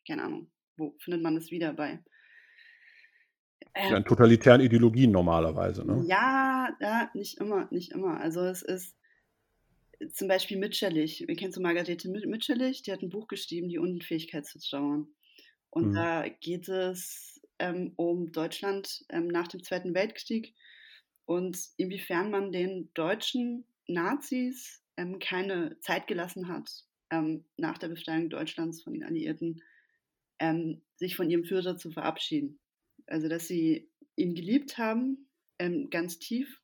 keine 0.07 0.25
Ahnung, 0.25 0.51
wo 0.77 0.97
findet 0.99 1.23
man 1.23 1.35
das 1.35 1.51
wieder 1.51 1.73
bei? 1.73 2.03
Ja, 3.77 3.97
in 3.97 4.05
totalitären 4.05 4.61
Ideologien 4.61 5.11
normalerweise, 5.13 5.85
ne? 5.85 6.05
Ja, 6.07 6.77
ja, 6.81 7.11
nicht 7.15 7.39
immer, 7.39 7.69
nicht 7.71 7.93
immer. 7.93 8.21
Also 8.21 8.45
es 8.45 8.63
ist 8.63 8.97
zum 10.13 10.29
Beispiel 10.29 10.59
Mitscherlich. 10.59 11.25
Kennst 11.37 11.57
du 11.57 11.61
Margarete 11.61 12.09
Mitscherlich? 12.09 12.83
Die 12.83 12.93
hat 12.93 13.03
ein 13.03 13.09
Buch 13.11 13.29
geschrieben, 13.29 13.69
Die 13.69 13.79
Unfähigkeit 13.79 14.47
zu 14.47 14.59
trauern. 14.59 15.09
Und 15.71 15.91
Mhm. 15.91 15.95
da 15.95 16.29
geht 16.29 16.69
es 16.69 17.41
ähm, 17.59 17.93
um 17.97 18.33
Deutschland 18.33 19.05
ähm, 19.11 19.29
nach 19.29 19.49
dem 19.49 19.63
Zweiten 19.63 19.95
Weltkrieg 19.95 20.55
und 21.29 21.59
inwiefern 21.77 22.31
man 22.31 22.53
den 22.53 22.89
deutschen 22.95 23.67
Nazis 23.87 24.83
ähm, 24.97 25.19
keine 25.19 25.79
Zeit 25.81 26.07
gelassen 26.07 26.49
hat, 26.49 26.71
ähm, 27.11 27.45
nach 27.59 27.77
der 27.77 27.89
Befreiung 27.89 28.31
Deutschlands 28.31 28.83
von 28.83 28.95
den 28.95 29.05
Alliierten, 29.05 29.63
ähm, 30.39 30.81
sich 30.97 31.17
von 31.17 31.29
ihrem 31.29 31.45
Führer 31.45 31.77
zu 31.77 31.91
verabschieden. 31.91 32.59
Also, 33.07 33.29
dass 33.29 33.47
sie 33.47 33.91
ihn 34.17 34.35
geliebt 34.35 34.79
haben, 34.79 35.29
ähm, 35.59 35.91
ganz 35.91 36.19
tief. 36.19 36.63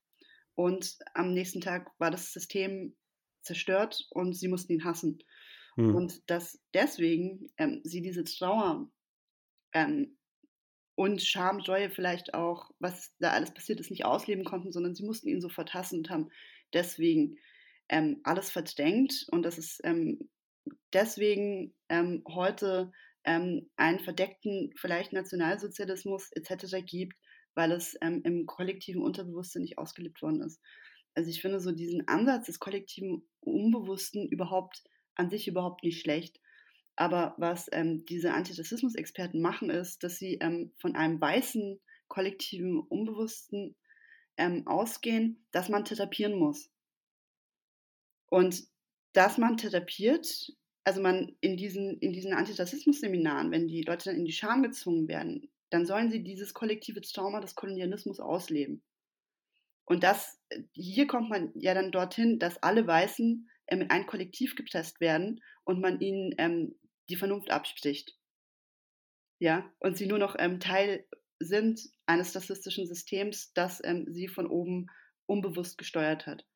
Und 0.54 0.96
am 1.12 1.34
nächsten 1.34 1.60
Tag 1.60 1.90
war 1.98 2.10
das 2.10 2.32
System 2.32 2.96
zerstört 3.42 4.06
und 4.12 4.32
sie 4.32 4.48
mussten 4.48 4.72
ihn 4.72 4.84
hassen. 4.84 5.18
Hm. 5.74 5.94
Und 5.94 6.30
dass 6.30 6.58
deswegen 6.72 7.52
ähm, 7.58 7.82
sie 7.84 8.00
diese 8.00 8.24
Trauer 8.24 8.90
ähm, 9.74 10.16
und 10.96 11.22
Scham, 11.22 11.60
Reue 11.60 11.90
vielleicht 11.90 12.34
auch, 12.34 12.70
was 12.78 13.14
da 13.18 13.30
alles 13.32 13.52
passiert 13.52 13.80
ist, 13.80 13.90
nicht 13.90 14.04
ausleben 14.04 14.44
konnten, 14.44 14.72
sondern 14.72 14.94
sie 14.94 15.04
mussten 15.04 15.28
ihn 15.28 15.40
sofort 15.40 15.74
hassen 15.74 15.98
und 15.98 16.10
haben 16.10 16.30
deswegen 16.72 17.38
ähm, 17.88 18.20
alles 18.24 18.50
verdrängt 18.50 19.26
und 19.30 19.42
dass 19.42 19.58
es 19.58 19.80
ähm, 19.84 20.28
deswegen 20.92 21.74
ähm, 21.88 22.22
heute 22.28 22.92
ähm, 23.24 23.70
einen 23.76 24.00
verdeckten 24.00 24.72
vielleicht 24.76 25.12
Nationalsozialismus 25.12 26.30
etc. 26.32 26.84
gibt, 26.86 27.16
weil 27.54 27.72
es 27.72 27.96
ähm, 28.00 28.22
im 28.24 28.46
kollektiven 28.46 29.02
Unterbewusstsein 29.02 29.62
nicht 29.62 29.78
ausgelebt 29.78 30.22
worden 30.22 30.42
ist. 30.42 30.60
Also 31.14 31.30
ich 31.30 31.40
finde 31.40 31.60
so 31.60 31.72
diesen 31.72 32.06
Ansatz 32.08 32.46
des 32.46 32.58
kollektiven 32.58 33.26
Unbewussten 33.40 34.28
überhaupt 34.28 34.82
an 35.14 35.30
sich 35.30 35.46
überhaupt 35.46 35.84
nicht 35.84 36.00
schlecht. 36.00 36.40
Aber 36.96 37.34
was 37.38 37.68
ähm, 37.72 38.04
diese 38.06 38.32
Antirassismus-Experten 38.32 39.40
machen, 39.40 39.70
ist, 39.70 40.04
dass 40.04 40.16
sie 40.16 40.38
ähm, 40.40 40.72
von 40.78 40.94
einem 40.94 41.20
weißen 41.20 41.80
kollektiven 42.08 42.80
Unbewussten 42.80 43.74
ähm, 44.36 44.66
ausgehen, 44.66 45.44
dass 45.50 45.68
man 45.68 45.84
therapieren 45.84 46.38
muss. 46.38 46.70
Und 48.26 48.64
dass 49.12 49.38
man 49.38 49.56
therapiert, 49.56 50.52
also 50.84 51.00
man 51.00 51.36
in 51.40 51.56
diesen, 51.56 51.98
in 51.98 52.12
diesen 52.12 52.32
Antirassismus-Seminaren, 52.32 53.50
wenn 53.50 53.68
die 53.68 53.82
Leute 53.82 54.10
dann 54.10 54.18
in 54.18 54.24
die 54.24 54.32
Scham 54.32 54.62
gezwungen 54.62 55.08
werden, 55.08 55.50
dann 55.70 55.86
sollen 55.86 56.10
sie 56.10 56.22
dieses 56.22 56.54
kollektive 56.54 57.00
Trauma 57.00 57.40
des 57.40 57.54
Kolonialismus 57.54 58.20
ausleben. 58.20 58.82
Und 59.86 60.02
das, 60.02 60.40
hier 60.72 61.06
kommt 61.06 61.28
man 61.30 61.52
ja 61.54 61.74
dann 61.74 61.90
dorthin, 61.90 62.38
dass 62.38 62.62
alle 62.62 62.86
Weißen 62.86 63.48
ähm, 63.66 63.80
in 63.82 63.90
ein 63.90 64.06
Kollektiv 64.06 64.54
gepresst 64.54 65.00
werden 65.00 65.40
und 65.64 65.80
man 65.80 66.00
ihnen 66.00 66.34
ähm, 66.38 66.74
die 67.08 67.16
Vernunft 67.16 67.50
abspricht. 67.50 68.16
Ja, 69.38 69.70
und 69.80 69.96
sie 69.96 70.06
nur 70.06 70.18
noch 70.18 70.36
ähm, 70.38 70.60
Teil 70.60 71.04
sind 71.38 71.80
eines 72.06 72.34
rassistischen 72.34 72.86
Systems, 72.86 73.52
das 73.52 73.80
ähm, 73.84 74.06
sie 74.08 74.28
von 74.28 74.46
oben 74.46 74.86
unbewusst 75.26 75.78
gesteuert 75.78 76.26
hat. 76.26 76.46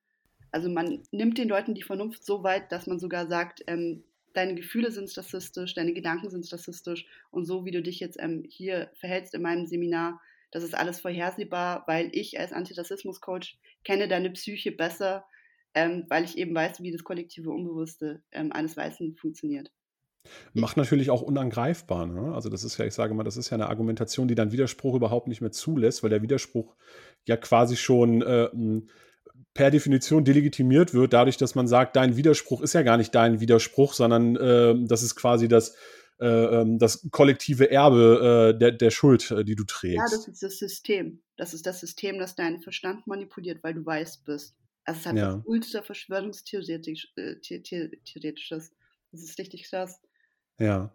Also 0.50 0.70
man 0.70 1.02
nimmt 1.10 1.36
den 1.36 1.48
Leuten 1.48 1.74
die 1.74 1.82
Vernunft 1.82 2.24
so 2.24 2.42
weit, 2.42 2.72
dass 2.72 2.86
man 2.86 2.98
sogar 2.98 3.26
sagt, 3.26 3.62
ähm, 3.66 4.04
deine 4.32 4.54
Gefühle 4.54 4.90
sind 4.90 5.14
rassistisch, 5.16 5.74
deine 5.74 5.92
Gedanken 5.92 6.30
sind 6.30 6.50
rassistisch 6.52 7.06
und 7.30 7.44
so 7.44 7.64
wie 7.64 7.70
du 7.70 7.82
dich 7.82 8.00
jetzt 8.00 8.18
ähm, 8.20 8.44
hier 8.48 8.90
verhältst 8.94 9.34
in 9.34 9.42
meinem 9.42 9.66
Seminar, 9.66 10.20
das 10.50 10.62
ist 10.62 10.74
alles 10.74 11.00
vorhersehbar, 11.00 11.84
weil 11.86 12.08
ich 12.12 12.38
als 12.38 12.52
Antirassismus-Coach 12.52 13.58
kenne 13.84 14.08
deine 14.08 14.30
Psyche 14.30 14.72
besser 14.72 15.26
ähm, 15.74 16.06
weil 16.08 16.24
ich 16.24 16.36
eben 16.36 16.54
weiß, 16.54 16.82
wie 16.82 16.92
das 16.92 17.04
kollektive 17.04 17.50
Unbewusste 17.50 18.22
ähm, 18.32 18.52
eines 18.52 18.76
Weißen 18.76 19.16
funktioniert. 19.16 19.70
Macht 20.54 20.76
natürlich 20.76 21.10
auch 21.10 21.22
unangreifbar. 21.22 22.06
Ne? 22.06 22.34
Also 22.34 22.48
das 22.48 22.64
ist 22.64 22.78
ja, 22.78 22.84
ich 22.84 22.94
sage 22.94 23.14
mal, 23.14 23.24
das 23.24 23.36
ist 23.36 23.50
ja 23.50 23.54
eine 23.54 23.68
Argumentation, 23.68 24.28
die 24.28 24.34
dann 24.34 24.52
Widerspruch 24.52 24.94
überhaupt 24.94 25.28
nicht 25.28 25.40
mehr 25.40 25.52
zulässt, 25.52 26.02
weil 26.02 26.10
der 26.10 26.22
Widerspruch 26.22 26.74
ja 27.26 27.36
quasi 27.36 27.76
schon 27.76 28.22
äh, 28.22 28.48
per 29.54 29.70
Definition 29.70 30.24
delegitimiert 30.24 30.94
wird, 30.94 31.12
dadurch, 31.12 31.36
dass 31.36 31.54
man 31.54 31.68
sagt, 31.68 31.96
dein 31.96 32.16
Widerspruch 32.16 32.62
ist 32.62 32.72
ja 32.74 32.82
gar 32.82 32.96
nicht 32.96 33.14
dein 33.14 33.40
Widerspruch, 33.40 33.92
sondern 33.92 34.36
äh, 34.36 34.74
das 34.86 35.02
ist 35.02 35.16
quasi 35.16 35.48
das, 35.48 35.74
äh, 36.20 36.26
ähm, 36.26 36.78
das 36.78 37.08
kollektive 37.10 37.70
Erbe 37.70 38.54
äh, 38.54 38.58
der, 38.58 38.72
der 38.72 38.90
Schuld, 38.90 39.30
äh, 39.30 39.44
die 39.44 39.54
du 39.54 39.64
trägst. 39.64 39.96
Ja, 39.96 40.04
das 40.10 40.28
ist 40.28 40.42
das 40.42 40.58
System. 40.58 41.22
Das 41.36 41.54
ist 41.54 41.66
das 41.66 41.80
System, 41.80 42.18
das 42.18 42.34
deinen 42.34 42.60
Verstand 42.60 43.06
manipuliert, 43.06 43.62
weil 43.62 43.74
du 43.74 43.86
weiß 43.86 44.18
bist. 44.24 44.56
Also 44.84 45.00
es 45.00 45.06
hat 45.06 45.16
ja. 45.16 45.36
was 45.36 45.44
ultra 45.44 45.82
Verschwörungstheoretisches. 45.82 47.10
Das 49.10 49.22
ist 49.22 49.38
richtig 49.38 49.64
krass. 49.64 50.00
Ja, 50.58 50.92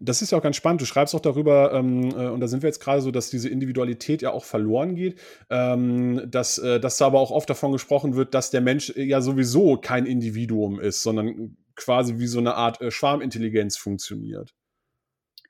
das 0.00 0.22
ist 0.22 0.32
ja 0.32 0.38
auch 0.38 0.42
ganz 0.42 0.56
spannend. 0.56 0.80
Du 0.80 0.86
schreibst 0.86 1.14
auch 1.14 1.20
darüber, 1.20 1.72
ähm, 1.72 2.10
äh, 2.10 2.28
und 2.28 2.40
da 2.40 2.48
sind 2.48 2.62
wir 2.62 2.68
jetzt 2.68 2.80
gerade 2.80 3.02
so, 3.02 3.10
dass 3.10 3.28
diese 3.28 3.50
Individualität 3.50 4.22
ja 4.22 4.32
auch 4.32 4.44
verloren 4.44 4.94
geht, 4.94 5.20
ähm, 5.50 6.22
dass, 6.26 6.56
äh, 6.58 6.80
dass 6.80 6.96
da 6.96 7.06
aber 7.06 7.20
auch 7.20 7.30
oft 7.30 7.48
davon 7.50 7.72
gesprochen 7.72 8.14
wird, 8.14 8.34
dass 8.34 8.50
der 8.50 8.62
Mensch 8.62 8.94
ja 8.96 9.20
sowieso 9.20 9.76
kein 9.76 10.06
Individuum 10.06 10.80
ist, 10.80 11.02
sondern 11.02 11.56
quasi 11.76 12.18
wie 12.18 12.26
so 12.26 12.38
eine 12.38 12.54
Art 12.54 12.80
äh, 12.80 12.90
Schwarmintelligenz 12.90 13.76
funktioniert. 13.76 14.54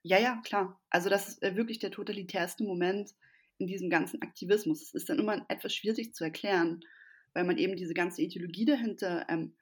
Ja, 0.02 0.18
ja, 0.18 0.40
klar. 0.44 0.80
Also 0.90 1.09
das 1.09 1.28
ist 1.28 1.42
äh, 1.42 1.55
wirklich 1.55 1.78
der 1.78 1.92
totalitärste 1.92 2.64
Moment 2.64 3.14
in 3.59 3.68
diesem 3.68 3.88
ganzen 3.88 4.20
Aktivismus. 4.20 4.82
Es 4.82 4.94
ist 4.94 5.09
dann 5.09 5.20
immer 5.20 5.44
etwas 5.48 5.72
schwierig 5.72 6.12
zu 6.12 6.24
erklären, 6.24 6.80
weil 7.34 7.44
man 7.44 7.57
eben 7.57 7.76
diese 7.76 7.94
ganze 7.94 8.22
Ideologie 8.22 8.64
dahinter 8.64 9.26
ähm, 9.28 9.55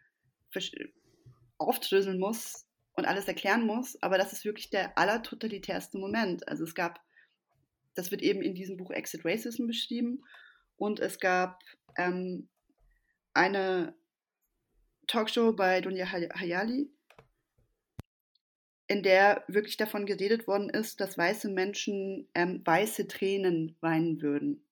aufdröseln 1.59 2.18
muss 2.18 2.66
und 2.95 3.07
alles 3.07 3.26
erklären 3.26 3.66
muss, 3.66 4.01
aber 4.03 4.18
das 4.18 4.32
ist 4.32 4.45
wirklich 4.45 4.70
der 4.70 4.97
allertotalitärste 4.99 5.99
Moment. 5.99 6.47
Also 6.49 6.64
es 6.64 6.74
gab, 6.74 7.01
das 7.95 8.11
wird 8.11 8.22
eben 8.22 8.43
in 8.43 8.55
diesem 8.55 8.76
Buch 8.76 8.90
Exit 8.90 9.24
Racism 9.24 9.66
beschrieben 9.66 10.22
und 10.76 11.01
es 11.01 11.18
gab 11.18 11.61
ähm, 11.97 12.49
eine 13.34 13.95
Talkshow 15.07 15.53
bei 15.53 15.80
Dunja 15.80 16.07
Hayali, 16.07 16.90
in 18.88 19.03
der 19.03 19.45
wirklich 19.49 19.78
davon 19.78 20.05
geredet 20.05 20.47
worden 20.47 20.68
ist, 20.68 21.01
dass 21.01 21.16
weiße 21.16 21.49
Menschen 21.49 22.28
ähm, 22.34 22.61
weiße 22.64 23.09
Tränen 23.09 23.76
weinen 23.80 24.20
würden 24.20 24.66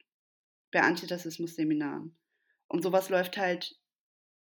bei 0.73 0.83
Antirassismus-Seminaren. 0.83 2.17
Und 2.69 2.83
sowas 2.83 3.09
läuft 3.09 3.39
halt 3.39 3.80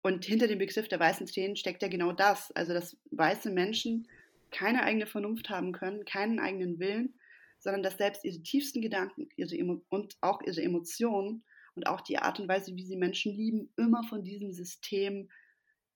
und 0.03 0.25
hinter 0.25 0.47
dem 0.47 0.59
Begriff 0.59 0.87
der 0.87 0.99
weißen 0.99 1.27
Tränen 1.27 1.55
steckt 1.55 1.81
ja 1.81 1.87
genau 1.87 2.11
das, 2.11 2.51
also 2.51 2.73
dass 2.73 2.97
weiße 3.11 3.49
Menschen 3.49 4.07
keine 4.51 4.83
eigene 4.83 5.07
Vernunft 5.07 5.49
haben 5.49 5.71
können, 5.71 6.05
keinen 6.05 6.39
eigenen 6.39 6.77
Willen, 6.77 7.15
sondern 7.57 7.81
dass 7.81 7.97
selbst 7.97 8.25
ihre 8.25 8.43
tiefsten 8.43 8.81
Gedanken 8.81 9.29
ihre 9.37 9.81
und 9.89 10.17
auch 10.21 10.41
ihre 10.41 10.61
Emotionen 10.61 11.43
und 11.75 11.87
auch 11.87 12.01
die 12.01 12.19
Art 12.19 12.39
und 12.39 12.49
Weise, 12.49 12.75
wie 12.75 12.85
sie 12.85 12.97
Menschen 12.97 13.33
lieben, 13.33 13.73
immer 13.77 14.03
von 14.03 14.23
diesem 14.23 14.51
System, 14.51 15.29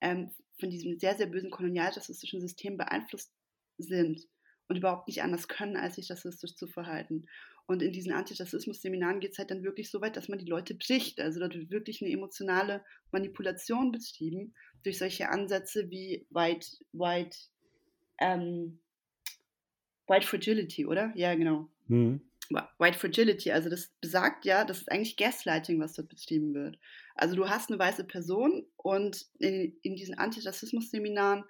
ähm, 0.01 0.31
von 0.59 0.69
diesem 0.69 0.97
sehr, 0.97 1.15
sehr 1.15 1.27
bösen 1.27 1.51
kolonialrassistischen 1.51 2.41
System 2.41 2.77
beeinflusst 2.77 3.31
sind 3.77 4.25
und 4.67 4.77
überhaupt 4.77 5.07
nicht 5.07 5.23
anders 5.23 5.47
können, 5.47 5.77
als 5.77 5.95
sich 5.95 6.09
rassistisch 6.09 6.55
zu 6.55 6.67
verhalten. 6.67 7.25
Und 7.67 7.81
in 7.81 7.91
diesen 7.91 8.13
Antirassismus-Seminaren 8.13 9.19
geht 9.19 9.33
es 9.33 9.39
halt 9.39 9.51
dann 9.51 9.63
wirklich 9.63 9.91
so 9.91 9.99
weit, 9.99 10.15
dass 10.15 10.29
man 10.29 10.39
die 10.39 10.45
Leute 10.45 10.73
bricht. 10.73 11.19
Also 11.19 11.39
da 11.39 11.53
wird 11.53 11.69
wirklich 11.69 12.01
eine 12.01 12.11
emotionale 12.11 12.83
Manipulation 13.11 13.91
betrieben 13.91 14.53
durch 14.83 14.97
solche 14.97 15.29
Ansätze 15.29 15.89
wie 15.89 16.25
White, 16.29 16.67
White, 16.93 17.37
ähm, 18.19 18.79
White 20.07 20.25
Fragility, 20.25 20.85
oder? 20.85 21.11
Ja, 21.15 21.35
genau. 21.35 21.69
Mhm. 21.87 22.21
White 22.49 22.97
Fragility, 22.97 23.51
also 23.51 23.69
das 23.69 23.91
besagt 23.99 24.45
ja, 24.45 24.63
das 24.63 24.79
ist 24.79 24.91
eigentlich 24.91 25.17
Gaslighting, 25.17 25.81
was 25.81 25.93
dort 25.93 26.07
betrieben 26.07 26.53
wird. 26.53 26.79
Also 27.15 27.35
du 27.35 27.49
hast 27.49 27.69
eine 27.69 27.79
weiße 27.79 28.05
Person 28.05 28.65
und 28.77 29.25
in, 29.39 29.77
in 29.81 29.97
diesen 29.97 30.17
Antirassismus-Seminaren 30.17 31.43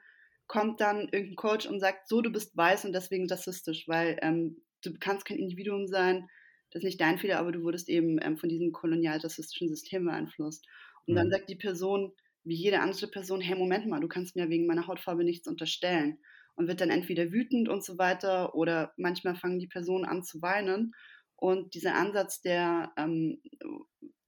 kommt 0.47 0.81
dann 0.81 1.01
irgendein 1.01 1.35
Coach 1.35 1.65
und 1.65 1.79
sagt, 1.79 2.07
so, 2.07 2.21
du 2.21 2.31
bist 2.31 2.55
weiß 2.55 2.85
und 2.85 2.93
deswegen 2.93 3.29
rassistisch, 3.29 3.87
weil 3.87 4.17
ähm, 4.21 4.61
du 4.83 4.93
kannst 4.99 5.25
kein 5.25 5.37
Individuum 5.37 5.87
sein, 5.87 6.29
das 6.71 6.81
ist 6.81 6.85
nicht 6.85 7.01
dein 7.01 7.17
Fehler, 7.17 7.39
aber 7.39 7.51
du 7.51 7.63
wurdest 7.63 7.89
eben 7.89 8.19
ähm, 8.21 8.37
von 8.37 8.49
diesem 8.49 8.71
kolonial-rassistischen 8.71 9.69
System 9.69 10.05
beeinflusst. 10.05 10.65
Und 11.05 11.13
mhm. 11.13 11.17
dann 11.17 11.31
sagt 11.31 11.49
die 11.49 11.55
Person, 11.55 12.11
wie 12.43 12.55
jede 12.55 12.79
andere 12.79 13.07
Person, 13.07 13.41
hey, 13.41 13.57
Moment 13.57 13.87
mal, 13.87 13.99
du 13.99 14.07
kannst 14.07 14.35
mir 14.35 14.49
wegen 14.49 14.67
meiner 14.67 14.87
Hautfarbe 14.87 15.23
nichts 15.23 15.47
unterstellen. 15.47 16.19
Und 16.55 16.67
wird 16.67 16.81
dann 16.81 16.89
entweder 16.89 17.31
wütend 17.31 17.69
und 17.69 17.83
so 17.83 17.99
weiter 17.99 18.55
oder 18.55 18.91
manchmal 18.97 19.35
fangen 19.35 19.59
die 19.59 19.67
Personen 19.67 20.05
an 20.05 20.23
zu 20.23 20.41
weinen. 20.41 20.95
Und 21.35 21.75
dieser 21.75 21.93
Ansatz 21.93 22.41
der, 22.41 22.91
ähm, 22.97 23.41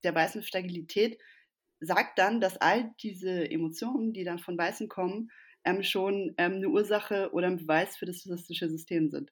der 0.03 0.13
weißen 0.13 0.43
Stabilität 0.43 1.17
sagt 1.80 2.20
dann, 2.20 2.39
dass 2.39 2.57
all 2.57 2.93
diese 3.01 3.49
Emotionen, 3.49 4.13
die 4.13 4.24
dann 4.24 4.38
von 4.38 4.57
Weißen 4.57 4.89
kommen, 4.89 5.32
ähm, 5.64 5.84
schon 5.84 6.34
ähm, 6.38 6.53
eine 6.53 6.70
Ursache 6.70 7.30
oder 7.34 7.47
ein 7.47 7.57
Beweis 7.57 7.97
für 7.97 8.05
das 8.05 8.28
rassistische 8.28 8.70
System 8.70 9.10
sind. 9.10 9.32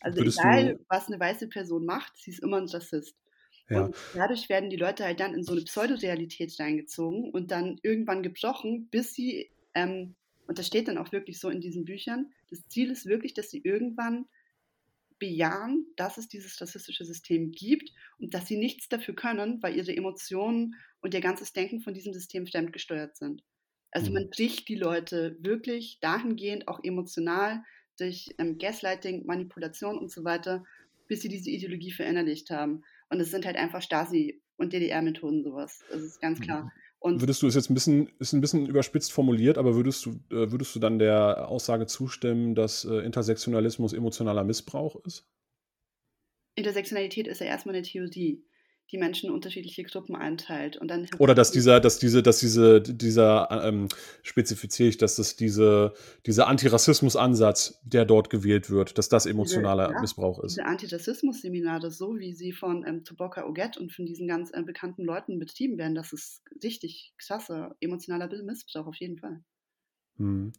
Also 0.00 0.18
Würdest 0.18 0.38
egal, 0.38 0.78
was 0.88 1.08
eine 1.08 1.18
weiße 1.18 1.48
Person 1.48 1.84
macht, 1.84 2.16
sie 2.16 2.30
ist 2.30 2.42
immer 2.42 2.58
ein 2.58 2.68
Rassist. 2.68 3.16
Ja. 3.68 3.86
Und 3.86 3.96
dadurch 4.14 4.48
werden 4.48 4.70
die 4.70 4.76
Leute 4.76 5.04
halt 5.04 5.20
dann 5.20 5.34
in 5.34 5.42
so 5.42 5.52
eine 5.52 5.62
Pseudorealität 5.62 6.58
reingezogen 6.60 7.30
und 7.30 7.50
dann 7.50 7.78
irgendwann 7.82 8.22
gebrochen, 8.22 8.88
bis 8.90 9.14
sie, 9.14 9.50
ähm, 9.74 10.14
und 10.46 10.58
das 10.58 10.66
steht 10.66 10.88
dann 10.88 10.98
auch 10.98 11.12
wirklich 11.12 11.40
so 11.40 11.48
in 11.48 11.60
diesen 11.60 11.84
Büchern, 11.84 12.32
das 12.50 12.68
Ziel 12.68 12.90
ist 12.90 13.06
wirklich, 13.06 13.34
dass 13.34 13.50
sie 13.50 13.60
irgendwann 13.64 14.26
bejahen, 15.18 15.86
dass 15.96 16.18
es 16.18 16.28
dieses 16.28 16.60
rassistische 16.60 17.04
System 17.04 17.50
gibt 17.50 17.90
und 18.18 18.34
dass 18.34 18.46
sie 18.46 18.56
nichts 18.56 18.88
dafür 18.88 19.14
können, 19.14 19.62
weil 19.62 19.76
ihre 19.76 19.96
Emotionen 19.96 20.74
und 21.00 21.14
ihr 21.14 21.20
ganzes 21.20 21.52
Denken 21.52 21.80
von 21.80 21.94
diesem 21.94 22.12
System 22.12 22.46
fremdgesteuert 22.46 23.16
sind. 23.16 23.42
Also 23.96 24.10
mhm. 24.10 24.14
man 24.14 24.30
bricht 24.30 24.68
die 24.68 24.74
Leute 24.74 25.38
wirklich 25.40 26.00
dahingehend 26.00 26.68
auch 26.68 26.84
emotional 26.84 27.62
durch 27.98 28.28
ähm, 28.36 28.58
Gaslighting, 28.58 29.24
Manipulation 29.24 29.96
und 29.96 30.10
so 30.10 30.22
weiter, 30.22 30.64
bis 31.08 31.22
sie 31.22 31.30
diese 31.30 31.48
Ideologie 31.48 31.92
verinnerlicht 31.92 32.50
haben. 32.50 32.84
Und 33.08 33.20
es 33.20 33.30
sind 33.30 33.46
halt 33.46 33.56
einfach 33.56 33.80
Stasi- 33.80 34.42
und 34.58 34.74
DDR-Methoden 34.74 35.42
sowas. 35.42 35.82
Das 35.90 36.02
ist 36.02 36.20
ganz 36.20 36.42
klar. 36.42 36.64
Mhm. 36.64 36.70
Und 36.98 37.22
würdest 37.22 37.40
du 37.40 37.46
es 37.46 37.54
jetzt 37.54 37.70
ein 37.70 37.74
bisschen, 37.74 38.10
ist 38.18 38.34
ein 38.34 38.42
bisschen 38.42 38.66
überspitzt 38.66 39.12
formuliert, 39.12 39.56
aber 39.56 39.74
würdest 39.76 40.04
du, 40.04 40.10
äh, 40.30 40.50
würdest 40.52 40.76
du 40.76 40.78
dann 40.78 40.98
der 40.98 41.48
Aussage 41.48 41.86
zustimmen, 41.86 42.54
dass 42.54 42.84
äh, 42.84 42.98
Intersektionalismus 42.98 43.94
emotionaler 43.94 44.44
Missbrauch 44.44 45.02
ist? 45.06 45.26
Intersektionalität 46.54 47.28
ist 47.28 47.40
ja 47.40 47.46
erstmal 47.46 47.76
eine 47.76 47.84
Theorie 47.84 48.44
die 48.92 48.98
Menschen 48.98 49.28
in 49.28 49.34
unterschiedliche 49.34 49.82
Gruppen 49.82 50.14
einteilt. 50.14 50.76
Und 50.76 50.88
dann 50.88 51.08
Oder 51.18 51.34
dass 51.34 51.50
dieser, 51.50 51.80
dass 51.80 51.98
diese, 51.98 52.22
dass 52.22 52.38
diese, 52.38 52.80
dieser, 52.80 53.48
ähm, 53.64 53.88
spezifiziere 54.22 54.88
ich, 54.88 54.96
dass 54.96 55.16
das 55.16 55.36
diese, 55.36 55.92
dieser 56.24 56.46
Antirassismus-Ansatz, 56.46 57.80
der 57.84 58.04
dort 58.04 58.30
gewählt 58.30 58.70
wird, 58.70 58.98
dass 58.98 59.08
das 59.08 59.26
emotionaler 59.26 59.92
ja, 59.92 60.00
Missbrauch 60.00 60.42
ist. 60.42 60.52
Diese 60.52 60.66
Antirassismus-Seminare, 60.66 61.90
so 61.90 62.16
wie 62.18 62.32
sie 62.32 62.52
von 62.52 62.84
ähm, 62.86 63.04
Toboka 63.04 63.44
Oget 63.46 63.76
und 63.76 63.92
von 63.92 64.06
diesen 64.06 64.28
ganz 64.28 64.52
äh, 64.52 64.62
bekannten 64.62 65.04
Leuten 65.04 65.38
betrieben 65.38 65.78
werden, 65.78 65.94
das 65.94 66.12
ist 66.12 66.42
richtig 66.62 67.12
krasser 67.18 67.74
emotionaler 67.80 68.28
Missbrauch 68.42 68.86
auf 68.86 68.96
jeden 68.96 69.18
Fall. 69.18 69.42
Hm. 70.18 70.52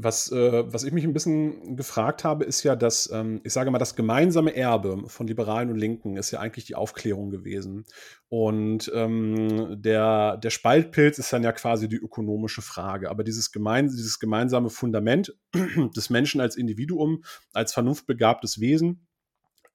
Was, 0.00 0.30
äh, 0.30 0.72
was 0.72 0.84
ich 0.84 0.92
mich 0.92 1.02
ein 1.02 1.12
bisschen 1.12 1.74
gefragt 1.74 2.22
habe, 2.22 2.44
ist 2.44 2.62
ja, 2.62 2.76
dass, 2.76 3.10
ähm, 3.12 3.40
ich 3.42 3.52
sage 3.52 3.72
mal, 3.72 3.78
das 3.78 3.96
gemeinsame 3.96 4.54
Erbe 4.54 5.08
von 5.08 5.26
Liberalen 5.26 5.70
und 5.70 5.76
Linken 5.76 6.16
ist 6.16 6.30
ja 6.30 6.38
eigentlich 6.38 6.66
die 6.66 6.76
Aufklärung 6.76 7.30
gewesen. 7.30 7.84
Und 8.28 8.92
ähm, 8.94 9.82
der, 9.82 10.36
der 10.36 10.50
Spaltpilz 10.50 11.18
ist 11.18 11.32
dann 11.32 11.42
ja 11.42 11.50
quasi 11.50 11.88
die 11.88 11.96
ökonomische 11.96 12.62
Frage. 12.62 13.10
Aber 13.10 13.24
dieses, 13.24 13.50
gemein, 13.50 13.88
dieses 13.88 14.20
gemeinsame 14.20 14.70
Fundament 14.70 15.36
des 15.96 16.10
Menschen 16.10 16.40
als 16.40 16.54
Individuum, 16.54 17.24
als 17.52 17.72
vernunftbegabtes 17.72 18.60
Wesen, 18.60 19.08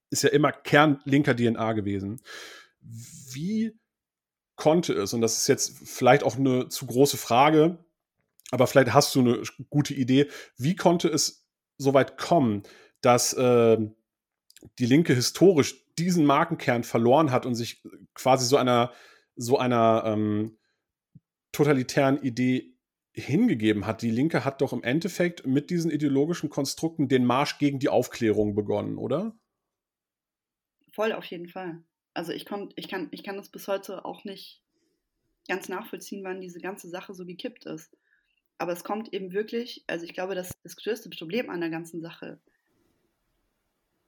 ist 0.10 0.24
ja 0.24 0.30
immer 0.30 0.54
Kern 0.54 1.02
linker 1.04 1.36
DNA 1.36 1.74
gewesen. 1.74 2.22
Wie 2.80 3.78
konnte 4.56 4.94
es, 4.94 5.14
und 5.14 5.20
das 5.20 5.38
ist 5.38 5.48
jetzt 5.48 5.80
vielleicht 5.84 6.24
auch 6.24 6.38
eine 6.38 6.70
zu 6.70 6.86
große 6.86 7.18
Frage, 7.18 7.84
aber 8.54 8.68
vielleicht 8.68 8.94
hast 8.94 9.16
du 9.16 9.22
eine 9.22 9.42
gute 9.72 9.96
Idee, 9.96 10.28
wie 10.58 10.76
konnte 10.76 11.08
es 11.08 11.50
so 11.80 11.96
weit 11.96 12.20
kommen, 12.20 12.62
dass 13.02 13.34
äh, 13.34 13.80
die 14.78 14.86
Linke 14.86 15.16
historisch 15.16 15.84
diesen 15.98 16.24
Markenkern 16.24 16.84
verloren 16.84 17.32
hat 17.32 17.48
und 17.48 17.56
sich 17.56 17.84
quasi 18.14 18.46
so 18.46 18.58
einer, 18.58 18.94
so 19.36 19.58
einer 19.58 20.04
ähm, 20.06 20.60
totalitären 21.52 22.22
Idee 22.22 22.78
hingegeben 23.12 23.88
hat. 23.88 24.04
Die 24.04 24.12
Linke 24.12 24.46
hat 24.46 24.62
doch 24.62 24.72
im 24.72 24.84
Endeffekt 24.84 25.48
mit 25.48 25.72
diesen 25.72 25.90
ideologischen 25.90 26.52
Konstrukten 26.52 27.08
den 27.08 27.26
Marsch 27.26 27.58
gegen 27.58 27.80
die 27.80 27.90
Aufklärung 27.90 28.54
begonnen, 28.54 29.00
oder? 29.00 29.36
Voll 30.92 31.12
auf 31.12 31.26
jeden 31.26 31.50
Fall. 31.50 31.84
Also 32.14 32.32
ich, 32.32 32.46
komm, 32.46 32.70
ich, 32.76 32.88
kann, 32.88 33.08
ich 33.10 33.24
kann 33.24 33.36
das 33.36 33.50
bis 33.50 33.68
heute 33.68 34.06
auch 34.06 34.26
nicht 34.26 34.62
ganz 35.48 35.70
nachvollziehen, 35.70 36.24
wann 36.24 36.40
diese 36.40 36.60
ganze 36.60 36.88
Sache 36.88 37.16
so 37.16 37.26
gekippt 37.26 37.66
ist. 37.66 37.98
Aber 38.64 38.72
es 38.72 38.86
kommt 38.86 39.14
eben 39.14 39.34
wirklich, 39.34 39.84
also 39.88 40.06
ich 40.06 40.14
glaube, 40.14 40.36
dass 40.36 40.54
das 40.64 40.78
größte 40.78 41.10
Problem 41.10 41.50
an 41.50 41.60
der 41.60 41.70
ganzen 41.70 42.00
Sache 42.00 42.40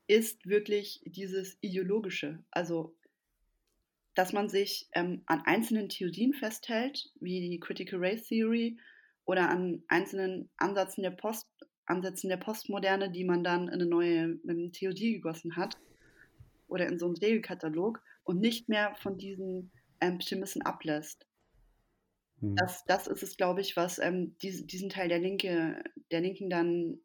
ist 0.07 0.47
wirklich 0.47 1.01
dieses 1.05 1.57
ideologische. 1.59 2.41
Also, 2.51 2.95
dass 4.13 4.31
man 4.31 4.47
sich 4.47 4.87
ähm, 4.93 5.23
an 5.25 5.41
einzelnen 5.43 5.89
Theorien 5.89 6.33
festhält, 6.33 7.11
wie 7.19 7.41
die 7.49 7.59
Critical 7.59 7.99
Race 7.99 8.29
Theory 8.29 8.77
oder 9.25 9.49
an 9.49 9.83
einzelnen 9.89 10.49
Ansätzen 10.55 11.03
der, 11.03 11.11
Post, 11.11 11.49
Ansätzen 11.85 12.29
der 12.29 12.37
Postmoderne, 12.37 13.11
die 13.11 13.25
man 13.25 13.43
dann 13.43 13.67
in 13.67 13.73
eine 13.73 13.85
neue 13.85 14.39
eine 14.47 14.71
Theorie 14.71 15.15
gegossen 15.15 15.57
hat 15.57 15.77
oder 16.69 16.87
in 16.87 16.97
so 16.97 17.07
einen 17.07 17.17
Regelkatalog 17.17 18.01
und 18.23 18.39
nicht 18.39 18.69
mehr 18.69 18.95
von 18.95 19.17
diesen 19.17 19.69
ähm, 19.99 20.17
Prämissen 20.19 20.61
ablässt. 20.61 21.25
Hm. 22.45 22.55
Das, 22.55 22.85
das 22.85 23.07
ist 23.07 23.23
es, 23.23 23.37
glaube 23.37 23.61
ich, 23.61 23.75
was 23.75 23.99
ähm, 23.99 24.37
diesen, 24.39 24.67
diesen 24.67 24.89
Teil 24.89 25.09
der 25.09 25.19
Linke, 25.19 25.83
der 26.11 26.21
Linken 26.21 26.49
dann 26.49 26.99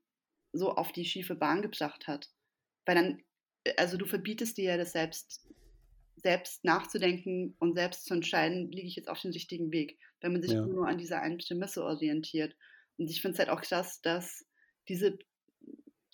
so 0.52 0.72
auf 0.72 0.92
die 0.92 1.04
schiefe 1.04 1.34
Bahn 1.34 1.62
gebracht 1.62 2.06
hat. 2.06 2.30
Weil 2.84 2.94
dann, 2.94 3.22
äh, 3.64 3.74
also 3.76 3.96
du 3.96 4.06
verbietest 4.06 4.58
dir 4.58 4.72
ja 4.72 4.76
das 4.76 4.92
selbst, 4.92 5.48
selbst 6.16 6.64
nachzudenken 6.64 7.56
und 7.58 7.74
selbst 7.74 8.04
zu 8.04 8.14
entscheiden, 8.14 8.70
liege 8.70 8.88
ich 8.88 8.96
jetzt 8.96 9.08
auf 9.08 9.20
dem 9.20 9.32
richtigen 9.32 9.72
Weg, 9.72 9.98
wenn 10.20 10.32
man 10.32 10.42
sich 10.42 10.52
ja. 10.52 10.64
nur 10.64 10.86
an 10.86 10.98
dieser 10.98 11.22
einen 11.22 11.38
Prämisse 11.38 11.84
orientiert. 11.84 12.54
Und 12.98 13.08
ich 13.08 13.22
finde 13.22 13.34
es 13.34 13.38
halt 13.38 13.48
auch 13.48 13.62
krass, 13.62 14.02
dass 14.02 14.44
diese, 14.88 15.18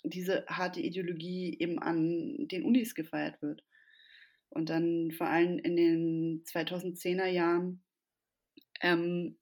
diese 0.03 0.45
harte 0.47 0.79
Ideologie 0.79 1.57
eben 1.59 1.79
an 1.79 2.47
den 2.47 2.63
Unis 2.63 2.95
gefeiert 2.95 3.41
wird. 3.41 3.63
Und 4.49 4.69
dann 4.69 5.11
vor 5.11 5.27
allem 5.27 5.59
in 5.59 5.75
den 5.75 6.43
2010er 6.45 7.25
Jahren 7.25 7.83
ähm, 8.81 9.37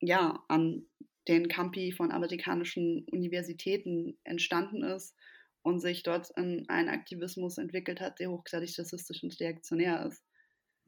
ja, 0.00 0.42
an 0.48 0.86
den 1.28 1.48
Campi 1.48 1.92
von 1.92 2.10
amerikanischen 2.10 3.06
Universitäten 3.10 4.18
entstanden 4.24 4.82
ist 4.82 5.14
und 5.62 5.80
sich 5.80 6.02
dort 6.02 6.30
in 6.36 6.68
einen 6.68 6.88
Aktivismus 6.88 7.58
entwickelt 7.58 8.00
hat, 8.00 8.18
der 8.18 8.30
hochgradig 8.30 8.78
rassistisch 8.78 9.22
und 9.22 9.38
reaktionär 9.38 10.06
ist. 10.06 10.24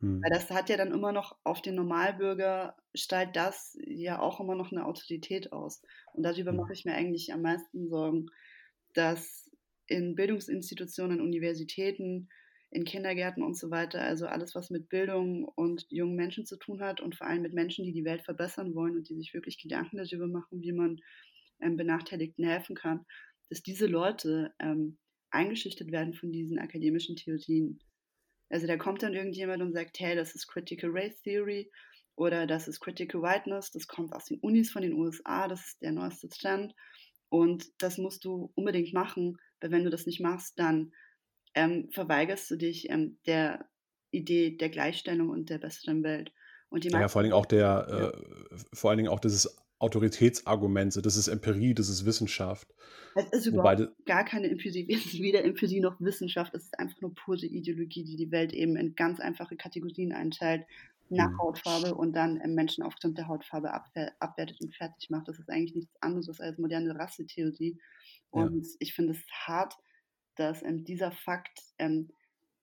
Hm. 0.00 0.22
Weil 0.22 0.30
das 0.30 0.50
hat 0.50 0.70
ja 0.70 0.76
dann 0.76 0.92
immer 0.92 1.12
noch 1.12 1.38
auf 1.44 1.62
den 1.62 1.74
Normalbürger, 1.74 2.76
stellt 2.94 3.36
das 3.36 3.78
ja 3.86 4.18
auch 4.18 4.40
immer 4.40 4.54
noch 4.54 4.72
eine 4.72 4.86
Autorität 4.86 5.52
aus. 5.52 5.82
Und 6.12 6.22
darüber 6.22 6.50
hm. 6.50 6.56
mache 6.56 6.72
ich 6.72 6.84
mir 6.84 6.94
eigentlich 6.94 7.32
am 7.32 7.42
meisten 7.42 7.88
Sorgen, 7.88 8.26
dass 8.94 9.50
in 9.86 10.14
Bildungsinstitutionen, 10.14 11.20
Universitäten, 11.20 12.28
in 12.72 12.84
Kindergärten 12.84 13.42
und 13.42 13.56
so 13.56 13.70
weiter, 13.70 14.00
also 14.00 14.26
alles, 14.26 14.54
was 14.54 14.70
mit 14.70 14.88
Bildung 14.88 15.44
und 15.44 15.86
jungen 15.90 16.16
Menschen 16.16 16.46
zu 16.46 16.56
tun 16.56 16.80
hat 16.80 17.00
und 17.02 17.14
vor 17.14 17.26
allem 17.26 17.42
mit 17.42 17.52
Menschen, 17.52 17.84
die 17.84 17.92
die 17.92 18.04
Welt 18.04 18.22
verbessern 18.22 18.74
wollen 18.74 18.96
und 18.96 19.08
die 19.10 19.14
sich 19.14 19.34
wirklich 19.34 19.58
Gedanken 19.58 19.98
darüber 19.98 20.26
machen, 20.26 20.62
wie 20.62 20.72
man 20.72 20.98
ähm, 21.60 21.76
Benachteiligten 21.76 22.44
helfen 22.44 22.74
kann, 22.74 23.04
dass 23.50 23.62
diese 23.62 23.86
Leute 23.86 24.54
ähm, 24.58 24.96
eingeschüchtert 25.30 25.92
werden 25.92 26.14
von 26.14 26.32
diesen 26.32 26.58
akademischen 26.58 27.14
Theorien. 27.14 27.78
Also 28.48 28.66
da 28.66 28.78
kommt 28.78 29.02
dann 29.02 29.14
irgendjemand 29.14 29.62
und 29.62 29.72
sagt, 29.72 30.00
hey, 30.00 30.16
das 30.16 30.34
ist 30.34 30.46
Critical 30.46 30.90
Race 30.92 31.20
Theory 31.20 31.70
oder 32.16 32.46
das 32.46 32.68
ist 32.68 32.80
Critical 32.80 33.20
Whiteness, 33.20 33.70
das 33.70 33.86
kommt 33.86 34.14
aus 34.14 34.24
den 34.24 34.40
Unis 34.40 34.70
von 34.70 34.80
den 34.80 34.94
USA, 34.94 35.46
das 35.46 35.66
ist 35.66 35.82
der 35.82 35.92
neueste 35.92 36.30
Trend 36.30 36.74
und 37.28 37.66
das 37.78 37.98
musst 37.98 38.24
du 38.24 38.50
unbedingt 38.54 38.94
machen, 38.94 39.36
weil 39.60 39.70
wenn 39.70 39.84
du 39.84 39.90
das 39.90 40.06
nicht 40.06 40.20
machst, 40.20 40.58
dann 40.58 40.92
ähm, 41.54 41.88
verweigerst 41.90 42.50
du 42.50 42.56
dich 42.56 42.90
ähm, 42.90 43.18
der 43.26 43.66
Idee 44.10 44.56
der 44.56 44.68
Gleichstellung 44.68 45.30
und 45.30 45.50
der 45.50 45.58
besseren 45.58 46.02
Welt. 46.02 46.32
Und 46.68 46.84
die 46.84 46.88
ja, 46.88 47.08
vor 47.08 47.20
allen 47.20 47.24
Dingen 47.24 47.34
auch 47.34 47.46
der, 47.46 47.86
ja. 47.88 48.08
äh, 48.08 48.58
vor 48.72 48.90
allen 48.90 48.98
Dingen 48.98 49.10
auch 49.10 49.20
dieses 49.20 49.58
Autoritätsargumente, 49.78 51.02
das 51.02 51.16
ist 51.16 51.28
Empirie, 51.28 51.74
das 51.74 51.88
ist 51.88 52.06
Wissenschaft. 52.06 52.72
Es 53.14 53.30
ist 53.32 53.46
überhaupt 53.46 53.90
gar 54.06 54.24
keine 54.24 54.48
Empirie, 54.48 54.86
weder 54.88 55.44
Empirie 55.44 55.80
noch 55.80 56.00
Wissenschaft, 56.00 56.54
es 56.54 56.64
ist 56.64 56.78
einfach 56.78 57.00
nur 57.00 57.14
pure 57.14 57.46
Ideologie, 57.46 58.04
die 58.04 58.16
die 58.16 58.30
Welt 58.30 58.52
eben 58.52 58.76
in 58.76 58.94
ganz 58.94 59.20
einfache 59.20 59.56
Kategorien 59.56 60.12
einteilt, 60.12 60.64
nach 61.10 61.30
hm. 61.30 61.38
Hautfarbe 61.38 61.94
und 61.94 62.14
dann 62.14 62.38
Menschen 62.54 62.84
aufgrund 62.84 63.18
der 63.18 63.28
Hautfarbe 63.28 63.72
abwertet 63.72 64.60
und 64.60 64.74
fertig 64.74 65.10
macht. 65.10 65.28
Das 65.28 65.38
ist 65.38 65.50
eigentlich 65.50 65.74
nichts 65.74 65.94
anderes 66.00 66.40
als 66.40 66.58
moderne 66.58 66.98
Rassetheorie. 66.98 67.78
Und 68.30 68.64
ja. 68.64 68.72
ich 68.78 68.94
finde 68.94 69.12
es 69.12 69.18
hart, 69.46 69.74
dass 70.36 70.62
ähm, 70.62 70.84
dieser 70.84 71.12
Fakt 71.12 71.60
ähm, 71.78 72.10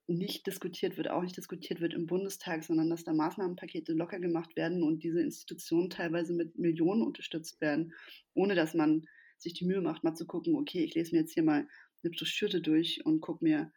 nicht 0.09 0.47
diskutiert 0.47 0.97
wird, 0.97 1.09
auch 1.09 1.21
nicht 1.21 1.37
diskutiert 1.37 1.81
wird 1.81 1.93
im 1.93 2.07
Bundestag, 2.07 2.63
sondern 2.63 2.89
dass 2.89 3.03
da 3.03 3.13
Maßnahmenpakete 3.13 3.93
locker 3.93 4.19
gemacht 4.19 4.55
werden 4.55 4.81
und 4.83 5.03
diese 5.03 5.21
Institutionen 5.21 5.89
teilweise 5.89 6.33
mit 6.33 6.57
Millionen 6.57 7.03
unterstützt 7.03 7.61
werden, 7.61 7.93
ohne 8.33 8.55
dass 8.55 8.73
man 8.73 9.05
sich 9.37 9.53
die 9.53 9.65
Mühe 9.65 9.81
macht, 9.81 10.03
mal 10.03 10.15
zu 10.15 10.25
gucken, 10.25 10.55
okay, 10.55 10.83
ich 10.83 10.95
lese 10.95 11.13
mir 11.13 11.21
jetzt 11.21 11.33
hier 11.33 11.43
mal 11.43 11.67
eine 12.03 12.11
Broschüre 12.11 12.61
durch 12.61 13.05
und 13.05 13.21
gucke 13.21 13.43
mir, 13.43 13.71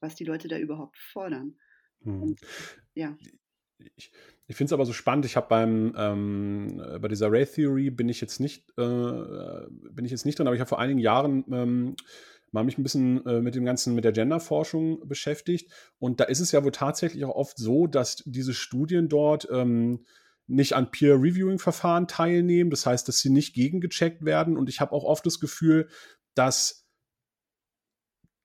was 0.00 0.14
die 0.14 0.24
Leute 0.24 0.48
da 0.48 0.58
überhaupt 0.58 0.96
fordern. 0.96 1.56
Hm. 2.02 2.22
Und, 2.22 2.40
ja. 2.94 3.16
Ich, 3.96 4.10
ich 4.46 4.56
finde 4.56 4.68
es 4.68 4.72
aber 4.72 4.86
so 4.86 4.92
spannend. 4.92 5.26
Ich 5.26 5.36
habe 5.36 5.48
beim 5.48 5.94
ähm, 5.96 6.82
bei 7.00 7.08
dieser 7.08 7.30
Ray 7.30 7.44
Theory 7.44 7.90
bin 7.90 8.08
ich 8.08 8.20
jetzt 8.20 8.40
nicht 8.40 8.70
äh, 8.78 9.66
bin 9.90 10.04
ich 10.04 10.12
jetzt 10.12 10.24
nicht 10.24 10.38
drin, 10.38 10.46
aber 10.46 10.54
ich 10.54 10.60
habe 10.60 10.68
vor 10.68 10.78
einigen 10.78 11.00
Jahren 11.00 11.44
ähm, 11.52 11.96
mal 12.54 12.64
mich 12.64 12.78
ein 12.78 12.84
bisschen 12.84 13.26
äh, 13.26 13.40
mit 13.40 13.56
dem 13.56 13.64
ganzen, 13.64 13.94
mit 13.94 14.04
der 14.04 14.12
Genderforschung 14.12 15.06
beschäftigt. 15.06 15.70
Und 15.98 16.20
da 16.20 16.24
ist 16.24 16.38
es 16.40 16.52
ja 16.52 16.64
wohl 16.64 16.70
tatsächlich 16.70 17.24
auch 17.24 17.34
oft 17.34 17.58
so, 17.58 17.88
dass 17.88 18.22
diese 18.24 18.54
Studien 18.54 19.08
dort 19.08 19.48
ähm, 19.50 20.06
nicht 20.46 20.74
an 20.74 20.90
Peer-Reviewing-Verfahren 20.90 22.06
teilnehmen. 22.06 22.70
Das 22.70 22.86
heißt, 22.86 23.08
dass 23.08 23.18
sie 23.18 23.30
nicht 23.30 23.54
gegengecheckt 23.54 24.24
werden. 24.24 24.56
Und 24.56 24.68
ich 24.68 24.80
habe 24.80 24.92
auch 24.92 25.02
oft 25.04 25.26
das 25.26 25.40
Gefühl, 25.40 25.88
dass 26.34 26.82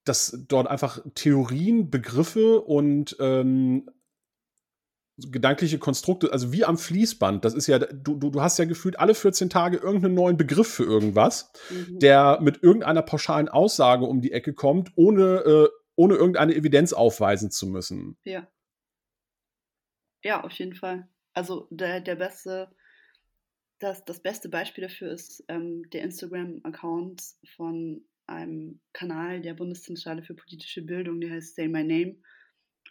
dass 0.06 0.44
dort 0.48 0.68
einfach 0.68 1.06
Theorien, 1.14 1.92
Begriffe 1.92 2.62
und 2.62 3.16
ähm, 3.20 3.92
gedankliche 5.32 5.80
Konstrukte, 5.80 6.32
also 6.32 6.52
wie 6.52 6.66
am 6.66 6.78
Fließband. 6.78 7.44
Das 7.46 7.54
ist 7.54 7.68
ja, 7.68 7.80
du, 7.80 8.16
du, 8.16 8.30
du 8.30 8.42
hast 8.42 8.60
ja 8.60 8.66
gefühlt 8.66 9.00
alle 9.00 9.16
14 9.16 9.50
Tage 9.50 9.78
irgendeinen 9.78 10.16
neuen 10.16 10.38
Begriff 10.38 10.68
für 10.68 10.84
irgendwas, 10.84 11.52
mhm. 11.70 12.00
der 12.00 12.40
mit 12.42 12.64
irgendeiner 12.64 13.02
pauschalen 13.02 13.50
Aussage 13.50 14.06
um 14.06 14.22
die 14.22 14.32
Ecke 14.32 14.54
kommt, 14.54 14.92
ohne, 14.96 15.40
äh, 15.40 15.70
ohne 15.96 16.16
irgendeine 16.16 16.56
Evidenz 16.56 16.94
aufweisen 16.94 17.52
zu 17.52 17.68
müssen. 17.68 18.18
Ja. 18.24 18.48
Ja, 20.24 20.44
auf 20.44 20.52
jeden 20.54 20.76
Fall. 20.76 21.08
Also 21.34 21.68
der, 21.72 22.02
der 22.02 22.16
beste, 22.16 22.70
das, 23.80 24.04
das 24.06 24.22
beste 24.22 24.50
Beispiel 24.50 24.84
dafür 24.84 25.12
ist 25.12 25.44
ähm, 25.48 25.90
der 25.92 26.04
Instagram-Account 26.04 27.22
von 27.56 28.06
einem 28.28 28.80
Kanal 28.94 29.42
der 29.42 29.54
Bundeszentrale 29.54 30.24
für 30.24 30.36
politische 30.36 30.82
Bildung, 30.82 31.22
der 31.22 31.32
heißt 31.32 31.56
Say 31.56 31.68
My 31.68 31.84
Name. 31.84 32.18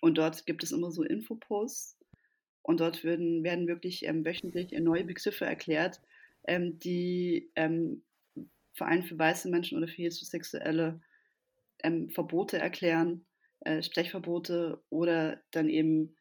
Und 0.01 0.19
dort 0.19 0.47
gibt 0.47 0.63
es 0.63 0.73
immer 0.73 0.91
so 0.91 1.03
Infoposts 1.03 1.98
und 2.69 2.81
dort 2.81 3.03
werden, 3.03 3.43
werden 3.45 3.67
wirklich 3.67 4.05
ähm, 4.05 4.27
wöchentlich 4.27 4.73
neue 4.73 5.03
Begriffe 5.03 5.47
erklärt, 5.47 6.03
ähm, 6.47 6.79
die 6.79 7.51
ähm, 7.57 8.03
vor 8.75 8.87
allem 8.87 9.05
für 9.05 9.19
weiße 9.19 9.49
Menschen 9.49 9.79
oder 9.79 9.89
für 9.89 10.03
heterosexuelle 10.03 11.01
ähm, 11.83 12.11
Verbote 12.11 12.59
erklären, 12.59 13.25
äh, 13.61 13.83
Sprechverbote 13.83 14.83
oder 14.91 15.41
dann 15.51 15.71
eben 15.71 16.15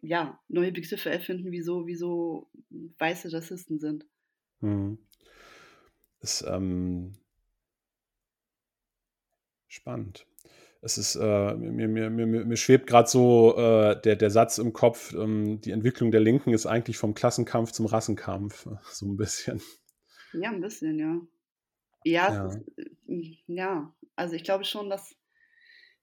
ja, 0.00 0.40
neue 0.48 0.72
Begriffe 0.72 1.10
erfinden, 1.10 1.52
wieso, 1.52 1.86
wieso 1.86 2.48
weiße 2.98 3.30
Rassisten 3.30 3.78
sind. 3.78 4.06
Hm. 4.60 4.96
Ist 6.20 6.46
ähm, 6.48 7.12
spannend 9.68 10.26
es 10.82 10.98
ist, 10.98 11.16
äh, 11.16 11.54
mir, 11.54 11.88
mir, 11.88 12.10
mir, 12.10 12.26
mir 12.26 12.56
schwebt 12.56 12.86
gerade 12.86 13.08
so 13.08 13.56
äh, 13.56 14.00
der, 14.00 14.16
der 14.16 14.30
Satz 14.30 14.58
im 14.58 14.72
Kopf, 14.72 15.14
ähm, 15.14 15.60
die 15.60 15.70
Entwicklung 15.70 16.10
der 16.10 16.20
Linken 16.20 16.52
ist 16.52 16.66
eigentlich 16.66 16.98
vom 16.98 17.14
Klassenkampf 17.14 17.72
zum 17.72 17.86
Rassenkampf, 17.86 18.66
so 18.90 19.06
ein 19.06 19.16
bisschen. 19.16 19.60
Ja, 20.32 20.50
ein 20.50 20.60
bisschen, 20.60 20.98
ja. 20.98 21.20
Ja, 22.04 22.32
ja. 22.32 22.46
Ist, 22.46 22.58
äh, 22.76 23.36
ja. 23.48 23.94
also 24.14 24.34
ich 24.34 24.44
glaube 24.44 24.64
schon, 24.64 24.90
dass 24.90 25.16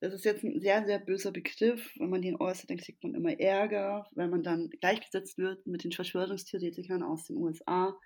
das 0.03 0.13
ist 0.13 0.25
jetzt 0.25 0.43
ein 0.43 0.59
sehr, 0.59 0.83
sehr 0.85 0.99
böser 0.99 1.31
Begriff. 1.31 1.93
Wenn 1.97 2.09
man 2.09 2.21
den 2.21 2.35
äußert, 2.35 2.69
dann 2.69 2.75
kriegt 2.75 3.01
man 3.05 3.15
immer 3.15 3.39
Ärger, 3.39 4.05
wenn 4.11 4.29
man 4.29 4.43
dann 4.43 4.69
gleichgesetzt 4.81 5.37
wird 5.37 5.65
mit 5.65 5.85
den 5.85 5.93
Verschwörungstheoretikern 5.93 7.03
aus 7.03 7.27
den 7.27 7.37
USA. 7.37 7.97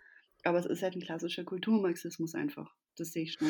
Aber 0.44 0.60
es 0.60 0.68
ist 0.68 0.84
halt 0.84 0.96
ein 0.96 1.02
klassischer 1.02 1.44
Kulturmarxismus 1.44 2.36
einfach. 2.36 2.72
Das 2.98 3.14
sehe 3.14 3.24
ich 3.24 3.34
schon. 3.34 3.48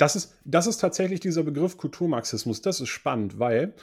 Das 0.00 0.16
ist, 0.16 0.34
das 0.46 0.66
ist 0.66 0.78
tatsächlich 0.78 1.20
dieser 1.20 1.42
Begriff 1.42 1.76
Kulturmarxismus. 1.76 2.62
Das 2.62 2.80
ist 2.80 2.88
spannend, 2.88 3.38
weil 3.38 3.74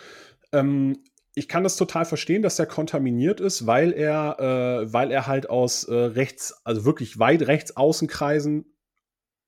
ähm, 0.52 0.98
ich 1.36 1.48
kann 1.48 1.64
das 1.64 1.76
total 1.76 2.06
verstehen, 2.06 2.42
dass 2.42 2.56
der 2.56 2.66
kontaminiert 2.66 3.40
ist, 3.40 3.68
weil 3.68 3.94
er, 3.94 4.40
äh, 4.40 4.92
weil 4.92 5.12
er 5.12 5.28
halt 5.28 5.48
aus 5.48 5.84
äh, 5.84 5.94
rechts, 5.94 6.60
also 6.64 6.86
wirklich 6.86 7.20
weit 7.20 7.44
rechts 7.44 7.78
Außenkreisen, 7.78 8.66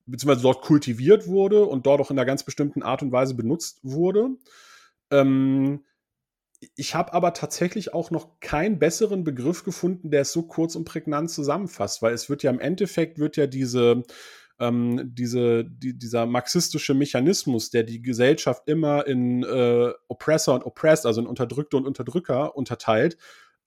beziehungsweise 0.06 0.42
dort 0.42 0.62
kultiviert 0.62 1.26
wurde 1.26 1.64
und 1.64 1.86
dort 1.86 2.00
auch 2.00 2.12
in 2.12 2.18
einer 2.18 2.24
ganz 2.24 2.44
bestimmten 2.44 2.84
Art 2.84 3.02
und 3.02 3.10
Weise 3.10 3.34
benutzt 3.34 3.80
wurde. 3.82 4.28
Ähm, 5.10 5.82
ich 6.76 6.94
habe 6.94 7.14
aber 7.14 7.32
tatsächlich 7.32 7.94
auch 7.94 8.12
noch 8.12 8.38
keinen 8.38 8.78
besseren 8.78 9.24
Begriff 9.24 9.64
gefunden, 9.64 10.12
der 10.12 10.20
es 10.20 10.32
so 10.32 10.42
kurz 10.42 10.76
und 10.76 10.84
prägnant 10.84 11.30
zusammenfasst, 11.30 12.00
weil 12.00 12.14
es 12.14 12.30
wird 12.30 12.44
ja 12.44 12.50
im 12.52 12.60
Endeffekt 12.60 13.18
wird 13.18 13.36
ja 13.36 13.48
diese 13.48 14.04
ähm, 14.60 15.14
diese, 15.14 15.64
die, 15.64 15.98
dieser 15.98 16.26
marxistische 16.26 16.94
Mechanismus, 16.94 17.70
der 17.70 17.82
die 17.82 18.02
Gesellschaft 18.02 18.62
immer 18.66 19.06
in 19.06 19.42
äh, 19.42 19.90
Oppressor 20.08 20.54
und 20.54 20.64
Oppressed, 20.64 21.06
also 21.06 21.20
in 21.20 21.26
Unterdrückte 21.26 21.76
und 21.76 21.86
Unterdrücker 21.86 22.56
unterteilt, 22.56 23.16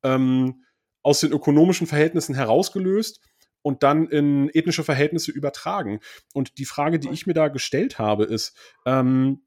ähm, 0.04 0.64
aus 1.02 1.20
den 1.20 1.34
ökonomischen 1.34 1.88
Verhältnissen 1.88 2.36
herausgelöst 2.36 3.20
und 3.62 3.84
dann 3.84 4.08
in 4.08 4.50
ethnische 4.54 4.84
Verhältnisse 4.84 5.32
übertragen. 5.32 6.00
Und 6.34 6.58
die 6.60 6.66
Frage, 6.66 7.00
die 7.00 7.10
ich 7.10 7.26
mir 7.26 7.34
da 7.34 7.48
gestellt 7.48 7.98
habe, 7.98 8.26
ist, 8.26 8.56
ähm, 8.86 9.42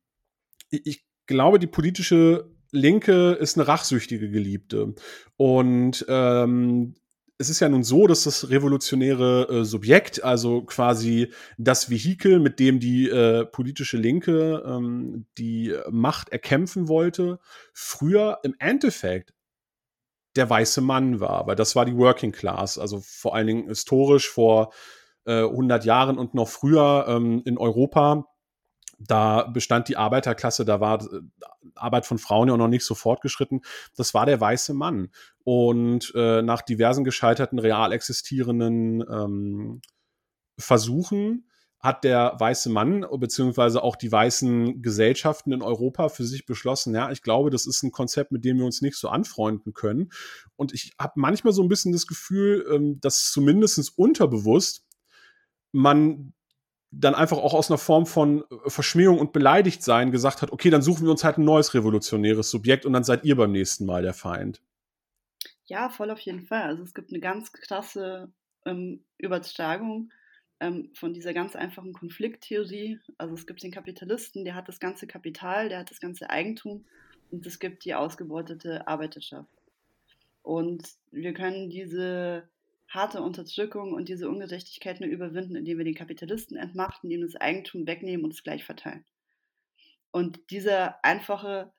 ich 0.71 1.07
glaube, 1.27 1.59
die 1.59 1.67
politische 1.67 2.51
Linke 2.73 3.33
ist 3.33 3.57
eine 3.57 3.69
rachsüchtige 3.69 4.31
Geliebte. 4.31 4.95
Und 5.37 6.05
ähm, 6.09 6.95
es 7.39 7.51
ist 7.51 7.61
ja 7.61 7.69
nun 7.69 7.85
so, 7.85 8.07
dass 8.07 8.25
das 8.25 8.49
revolutionäre 8.49 9.49
äh, 9.49 9.65
Subjekt, 9.65 10.25
also 10.25 10.63
quasi 10.63 11.33
das 11.59 11.91
Vehikel, 11.91 12.41
mit 12.41 12.59
dem 12.59 12.81
die 12.81 13.09
äh, 13.09 13.45
politische 13.45 13.99
Linke 13.99 14.63
ähm, 14.67 15.27
die 15.37 15.75
Macht 15.91 16.31
erkämpfen 16.31 16.89
wollte, 16.89 17.39
früher 17.75 18.39
im 18.43 18.55
Endeffekt 18.59 19.35
der 20.37 20.49
weiße 20.49 20.81
Mann 20.81 21.21
war, 21.21 21.47
weil 21.47 21.57
das 21.57 21.77
war 21.77 21.85
die 21.85 21.97
Working 21.97 22.33
Class, 22.33 22.79
also 22.79 23.01
vor 23.01 23.35
allen 23.35 23.47
Dingen 23.47 23.69
historisch 23.69 24.29
vor 24.29 24.73
äh, 25.27 25.43
100 25.43 25.85
Jahren 25.85 26.19
und 26.19 26.35
noch 26.35 26.49
früher 26.49 27.07
ähm, 27.09 27.43
in 27.45 27.59
Europa 27.59 28.27
da 28.99 29.45
bestand 29.45 29.89
die 29.89 29.97
Arbeiterklasse, 29.97 30.65
da 30.65 30.81
war 30.81 31.03
äh, 31.03 31.21
Arbeit 31.75 32.07
von 32.07 32.19
Frauen 32.19 32.49
ja 32.49 32.55
auch 32.55 32.59
noch 32.59 32.69
nicht 32.69 32.85
so 32.85 32.95
fortgeschritten. 32.95 33.63
Das 33.97 34.15
war 34.15 34.27
der 34.27 34.41
weiße 34.41 34.75
Mann. 34.75 35.11
Und 35.45 36.13
äh, 36.15 36.43
nach 36.43 36.63
diversen 36.63 37.05
gescheiterten, 37.05 37.59
real 37.59 37.93
existierenden 37.93 39.05
ähm, 39.09 39.81
Versuchen 40.59 41.49
hat 41.79 42.05
der 42.05 42.35
weiße 42.39 42.71
Mann 42.71 43.07
beziehungsweise 43.19 43.83
auch 43.83 43.97
die 43.97 44.11
weißen 44.11 44.83
Gesellschaften 44.83 45.53
in 45.53 45.63
Europa 45.63 46.09
für 46.09 46.25
sich 46.25 46.47
beschlossen, 46.47 46.95
ja, 46.95 47.11
ich 47.13 47.23
glaube, 47.23 47.51
das 47.51 47.67
ist 47.67 47.83
ein 47.83 47.93
Konzept, 47.93 48.33
mit 48.33 48.45
dem 48.45 48.59
wir 48.59 48.65
uns 48.65 48.81
nicht 48.81 48.97
so 48.97 49.09
anfreunden 49.09 49.75
können. 49.75 50.11
Und 50.57 50.73
ich 50.73 50.95
habe 50.99 51.13
manchmal 51.17 51.53
so 51.53 51.63
ein 51.63 51.69
bisschen 51.69 51.93
das 51.93 52.07
Gefühl, 52.07 52.67
ähm, 52.73 52.99
dass 53.01 53.31
zumindest 53.31 53.97
unterbewusst 53.97 54.85
man 55.73 56.33
dann 56.99 57.15
einfach 57.15 57.39
auch 57.39 57.55
aus 57.55 57.71
einer 57.71 57.79
Form 57.79 58.07
von 58.07 58.45
äh, 58.51 58.71
Verschmähung 58.71 59.19
und 59.19 59.33
Beleidigtsein 59.33 60.11
gesagt 60.11 60.43
hat, 60.43 60.53
okay, 60.53 60.71
dann 60.71 60.83
suchen 60.83 61.05
wir 61.05 61.11
uns 61.11 61.25
halt 61.25 61.39
ein 61.39 61.45
neues 61.45 61.75
revolutionäres 61.75 62.51
Subjekt 62.51 62.87
und 62.87 62.93
dann 62.93 63.05
seid 63.05 63.25
ihr 63.25 63.37
beim 63.37 63.53
nächsten 63.53 63.87
Mal 63.87 64.03
der 64.03 64.15
Feind. 64.15 64.63
Ja, 65.67 65.89
voll 65.89 66.11
auf 66.11 66.21
jeden 66.21 66.47
Fall. 66.47 66.63
Also 66.63 66.83
es 66.83 66.95
gibt 66.95 67.11
eine 67.11 67.21
ganz 67.21 67.53
krasse 67.53 68.33
ähm, 68.65 69.05
Übertragung 69.19 70.13
ähm, 70.61 70.91
von 70.95 71.13
dieser 71.13 71.35
ganz 71.35 71.57
einfachen 71.57 71.93
Konflikttheorie. 71.93 72.99
Also 73.19 73.35
es 73.35 73.47
gibt 73.47 73.63
den 73.63 73.73
Kapitalisten, 73.73 74.45
der 74.45 74.55
hat 74.55 74.69
das 74.69 74.81
ganze 74.81 75.07
Kapital, 75.07 75.69
der 75.69 75.81
hat 75.81 75.91
das 75.91 76.01
ganze 76.01 76.31
Eigentum 76.31 76.85
und 77.31 77.47
es 77.47 77.59
gibt 77.59 77.85
die 77.85 77.95
ausgebeutete 77.95 78.87
Arbeiterschaft. 78.87 79.51
Und 80.43 80.89
wir 81.11 81.35
können 81.35 81.69
diese 81.69 82.49
harte 82.89 83.21
Unterdrückung 83.21 83.93
und 83.93 84.09
diese 84.09 84.29
Ungerechtigkeit 84.29 85.01
nur 85.01 85.09
überwinden, 85.09 85.57
indem 85.57 85.79
wir 85.79 85.85
den 85.85 85.95
Kapitalisten 85.95 86.57
entmachten, 86.57 87.11
ihm 87.11 87.23
das 87.23 87.37
Eigentum 87.37 87.87
wegnehmen 87.87 88.25
und 88.25 88.33
es 88.33 88.43
gleich 88.43 88.65
verteilen. 88.65 89.05
Und 90.13 90.51
dieser 90.51 91.05
einfache 91.05 91.73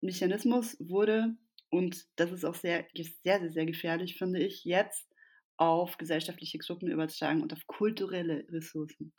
Mechanismus 0.00 0.76
wurde, 0.80 1.36
und 1.70 2.06
das 2.16 2.30
ist 2.30 2.44
auch 2.44 2.54
sehr, 2.54 2.86
sehr, 2.94 3.40
sehr, 3.40 3.50
sehr 3.50 3.66
gefährlich, 3.66 4.16
finde 4.16 4.40
ich, 4.40 4.64
jetzt 4.64 5.08
auf 5.56 5.98
gesellschaftliche 5.98 6.58
Gruppen 6.58 6.88
übertragen 6.88 7.42
und 7.42 7.52
auf 7.52 7.66
kulturelle 7.66 8.46
Ressourcen. 8.50 9.12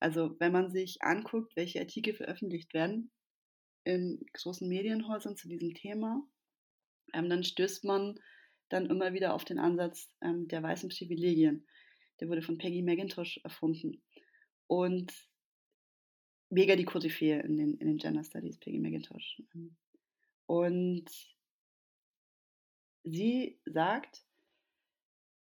Also 0.00 0.36
wenn 0.38 0.52
man 0.52 0.70
sich 0.70 1.02
anguckt, 1.02 1.56
welche 1.56 1.80
Artikel 1.80 2.14
veröffentlicht 2.14 2.74
werden 2.74 3.10
in 3.84 4.24
großen 4.32 4.68
Medienhäusern 4.68 5.36
zu 5.36 5.48
diesem 5.48 5.74
Thema, 5.74 6.22
ähm, 7.14 7.28
dann 7.28 7.44
stößt 7.44 7.84
man 7.84 8.18
dann 8.72 8.86
immer 8.86 9.12
wieder 9.12 9.34
auf 9.34 9.44
den 9.44 9.58
Ansatz 9.58 10.08
ähm, 10.20 10.48
der 10.48 10.62
weißen 10.62 10.88
Privilegien. 10.88 11.66
Der 12.20 12.28
wurde 12.28 12.42
von 12.42 12.58
Peggy 12.58 12.82
McIntosh 12.82 13.40
erfunden. 13.44 14.02
Und 14.66 15.12
mega 16.50 16.76
die 16.76 16.84
Koryphäe 16.84 17.40
in 17.40 17.56
den, 17.56 17.74
in 17.78 17.86
den 17.86 17.98
Gender 17.98 18.24
Studies, 18.24 18.58
Peggy 18.58 18.78
McIntosh. 18.78 19.42
Und 20.46 21.06
sie 23.04 23.58
sagt, 23.64 24.24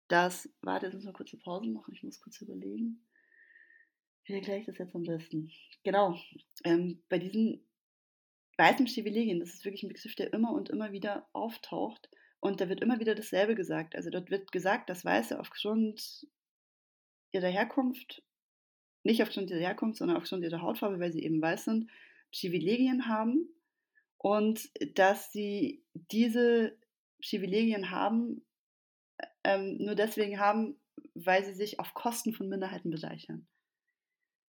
dass, 0.08 0.50
warte, 0.62 0.86
jetzt 0.86 0.96
müssen 0.96 1.08
wir 1.08 1.14
kurz 1.14 1.34
eine 1.34 1.42
Pause 1.42 1.68
machen, 1.68 1.94
ich 1.94 2.04
muss 2.04 2.22
kurz 2.22 2.42
überlegen. 2.42 3.06
Wie 4.26 4.34
erkläre 4.34 4.60
ich 4.60 4.66
das 4.66 4.78
jetzt 4.78 4.96
am 4.96 5.04
besten? 5.04 5.52
Genau, 5.84 6.20
ähm, 6.64 7.04
bei 7.10 7.20
diesen 7.20 7.64
weißen 8.58 8.86
Privilegien, 8.86 9.40
das 9.40 9.54
ist 9.54 9.66
wirklich 9.66 9.84
ein 9.84 9.90
Begriff, 9.90 10.16
der 10.16 10.34
immer 10.34 10.54
und 10.54 10.70
immer 10.70 10.92
wieder 10.92 11.28
auftaucht, 11.34 12.10
und 12.46 12.62
da 12.62 12.70
wird 12.70 12.82
immer 12.82 13.00
wieder 13.00 13.16
dasselbe 13.16 13.56
gesagt. 13.56 13.96
Also 13.96 14.12
dort 14.12 14.30
wird 14.30 14.52
gesagt, 14.52 14.92
dass 14.92 15.04
Weiße 15.04 15.40
aufgrund 15.40 16.28
ihrer 17.32 17.48
Herkunft, 17.48 18.22
nicht 19.02 19.24
aufgrund 19.24 19.50
ihrer 19.50 19.62
Herkunft, 19.62 19.98
sondern 19.98 20.18
aufgrund 20.18 20.44
ihrer 20.44 20.62
Hautfarbe, 20.62 21.00
weil 21.00 21.12
sie 21.12 21.24
eben 21.24 21.42
weiß 21.42 21.66
sind, 21.66 21.90
Privilegien 22.32 23.08
haben 23.08 23.50
und 24.20 24.70
dass 24.96 25.32
sie 25.32 25.84
diese 25.94 26.78
Privilegien 27.20 27.90
haben, 27.90 28.46
ähm, 29.44 29.78
nur 29.78 29.96
deswegen 29.96 30.40
haben, 30.40 30.80
weil 31.16 31.44
sie 31.44 31.54
sich 31.54 31.80
auf 31.80 31.96
Kosten 31.96 32.32
von 32.32 32.48
Minderheiten 32.48 32.92
bereichern. 32.92 33.48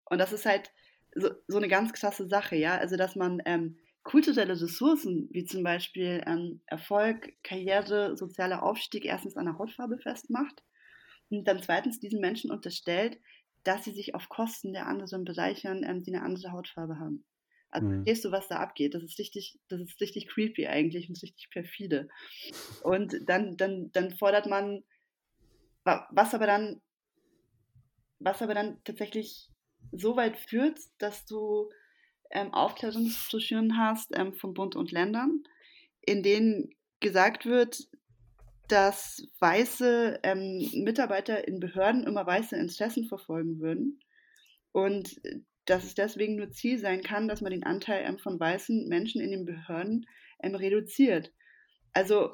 Und 0.06 0.16
das 0.16 0.32
ist 0.32 0.46
halt 0.46 0.72
so, 1.14 1.30
so 1.46 1.58
eine 1.58 1.68
ganz 1.68 1.92
krasse 1.92 2.26
Sache, 2.26 2.56
ja. 2.56 2.78
Also, 2.78 2.96
dass 2.96 3.16
man 3.16 3.42
ähm, 3.44 3.78
kulturelle 4.02 4.60
Ressourcen, 4.60 5.28
wie 5.30 5.44
zum 5.44 5.62
Beispiel 5.62 6.22
ähm, 6.26 6.60
Erfolg, 6.66 7.32
Karriere, 7.42 8.16
sozialer 8.16 8.62
Aufstieg, 8.62 9.04
erstens 9.04 9.36
an 9.36 9.46
der 9.46 9.58
Hautfarbe 9.58 9.98
festmacht 9.98 10.62
und 11.30 11.46
dann 11.46 11.62
zweitens 11.62 12.00
diesen 12.00 12.20
Menschen 12.20 12.50
unterstellt, 12.50 13.18
dass 13.64 13.84
sie 13.84 13.92
sich 13.92 14.14
auf 14.14 14.28
Kosten 14.28 14.72
der 14.72 14.86
anderen 14.86 15.24
bereichern, 15.24 15.84
ähm, 15.84 16.02
die 16.02 16.14
eine 16.14 16.24
andere 16.24 16.52
Hautfarbe 16.52 16.98
haben. 16.98 17.24
Also 17.70 17.88
mhm. 17.88 17.94
verstehst 18.04 18.24
du, 18.24 18.32
was 18.32 18.48
da 18.48 18.56
abgeht? 18.56 18.94
Das 18.94 19.02
ist 19.02 19.18
richtig, 19.18 19.58
das 19.68 19.80
ist 19.80 20.00
richtig 20.00 20.28
creepy 20.28 20.66
eigentlich 20.66 21.08
und 21.08 21.22
richtig 21.22 21.48
perfide. 21.50 22.08
Und 22.82 23.16
dann, 23.26 23.56
dann, 23.56 23.90
dann 23.92 24.14
fordert 24.16 24.46
man, 24.46 24.82
was 25.84 26.34
aber 26.34 26.46
dann, 26.46 26.82
was 28.18 28.42
aber 28.42 28.54
dann 28.54 28.82
tatsächlich 28.84 29.48
so 29.90 30.16
weit 30.16 30.36
führt, 30.36 30.78
dass 30.98 31.24
du 31.24 31.70
ähm, 32.32 32.52
Aufklärungsbroschüren 32.52 33.78
hast 33.78 34.10
ähm, 34.14 34.34
von 34.34 34.54
Bund 34.54 34.76
und 34.76 34.92
Ländern, 34.92 35.42
in 36.00 36.22
denen 36.22 36.70
gesagt 37.00 37.46
wird, 37.46 37.88
dass 38.68 39.26
weiße 39.40 40.20
ähm, 40.22 40.70
Mitarbeiter 40.84 41.46
in 41.46 41.60
Behörden 41.60 42.04
immer 42.04 42.26
weiße 42.26 42.56
Interessen 42.56 43.06
verfolgen 43.06 43.60
würden 43.60 44.00
und 44.72 45.20
dass 45.66 45.84
es 45.84 45.94
deswegen 45.94 46.36
nur 46.36 46.50
Ziel 46.50 46.78
sein 46.78 47.02
kann, 47.02 47.28
dass 47.28 47.40
man 47.40 47.52
den 47.52 47.64
Anteil 47.64 48.04
ähm, 48.04 48.18
von 48.18 48.38
weißen 48.38 48.88
Menschen 48.88 49.20
in 49.20 49.30
den 49.30 49.44
Behörden 49.44 50.06
ähm, 50.42 50.54
reduziert. 50.54 51.32
Also 51.92 52.32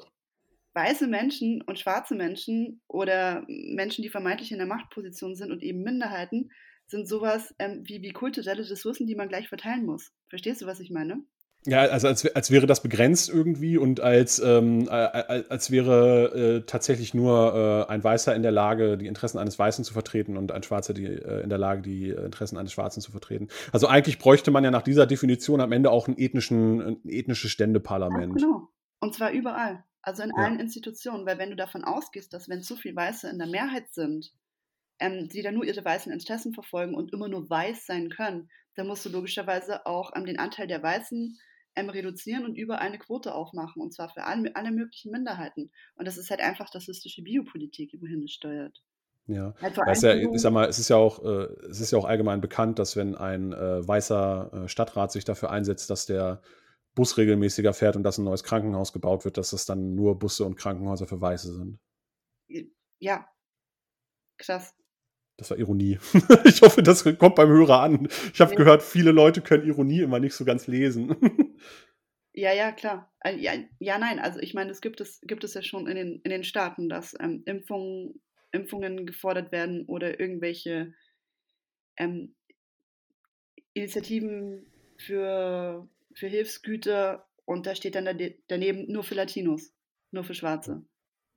weiße 0.73 1.07
Menschen 1.07 1.61
und 1.61 1.79
schwarze 1.79 2.15
Menschen 2.15 2.81
oder 2.87 3.43
Menschen, 3.47 4.01
die 4.01 4.09
vermeintlich 4.09 4.51
in 4.51 4.59
der 4.59 4.67
Machtposition 4.67 5.35
sind 5.35 5.51
und 5.51 5.61
eben 5.61 5.83
Minderheiten, 5.83 6.51
sind 6.89 7.07
sowas 7.07 7.53
ähm, 7.59 7.81
wie, 7.83 8.01
wie 8.01 8.11
kulturelle 8.11 8.69
Ressourcen, 8.69 9.07
die 9.07 9.15
man 9.15 9.29
gleich 9.29 9.47
verteilen 9.47 9.85
muss. 9.85 10.11
Verstehst 10.27 10.61
du, 10.61 10.65
was 10.65 10.79
ich 10.79 10.89
meine? 10.89 11.23
Ja, 11.65 11.81
also 11.81 12.07
als, 12.07 12.25
als 12.35 12.51
wäre 12.51 12.67
das 12.67 12.81
begrenzt 12.81 13.29
irgendwie 13.29 13.77
und 13.77 13.99
als, 13.99 14.39
ähm, 14.39 14.87
als 14.89 15.71
wäre 15.71 16.61
äh, 16.61 16.65
tatsächlich 16.65 17.13
nur 17.13 17.85
äh, 17.89 17.91
ein 17.91 18.01
Weißer 18.01 18.33
in 18.33 18.43
der 18.43 18.51
Lage, 18.51 18.97
die 18.97 19.07
Interessen 19.07 19.39
eines 19.39 19.59
Weißen 19.59 19.83
zu 19.83 19.91
vertreten 19.91 20.37
und 20.37 20.53
ein 20.53 20.63
Schwarzer 20.63 20.93
die, 20.93 21.05
äh, 21.05 21.43
in 21.43 21.49
der 21.49 21.57
Lage, 21.57 21.81
die 21.81 22.09
Interessen 22.11 22.57
eines 22.57 22.71
Schwarzen 22.71 23.01
zu 23.01 23.11
vertreten. 23.11 23.49
Also 23.73 23.87
eigentlich 23.87 24.19
bräuchte 24.19 24.51
man 24.51 24.63
ja 24.63 24.71
nach 24.71 24.83
dieser 24.83 25.05
Definition 25.05 25.59
am 25.59 25.73
Ende 25.73 25.91
auch 25.91 26.07
ein, 26.07 26.17
ethnischen, 26.17 26.81
ein 26.81 27.09
ethnisches 27.09 27.51
Ständeparlament. 27.51 28.39
Ja, 28.39 28.47
genau. 28.47 28.69
Und 29.01 29.13
zwar 29.13 29.31
überall. 29.31 29.83
Also 30.01 30.23
in 30.23 30.29
ja. 30.29 30.43
allen 30.43 30.61
Institutionen. 30.61 31.25
Weil 31.25 31.39
wenn 31.39 31.49
du 31.49 31.57
davon 31.57 31.83
ausgehst, 31.83 32.33
dass 32.33 32.47
wenn 32.47 32.61
zu 32.61 32.77
viele 32.77 32.95
Weiße 32.95 33.29
in 33.29 33.37
der 33.37 33.47
Mehrheit 33.47 33.91
sind, 33.91 34.31
ähm, 34.99 35.29
die 35.29 35.41
dann 35.41 35.55
nur 35.55 35.65
ihre 35.65 35.83
weißen 35.83 36.11
Interessen 36.11 36.53
verfolgen 36.53 36.95
und 36.95 37.13
immer 37.13 37.27
nur 37.27 37.49
weiß 37.49 37.85
sein 37.85 38.09
können, 38.09 38.49
dann 38.75 38.87
musst 38.87 39.05
du 39.05 39.09
logischerweise 39.09 39.85
auch 39.85 40.11
ähm, 40.15 40.25
den 40.25 40.39
Anteil 40.39 40.67
der 40.67 40.83
Weißen 40.83 41.37
ähm, 41.75 41.89
reduzieren 41.89 42.45
und 42.45 42.55
über 42.55 42.79
eine 42.79 42.99
Quote 42.99 43.33
aufmachen, 43.33 43.81
und 43.81 43.93
zwar 43.93 44.09
für 44.09 44.23
alle, 44.23 44.55
alle 44.55 44.71
möglichen 44.71 45.11
Minderheiten. 45.11 45.71
Und 45.95 46.07
das 46.07 46.17
ist 46.17 46.29
halt 46.29 46.41
einfach 46.41 46.73
rassistische 46.73 47.21
Biopolitik, 47.21 47.91
die 47.91 48.01
wohin 48.01 48.23
es 48.23 48.31
steuert. 48.31 48.81
Ja, 49.27 49.53
halt 49.61 49.77
das 49.77 50.01
ja, 50.01 50.15
ich 50.15 50.41
sag 50.41 50.51
mal, 50.51 50.67
es 50.67 50.79
ist 50.79 50.89
ja 50.89 50.95
auch, 50.95 51.23
äh, 51.23 51.45
es 51.69 51.79
ist 51.79 51.91
ja 51.91 51.99
auch 51.99 52.05
allgemein 52.05 52.41
bekannt, 52.41 52.79
dass 52.79 52.95
wenn 52.95 53.15
ein 53.15 53.53
äh, 53.53 53.87
weißer 53.87 54.51
äh, 54.53 54.67
Stadtrat 54.67 55.11
sich 55.11 55.23
dafür 55.23 55.51
einsetzt, 55.51 55.89
dass 55.91 56.07
der 56.07 56.41
Bus 56.95 57.15
regelmäßiger 57.15 57.73
fährt 57.73 57.95
und 57.95 58.03
dass 58.03 58.17
ein 58.17 58.23
neues 58.23 58.43
Krankenhaus 58.43 58.91
gebaut 58.91 59.25
wird, 59.25 59.37
dass 59.37 59.51
das 59.51 59.65
dann 59.65 59.93
nur 59.93 60.17
Busse 60.17 60.45
und 60.45 60.55
Krankenhäuser 60.55 61.05
für 61.05 61.21
Weiße 61.21 61.53
sind. 61.53 61.79
Ja, 62.97 63.29
krass. 64.37 64.73
Das 65.39 65.49
war 65.51 65.57
Ironie. 65.57 65.97
ich 66.43 66.61
hoffe, 66.61 66.83
das 66.83 67.05
kommt 67.17 67.35
beim 67.35 67.47
Hörer 67.47 67.81
an. 67.81 68.09
Ich 68.33 68.41
habe 68.41 68.51
ja. 68.51 68.57
gehört, 68.57 68.83
viele 68.83 69.11
Leute 69.11 69.39
können 69.39 69.65
Ironie 69.65 70.01
immer 70.01 70.19
nicht 70.19 70.33
so 70.33 70.43
ganz 70.43 70.67
lesen. 70.67 71.15
ja, 72.33 72.53
ja, 72.53 72.73
klar. 72.73 73.09
Ja, 73.37 73.53
ja, 73.79 73.97
nein, 73.97 74.19
also 74.19 74.39
ich 74.39 74.53
meine, 74.53 74.71
es 74.71 74.81
gibt 74.81 74.99
es, 74.99 75.21
gibt 75.21 75.45
es 75.45 75.53
ja 75.53 75.61
schon 75.61 75.87
in 75.87 75.95
den, 75.95 76.21
in 76.23 76.29
den 76.29 76.43
Staaten, 76.43 76.89
dass 76.89 77.15
ähm, 77.21 77.43
Impfungen, 77.45 78.21
Impfungen 78.51 79.05
gefordert 79.05 79.53
werden 79.53 79.85
oder 79.85 80.19
irgendwelche 80.19 80.93
ähm, 81.95 82.35
Initiativen 83.73 84.65
für, 84.97 85.87
für 86.13 86.27
Hilfsgüter 86.27 87.25
und 87.45 87.65
da 87.65 87.75
steht 87.75 87.95
dann 87.95 88.05
daneben 88.47 88.91
nur 88.91 89.03
für 89.03 89.15
Latinos, 89.15 89.73
nur 90.11 90.25
für 90.25 90.33
Schwarze. 90.33 90.83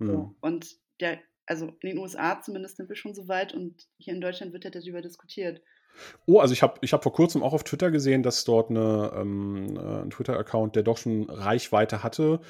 So. 0.00 0.34
Und 0.40 0.76
der, 1.00 1.20
also 1.52 1.66
in 1.80 1.90
den 1.90 1.98
USA 1.98 2.40
zumindest 2.40 2.78
sind 2.78 2.88
wir 2.88 2.96
schon 2.96 3.14
so 3.14 3.28
weit 3.28 3.52
und 3.52 3.86
hier 3.98 4.14
in 4.14 4.22
Deutschland 4.22 4.54
wird 4.54 4.64
ja 4.64 4.70
darüber 4.70 5.02
diskutiert. 5.02 5.60
Oh, 6.24 6.38
also 6.38 6.54
ich 6.54 6.62
habe 6.62 6.78
ich 6.80 6.94
hab 6.94 7.02
vor 7.02 7.12
kurzem 7.12 7.42
auch 7.42 7.52
auf 7.52 7.64
Twitter 7.64 7.90
gesehen, 7.90 8.22
dass 8.22 8.44
dort 8.44 8.70
eine, 8.70 9.12
ähm, 9.14 9.76
äh, 9.76 10.02
ein 10.02 10.08
Twitter-Account, 10.08 10.74
der 10.74 10.82
doch 10.82 10.96
schon 10.96 11.28
Reichweite 11.28 12.02
hatte, 12.02 12.40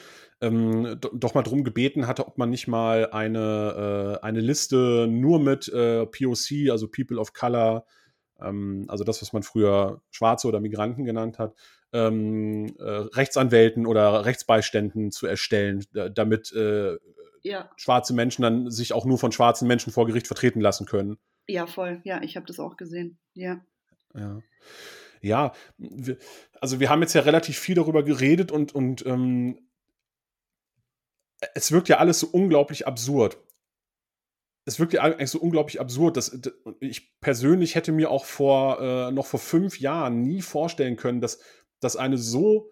ähm, 0.40 1.00
doch 1.12 1.34
mal 1.34 1.42
darum 1.42 1.64
gebeten 1.64 2.06
hatte, 2.06 2.28
ob 2.28 2.38
man 2.38 2.50
nicht 2.50 2.68
mal 2.68 3.10
eine, 3.10 4.18
äh, 4.22 4.24
eine 4.24 4.38
Liste 4.38 5.08
nur 5.10 5.40
mit 5.40 5.66
äh, 5.68 6.06
POC, 6.06 6.70
also 6.70 6.86
People 6.86 7.18
of 7.18 7.32
Color, 7.32 7.84
ähm, 8.40 8.84
also 8.86 9.02
das, 9.02 9.20
was 9.20 9.32
man 9.32 9.42
früher 9.42 10.00
Schwarze 10.12 10.46
oder 10.46 10.60
Migranten 10.60 11.04
genannt 11.04 11.40
hat, 11.40 11.56
ähm, 11.92 12.74
äh, 12.78 12.84
Rechtsanwälten 12.84 13.86
oder 13.86 14.24
Rechtsbeiständen 14.24 15.10
zu 15.10 15.26
erstellen, 15.26 15.84
damit 16.14 16.52
äh, 16.52 16.96
ja. 17.42 17.70
schwarze 17.76 18.14
Menschen 18.14 18.42
dann 18.42 18.70
sich 18.70 18.92
auch 18.92 19.04
nur 19.04 19.18
von 19.18 19.32
schwarzen 19.32 19.68
Menschen 19.68 19.92
vor 19.92 20.06
Gericht 20.06 20.26
vertreten 20.26 20.60
lassen 20.60 20.86
können. 20.86 21.18
Ja, 21.48 21.66
voll. 21.66 22.00
Ja, 22.04 22.22
ich 22.22 22.36
habe 22.36 22.46
das 22.46 22.58
auch 22.58 22.76
gesehen. 22.76 23.18
Ja. 23.34 23.64
Ja. 24.14 24.42
Ja, 25.20 25.52
wir, 25.78 26.18
also 26.60 26.80
wir 26.80 26.90
haben 26.90 27.00
jetzt 27.00 27.14
ja 27.14 27.20
relativ 27.20 27.56
viel 27.56 27.76
darüber 27.76 28.02
geredet 28.02 28.50
und, 28.50 28.74
und 28.74 29.06
ähm, 29.06 29.68
es 31.54 31.70
wirkt 31.70 31.88
ja 31.88 31.98
alles 31.98 32.18
so 32.18 32.26
unglaublich 32.26 32.86
absurd. 32.88 33.38
Es 34.64 34.78
wirkt 34.80 34.92
ja 34.92 35.02
eigentlich 35.02 35.30
so 35.30 35.40
unglaublich 35.40 35.80
absurd, 35.80 36.16
dass 36.16 36.40
ich 36.80 37.20
persönlich 37.20 37.74
hätte 37.76 37.92
mir 37.92 38.10
auch 38.10 38.24
vor 38.24 38.80
äh, 38.80 39.12
noch 39.12 39.26
vor 39.26 39.40
fünf 39.40 39.78
Jahren 39.80 40.22
nie 40.22 40.42
vorstellen 40.42 40.96
können, 40.96 41.20
dass, 41.20 41.40
dass 41.80 41.96
eine 41.96 42.18
so 42.18 42.70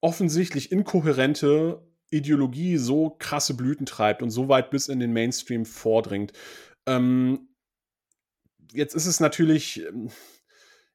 offensichtlich 0.00 0.70
inkohärente 0.70 1.82
Ideologie 2.14 2.76
so 2.76 3.10
krasse 3.18 3.54
Blüten 3.54 3.86
treibt 3.86 4.22
und 4.22 4.30
so 4.30 4.48
weit 4.48 4.70
bis 4.70 4.88
in 4.88 5.00
den 5.00 5.12
Mainstream 5.12 5.64
vordringt. 5.64 6.32
Ähm, 6.86 7.48
jetzt 8.72 8.94
ist 8.94 9.06
es 9.06 9.20
natürlich, 9.20 9.84
ähm, 9.84 10.10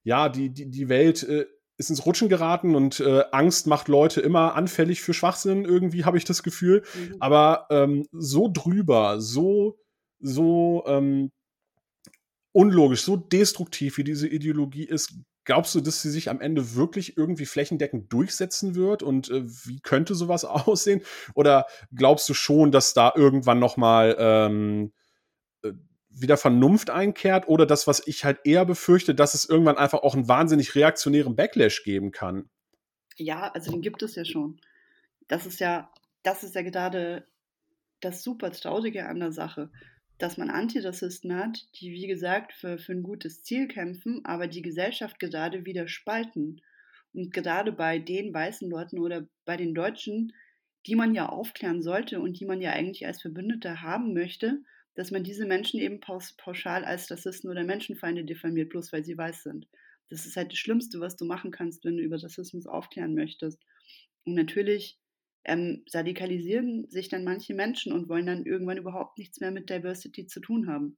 ja, 0.04 0.30
die, 0.30 0.50
die, 0.50 0.70
die 0.70 0.90
Welt 0.90 1.24
äh, 1.24 1.46
ist 1.78 1.90
ins 1.90 2.06
Rutschen 2.06 2.28
geraten 2.28 2.76
und 2.76 3.00
äh, 3.00 3.24
Angst 3.32 3.66
macht 3.66 3.88
Leute 3.88 4.20
immer 4.22 4.56
anfällig 4.56 5.02
für 5.02 5.14
Schwachsinn, 5.14 5.64
irgendwie 5.64 6.04
habe 6.04 6.18
ich 6.18 6.26
das 6.26 6.44
Gefühl. 6.44 6.84
Mhm. 6.94 7.16
Aber 7.20 7.68
ähm, 7.70 8.06
so 8.12 8.50
drüber, 8.52 9.22
so, 9.22 9.80
so 10.20 10.84
ähm, 10.88 11.32
unlogisch, 12.52 13.04
so 13.04 13.16
destruktiv 13.16 13.98
wie 13.98 14.04
diese 14.04 14.28
Ideologie 14.28 14.84
ist, 14.84 15.14
glaubst 15.44 15.74
du, 15.76 15.82
dass 15.82 16.02
sie 16.02 16.10
sich 16.10 16.30
am 16.30 16.42
Ende 16.42 16.76
wirklich 16.76 17.18
irgendwie 17.18 17.46
flächendeckend 17.46 18.12
durchsetzen 18.12 18.76
wird? 18.76 19.04
Und 19.04 19.30
äh, 19.30 19.44
wie 19.46 19.80
könnte 19.80 20.16
sowas 20.16 20.46
aussehen? 20.46 21.02
Oder 21.34 21.66
glaubst 21.94 22.28
du 22.30 22.34
schon, 22.34 22.72
dass 22.72 22.94
da 22.94 23.14
irgendwann 23.16 23.60
noch 23.60 23.78
mal 23.78 24.16
ähm, 24.20 24.94
äh, 25.64 25.74
wieder 26.10 26.38
Vernunft 26.38 26.90
einkehrt? 26.90 27.48
Oder 27.48 27.66
das, 27.66 27.88
was 27.88 28.06
ich 28.06 28.26
halt 28.26 28.40
eher 28.44 28.66
befürchte, 28.66 29.16
dass 29.16 29.34
es 29.34 29.46
irgendwann 29.46 29.78
einfach 29.78 30.04
auch 30.04 30.16
einen 30.16 30.28
wahnsinnig 30.28 30.76
reaktionären 30.76 31.36
Backlash 31.36 31.84
geben 31.84 32.12
kann? 32.12 32.50
Ja, 33.16 33.52
also 33.52 33.72
den 33.72 33.82
gibt 33.82 34.02
es 34.02 34.16
ja 34.16 34.26
schon. 34.26 34.62
Das 35.28 35.46
ist 35.46 35.60
ja, 35.60 35.92
das 36.24 36.44
ist 36.44 36.56
ja 36.56 36.62
gerade 36.62 37.28
das 38.02 38.24
super 38.24 38.52
Traurige 38.52 39.08
an 39.08 39.20
der 39.20 39.32
Sache 39.32 39.70
dass 40.20 40.38
man 40.38 40.50
Antirassisten 40.50 41.36
hat, 41.36 41.66
die, 41.80 41.92
wie 41.92 42.08
gesagt, 42.08 42.54
für, 42.54 42.78
für 42.78 42.92
ein 42.92 43.04
gutes 43.04 43.42
Ziel 43.44 43.68
kämpfen, 43.68 44.24
aber 44.26 44.48
die 44.48 44.62
Gesellschaft 44.62 45.18
gerade 45.18 45.66
wieder 45.66 45.88
spalten. 45.88 46.62
Und 47.14 47.34
gerade 47.34 47.72
bei 47.72 47.98
den 47.98 48.34
weißen 48.34 48.70
Leuten 48.70 49.00
oder 49.00 49.28
bei 49.46 49.58
den 49.58 49.74
Deutschen, 49.74 50.34
die 50.86 50.96
man 50.96 51.16
ja 51.16 51.28
aufklären 51.28 51.82
sollte 51.82 52.20
und 52.20 52.40
die 52.40 52.46
man 52.46 52.62
ja 52.62 52.72
eigentlich 52.72 53.08
als 53.08 53.22
Verbündete 53.22 53.82
haben 53.82 54.14
möchte, 54.14 54.62
dass 54.94 55.12
man 55.12 55.24
diese 55.24 55.46
Menschen 55.46 55.80
eben 55.80 56.02
pauschal 56.02 56.84
als 56.84 57.10
Rassisten 57.10 57.50
oder 57.50 57.64
Menschenfeinde 57.64 58.26
diffamiert, 58.26 58.70
bloß 58.70 58.92
weil 58.92 59.06
sie 59.06 59.18
weiß 59.18 59.44
sind. 59.44 59.68
Das 60.10 60.26
ist 60.26 60.36
halt 60.36 60.52
das 60.52 60.60
Schlimmste, 60.60 61.00
was 61.00 61.16
du 61.16 61.26
machen 61.26 61.52
kannst, 61.52 61.86
wenn 61.86 61.96
du 61.96 62.04
über 62.04 62.22
Rassismus 62.22 62.68
aufklären 62.68 63.16
möchtest. 63.16 63.60
Und 64.26 64.34
natürlich 64.34 64.98
ähm, 65.46 65.84
radikalisieren 65.94 66.90
sich 66.90 67.10
dann 67.10 67.24
manche 67.24 67.54
Menschen 67.54 67.94
und 67.94 68.10
wollen 68.10 68.26
dann 68.26 68.46
irgendwann 68.46 68.78
überhaupt 68.78 69.18
nichts 69.18 69.40
mehr 69.40 69.52
mit 69.52 69.70
Diversity 69.70 70.28
zu 70.28 70.40
tun 70.40 70.68
haben. 70.68 70.98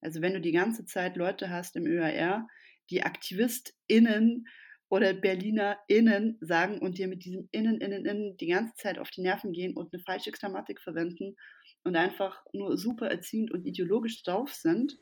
Also 0.00 0.22
wenn 0.22 0.34
du 0.34 0.40
die 0.40 0.52
ganze 0.52 0.84
Zeit 0.84 1.16
Leute 1.16 1.50
hast 1.50 1.76
im 1.76 1.86
ÖAR, 1.86 2.48
die 2.90 3.02
AktivistInnen 3.02 4.46
oder 4.88 5.14
BerlinerInnen 5.14 6.38
sagen 6.40 6.78
und 6.78 6.98
dir 6.98 7.06
mit 7.06 7.24
diesem 7.24 7.48
Innen, 7.52 7.80
Innen, 7.80 8.04
Innen 8.04 8.36
die 8.36 8.48
ganze 8.48 8.74
Zeit 8.74 8.98
auf 8.98 9.10
die 9.10 9.22
Nerven 9.22 9.52
gehen 9.52 9.76
und 9.76 9.92
eine 9.92 10.02
falsche 10.02 10.32
Grammatik 10.32 10.80
verwenden 10.80 11.36
und 11.84 11.96
einfach 11.96 12.44
nur 12.52 12.76
super 12.76 13.08
erziehend 13.08 13.52
und 13.52 13.64
ideologisch 13.64 14.22
drauf 14.22 14.52
sind, 14.52 14.98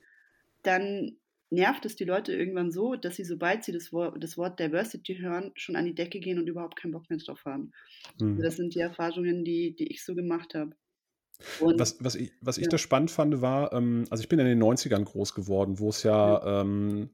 dann 0.62 1.18
nervt 1.50 1.84
es 1.86 1.96
die 1.96 2.04
Leute 2.04 2.34
irgendwann 2.34 2.70
so, 2.70 2.94
dass 2.94 3.16
sie, 3.16 3.24
sobald 3.24 3.64
sie 3.64 3.72
das 3.72 3.92
Wort, 3.92 4.22
das 4.22 4.36
Wort 4.36 4.60
Diversity 4.60 5.16
hören, 5.16 5.52
schon 5.54 5.76
an 5.76 5.84
die 5.84 5.94
Decke 5.94 6.20
gehen 6.20 6.38
und 6.38 6.46
überhaupt 6.46 6.76
keinen 6.76 6.92
Bock 6.92 7.08
mehr 7.08 7.18
drauf 7.18 7.44
haben. 7.44 7.72
Mhm. 8.20 8.32
Also 8.32 8.42
das 8.42 8.56
sind 8.56 8.74
die 8.74 8.80
Erfahrungen, 8.80 9.44
die, 9.44 9.74
die 9.74 9.90
ich 9.90 10.04
so 10.04 10.14
gemacht 10.14 10.54
habe. 10.54 10.72
was, 11.60 12.02
was 12.02 12.14
ich, 12.14 12.32
was 12.40 12.58
ich 12.58 12.64
ja. 12.64 12.70
da 12.70 12.78
spannend 12.78 13.10
fand, 13.10 13.40
war, 13.40 13.72
ähm, 13.72 14.04
also 14.10 14.22
ich 14.22 14.28
bin 14.28 14.38
in 14.38 14.46
den 14.46 14.62
90ern 14.62 15.04
groß 15.04 15.34
geworden, 15.34 15.78
wo 15.78 15.88
es 15.88 16.02
ja, 16.02 16.38
ja. 16.38 16.60
Ähm, 16.60 17.10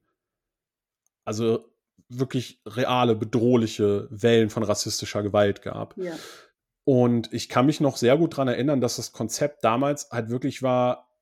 also 1.25 1.71
wirklich 2.09 2.61
reale, 2.67 3.15
bedrohliche 3.15 4.09
Wellen 4.11 4.51
von 4.51 4.63
rassistischer 4.63 5.23
Gewalt 5.23 5.63
gab. 5.63 5.97
Ja. 5.97 6.17
Und 6.85 7.33
ich 7.33 7.49
kann 7.49 7.67
mich 7.67 7.81
noch 7.81 7.97
sehr 7.97 8.19
gut 8.19 8.35
daran 8.35 8.49
erinnern, 8.49 8.81
dass 8.81 8.97
das 8.97 9.13
Konzept 9.13 9.65
damals 9.65 10.11
halt 10.11 10.29
wirklich 10.29 10.63
war, 10.63 11.14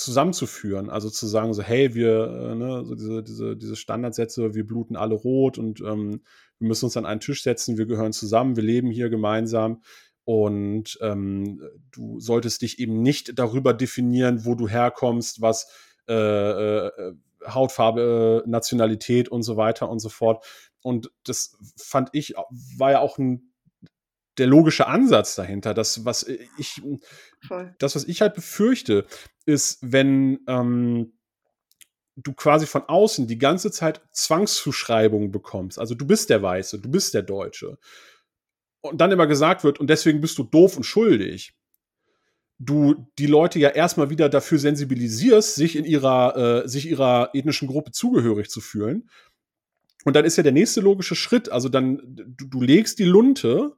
zusammenzuführen. 0.00 0.90
Also 0.90 1.10
zu 1.10 1.26
sagen, 1.26 1.54
so, 1.54 1.62
hey, 1.62 1.94
wir, 1.94 2.50
äh, 2.50 2.54
ne, 2.54 2.84
so 2.84 2.94
diese, 2.94 3.22
diese, 3.22 3.56
diese 3.56 3.76
Standardsätze, 3.76 4.54
wir 4.54 4.66
bluten 4.66 4.96
alle 4.96 5.14
rot 5.14 5.58
und 5.58 5.80
ähm, 5.80 6.22
wir 6.58 6.68
müssen 6.68 6.86
uns 6.86 6.96
an 6.96 7.06
einen 7.06 7.20
Tisch 7.20 7.42
setzen, 7.42 7.78
wir 7.78 7.86
gehören 7.86 8.12
zusammen, 8.12 8.56
wir 8.56 8.62
leben 8.62 8.90
hier 8.90 9.08
gemeinsam. 9.10 9.82
Und 10.24 10.98
ähm, 11.00 11.62
du 11.90 12.20
solltest 12.20 12.62
dich 12.62 12.78
eben 12.78 13.02
nicht 13.02 13.38
darüber 13.38 13.72
definieren, 13.72 14.44
wo 14.44 14.54
du 14.54 14.68
herkommst, 14.68 15.40
was 15.40 15.68
äh, 16.08 16.12
äh, 16.14 17.12
Hautfarbe, 17.46 18.44
Nationalität 18.46 19.28
und 19.28 19.42
so 19.42 19.56
weiter 19.56 19.88
und 19.88 19.98
so 19.98 20.08
fort. 20.08 20.44
Und 20.82 21.10
das 21.24 21.56
fand 21.76 22.10
ich, 22.12 22.34
war 22.76 22.92
ja 22.92 23.00
auch 23.00 23.18
ein 23.18 23.50
der 24.38 24.46
logische 24.46 24.86
Ansatz 24.86 25.34
dahinter. 25.34 25.74
Das, 25.74 26.04
was 26.04 26.26
ich, 26.56 26.82
Voll. 27.46 27.74
das, 27.78 27.94
was 27.94 28.04
ich 28.04 28.22
halt 28.22 28.34
befürchte, 28.34 29.04
ist, 29.50 29.78
wenn 29.82 30.40
ähm, 30.46 31.12
du 32.16 32.32
quasi 32.32 32.66
von 32.66 32.82
außen 32.82 33.26
die 33.26 33.38
ganze 33.38 33.70
Zeit 33.70 34.00
Zwangszuschreibungen 34.12 35.30
bekommst. 35.30 35.78
Also 35.78 35.94
du 35.94 36.06
bist 36.06 36.30
der 36.30 36.42
Weiße, 36.42 36.80
du 36.80 36.90
bist 36.90 37.14
der 37.14 37.22
Deutsche. 37.22 37.78
Und 38.80 39.00
dann 39.00 39.12
immer 39.12 39.26
gesagt 39.26 39.64
wird, 39.64 39.78
und 39.78 39.90
deswegen 39.90 40.20
bist 40.20 40.38
du 40.38 40.44
doof 40.44 40.76
und 40.76 40.84
schuldig. 40.84 41.54
Du 42.58 43.06
die 43.18 43.26
Leute 43.26 43.58
ja 43.58 43.70
erstmal 43.70 44.10
wieder 44.10 44.28
dafür 44.28 44.58
sensibilisierst, 44.58 45.54
sich 45.54 45.76
in 45.76 45.84
ihrer, 45.84 46.64
äh, 46.64 46.68
sich 46.68 46.88
ihrer 46.88 47.30
ethnischen 47.32 47.68
Gruppe 47.68 47.90
zugehörig 47.92 48.50
zu 48.50 48.60
fühlen. 48.60 49.08
Und 50.04 50.16
dann 50.16 50.24
ist 50.24 50.36
ja 50.36 50.42
der 50.42 50.52
nächste 50.52 50.80
logische 50.80 51.14
Schritt, 51.14 51.50
also 51.50 51.68
dann, 51.68 52.00
du, 52.04 52.46
du 52.46 52.60
legst 52.60 52.98
die 52.98 53.04
Lunte 53.04 53.76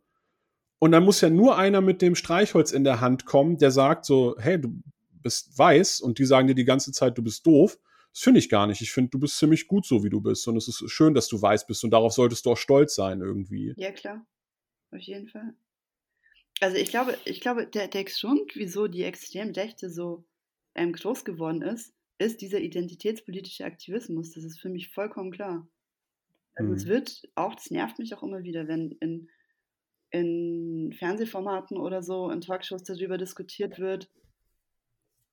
und 0.78 0.92
dann 0.92 1.04
muss 1.04 1.20
ja 1.20 1.30
nur 1.30 1.58
einer 1.58 1.80
mit 1.80 2.00
dem 2.02 2.14
Streichholz 2.14 2.72
in 2.72 2.84
der 2.84 3.00
Hand 3.00 3.24
kommen, 3.24 3.58
der 3.58 3.70
sagt 3.70 4.04
so, 4.04 4.36
hey, 4.38 4.60
du 4.60 4.82
bist 5.22 5.56
weiß 5.58 6.00
und 6.00 6.18
die 6.18 6.24
sagen 6.24 6.48
dir 6.48 6.54
die 6.54 6.64
ganze 6.64 6.92
Zeit, 6.92 7.16
du 7.16 7.22
bist 7.22 7.46
doof. 7.46 7.78
Das 8.12 8.22
finde 8.22 8.40
ich 8.40 8.48
gar 8.48 8.66
nicht. 8.66 8.82
Ich 8.82 8.92
finde, 8.92 9.10
du 9.10 9.18
bist 9.18 9.38
ziemlich 9.38 9.66
gut 9.66 9.86
so, 9.86 10.04
wie 10.04 10.10
du 10.10 10.20
bist. 10.20 10.46
Und 10.46 10.56
es 10.56 10.68
ist 10.68 10.90
schön, 10.90 11.14
dass 11.14 11.28
du 11.28 11.40
weiß 11.40 11.66
bist. 11.66 11.82
Und 11.82 11.90
darauf 11.92 12.12
solltest 12.12 12.44
du 12.44 12.50
auch 12.50 12.56
stolz 12.58 12.94
sein 12.94 13.22
irgendwie. 13.22 13.72
Ja, 13.76 13.90
klar. 13.90 14.26
Auf 14.90 15.00
jeden 15.00 15.28
Fall. 15.28 15.54
Also 16.60 16.76
ich 16.76 16.90
glaube, 16.90 17.16
ich 17.24 17.40
glaube, 17.40 17.66
der, 17.66 17.88
der 17.88 18.04
Grund, 18.04 18.54
wieso 18.54 18.86
die 18.86 19.02
Extremrechte 19.02 19.90
so 19.90 20.24
ähm, 20.74 20.92
groß 20.92 21.24
geworden 21.24 21.62
ist, 21.62 21.94
ist 22.18 22.40
dieser 22.40 22.60
identitätspolitische 22.60 23.64
Aktivismus. 23.64 24.32
Das 24.32 24.44
ist 24.44 24.60
für 24.60 24.68
mich 24.68 24.90
vollkommen 24.90 25.32
klar. 25.32 25.66
Also 26.54 26.72
es 26.72 26.84
mhm. 26.84 26.90
wird 26.90 27.28
auch, 27.34 27.54
das 27.54 27.70
nervt 27.70 27.98
mich 27.98 28.14
auch 28.14 28.22
immer 28.22 28.42
wieder, 28.42 28.68
wenn 28.68 28.92
in, 29.00 29.28
in 30.10 30.92
Fernsehformaten 30.98 31.78
oder 31.78 32.02
so, 32.02 32.30
in 32.30 32.40
Talkshows 32.40 32.84
darüber 32.84 33.16
diskutiert 33.16 33.78
wird, 33.78 34.10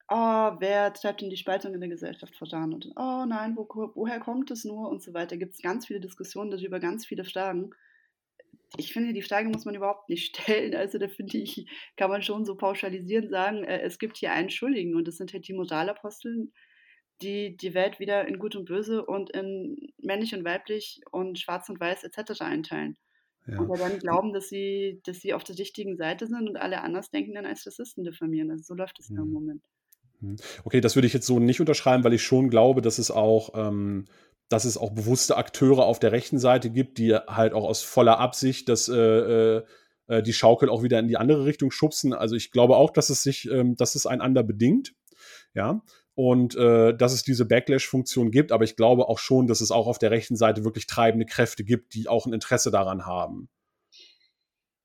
oh, 0.10 0.56
wer 0.60 0.94
treibt 0.94 1.22
denn 1.22 1.30
die 1.30 1.38
Spaltung 1.38 1.74
in 1.74 1.80
der 1.80 1.90
Gesellschaft 1.90 2.36
voran? 2.36 2.74
Und 2.74 2.88
oh 2.96 3.26
nein, 3.28 3.56
wo, 3.56 3.68
woher 3.96 4.20
kommt 4.20 4.52
es 4.52 4.66
nur? 4.66 4.90
Und 4.90 5.02
so 5.02 5.14
weiter. 5.14 5.38
Gibt 5.38 5.54
es 5.54 5.62
ganz 5.62 5.88
viele 5.88 6.00
Diskussionen 6.00 6.52
darüber, 6.52 6.80
ganz 6.80 7.06
viele 7.06 7.24
Fragen. 7.24 7.72
Ich 8.78 8.94
finde, 8.94 9.14
die 9.14 9.22
Frage 9.22 9.50
muss 9.50 9.66
man 9.66 9.76
überhaupt 9.76 10.10
nicht 10.10 10.36
stellen. 10.36 10.76
Also 10.76 10.98
da 10.98 11.08
finde 11.08 11.38
ich, 11.38 11.68
kann 11.98 12.10
man 12.10 12.22
schon 12.24 12.46
so 12.46 12.56
pauschalisierend 12.56 13.30
sagen, 13.30 13.64
äh, 13.64 13.82
es 13.82 14.00
gibt 14.00 14.18
hier 14.18 14.32
einen 14.32 14.50
Schuldigen 14.50 14.96
und 14.96 15.08
das 15.08 15.18
sind 15.18 15.34
halt 15.34 15.48
die 15.48 15.54
Modalaposteln, 15.54 16.54
die 17.22 17.58
die 17.58 17.74
Welt 17.74 18.00
wieder 18.00 18.28
in 18.28 18.40
Gut 18.40 18.56
und 18.56 18.66
Böse 18.66 19.06
und 19.06 19.30
in 19.32 19.92
männlich 19.98 20.34
und 20.34 20.46
weiblich 20.46 21.02
und 21.12 21.38
schwarz 21.38 21.70
und 21.70 21.80
weiß 21.80 22.04
etc. 22.04 22.42
einteilen. 22.42 22.98
Ja. 23.48 23.60
Und 23.60 23.80
dann 23.80 24.00
glauben, 24.00 24.34
dass 24.34 24.50
sie, 24.50 25.02
dass 25.06 25.20
sie 25.20 25.34
auf 25.34 25.44
der 25.44 25.58
richtigen 25.58 25.98
Seite 25.98 26.28
sind 26.28 26.48
und 26.48 26.58
alle 26.58 26.82
anders 26.82 27.10
denken 27.10 27.34
dann 27.34 27.46
als 27.46 27.66
Rassisten 27.66 28.04
diffamieren. 28.04 28.52
Also 28.52 28.64
so 28.64 28.74
läuft 28.76 29.00
es 29.00 29.10
ja. 29.10 29.22
im 29.22 29.32
Moment. 29.32 29.64
Hm. 30.22 30.38
Okay, 30.64 30.82
das 30.82 30.96
würde 30.96 31.08
ich 31.08 31.14
jetzt 31.14 31.28
so 31.28 31.40
nicht 31.40 31.60
unterschreiben, 31.60 32.04
weil 32.04 32.14
ich 32.14 32.24
schon 32.24 32.50
glaube, 32.50 32.82
dass 32.82 32.98
es 32.98 33.12
auch, 33.12 33.52
ähm, 33.56 34.06
dass 34.50 34.66
es 34.66 34.78
auch 34.78 34.92
bewusste 34.92 35.38
Akteure 35.38 35.86
auf 35.86 36.00
der 36.00 36.12
rechten 36.12 36.40
Seite 36.40 36.70
gibt, 36.70 36.98
die 36.98 37.16
halt 37.16 37.54
auch 37.54 37.64
aus 37.64 37.82
voller 37.82 38.20
Absicht 38.20 38.70
das, 38.70 38.90
äh, 38.90 38.96
äh, 38.96 39.64
äh, 40.08 40.24
die 40.24 40.34
Schaukel 40.34 40.70
auch 40.70 40.84
wieder 40.84 41.00
in 41.00 41.08
die 41.08 41.18
andere 41.18 41.46
Richtung 41.46 41.72
schubsen. 41.72 42.14
Also 42.14 42.36
ich 42.36 42.52
glaube 42.52 42.76
auch, 42.76 42.92
dass 42.92 43.10
es 43.10 43.24
sich, 43.24 43.50
ähm, 43.50 43.76
dass 43.76 43.96
es 43.96 44.06
einander 44.06 44.44
bedingt. 44.44 44.94
Ja. 45.54 45.82
Und 46.16 46.56
äh, 46.56 46.94
dass 46.96 47.14
es 47.14 47.24
diese 47.24 47.46
Backlash-Funktion 47.46 48.30
gibt, 48.32 48.52
aber 48.52 48.66
ich 48.66 48.76
glaube 48.76 49.08
auch 49.08 49.20
schon, 49.20 49.48
dass 49.48 49.62
es 49.62 49.72
auch 49.72 49.88
auf 49.88 50.00
der 50.00 50.12
rechten 50.12 50.36
Seite 50.36 50.66
wirklich 50.66 50.86
treibende 50.86 51.26
Kräfte 51.26 51.64
gibt, 51.64 51.94
die 51.94 52.10
auch 52.10 52.26
ein 52.26 52.34
Interesse 52.34 52.72
daran 52.72 53.06
haben. 53.06 53.48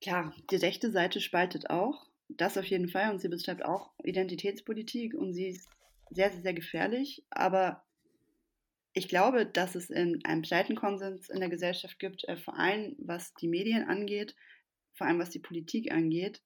Klar, 0.00 0.32
die 0.50 0.56
rechte 0.56 0.92
Seite 0.92 1.20
spaltet 1.20 1.70
auch 1.70 2.06
das 2.28 2.56
auf 2.56 2.64
jeden 2.64 2.88
Fall 2.88 3.10
und 3.10 3.20
sie 3.20 3.28
betreibt 3.28 3.64
auch 3.64 3.92
Identitätspolitik 4.02 5.14
und 5.14 5.34
sie 5.34 5.48
ist 5.48 5.68
sehr, 6.10 6.30
sehr, 6.30 6.42
sehr 6.42 6.54
gefährlich. 6.54 7.24
Aber 7.30 7.84
ich 8.92 9.08
glaube, 9.08 9.44
dass 9.46 9.74
es 9.74 9.90
in 9.90 10.24
einem 10.24 10.42
breiten 10.42 10.76
Konsens 10.76 11.28
in 11.28 11.40
der 11.40 11.48
Gesellschaft 11.48 11.98
gibt, 11.98 12.24
äh, 12.28 12.36
vor 12.36 12.58
allem 12.58 12.94
was 12.98 13.34
die 13.34 13.48
Medien 13.48 13.84
angeht, 13.84 14.34
vor 14.94 15.06
allem 15.06 15.18
was 15.18 15.30
die 15.30 15.40
Politik 15.40 15.92
angeht, 15.92 16.42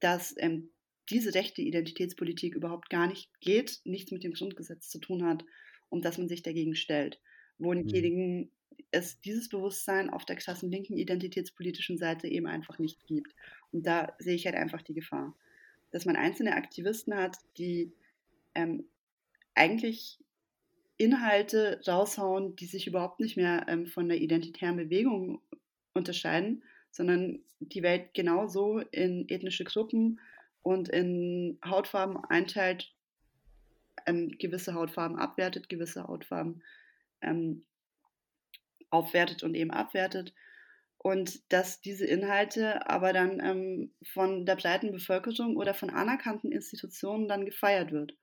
dass 0.00 0.34
ähm, 0.38 0.70
diese 1.10 1.34
rechte 1.34 1.62
Identitätspolitik 1.62 2.54
überhaupt 2.54 2.90
gar 2.90 3.06
nicht 3.06 3.30
geht, 3.40 3.80
nichts 3.84 4.10
mit 4.10 4.24
dem 4.24 4.32
Grundgesetz 4.32 4.88
zu 4.88 4.98
tun 4.98 5.24
hat 5.24 5.44
und 5.88 6.04
dass 6.04 6.18
man 6.18 6.28
sich 6.28 6.42
dagegen 6.42 6.74
stellt. 6.74 7.20
Wohingegen 7.58 8.38
mhm. 8.38 8.50
es 8.90 9.20
dieses 9.20 9.48
Bewusstsein 9.48 10.10
auf 10.10 10.24
der 10.24 10.36
krassen 10.36 10.70
linken 10.70 10.96
identitätspolitischen 10.96 11.98
Seite 11.98 12.26
eben 12.26 12.46
einfach 12.46 12.78
nicht 12.78 13.06
gibt. 13.06 13.32
Und 13.74 13.84
da 13.84 14.14
sehe 14.20 14.36
ich 14.36 14.46
halt 14.46 14.54
einfach 14.54 14.82
die 14.82 14.94
Gefahr, 14.94 15.34
dass 15.90 16.06
man 16.06 16.14
einzelne 16.14 16.54
Aktivisten 16.54 17.14
hat, 17.14 17.36
die 17.58 17.92
ähm, 18.54 18.84
eigentlich 19.56 20.20
Inhalte 20.96 21.80
raushauen, 21.86 22.54
die 22.54 22.66
sich 22.66 22.86
überhaupt 22.86 23.18
nicht 23.18 23.36
mehr 23.36 23.66
ähm, 23.68 23.86
von 23.86 24.08
der 24.08 24.20
identitären 24.20 24.76
Bewegung 24.76 25.42
unterscheiden, 25.92 26.62
sondern 26.92 27.40
die 27.58 27.82
Welt 27.82 28.14
genauso 28.14 28.78
in 28.78 29.28
ethnische 29.28 29.64
Gruppen 29.64 30.20
und 30.62 30.88
in 30.88 31.58
Hautfarben 31.64 32.16
einteilt, 32.16 32.94
ähm, 34.06 34.38
gewisse 34.38 34.74
Hautfarben 34.74 35.18
abwertet, 35.18 35.68
gewisse 35.68 36.06
Hautfarben 36.06 36.62
ähm, 37.22 37.64
aufwertet 38.90 39.42
und 39.42 39.56
eben 39.56 39.72
abwertet 39.72 40.32
und 41.04 41.52
dass 41.52 41.82
diese 41.82 42.06
Inhalte 42.06 42.88
aber 42.88 43.12
dann 43.12 43.38
ähm, 43.40 43.92
von 44.02 44.46
der 44.46 44.56
breiten 44.56 44.90
Bevölkerung 44.90 45.56
oder 45.56 45.74
von 45.74 45.90
anerkannten 45.90 46.50
Institutionen 46.50 47.28
dann 47.28 47.44
gefeiert 47.44 47.92
wird. 47.92 48.14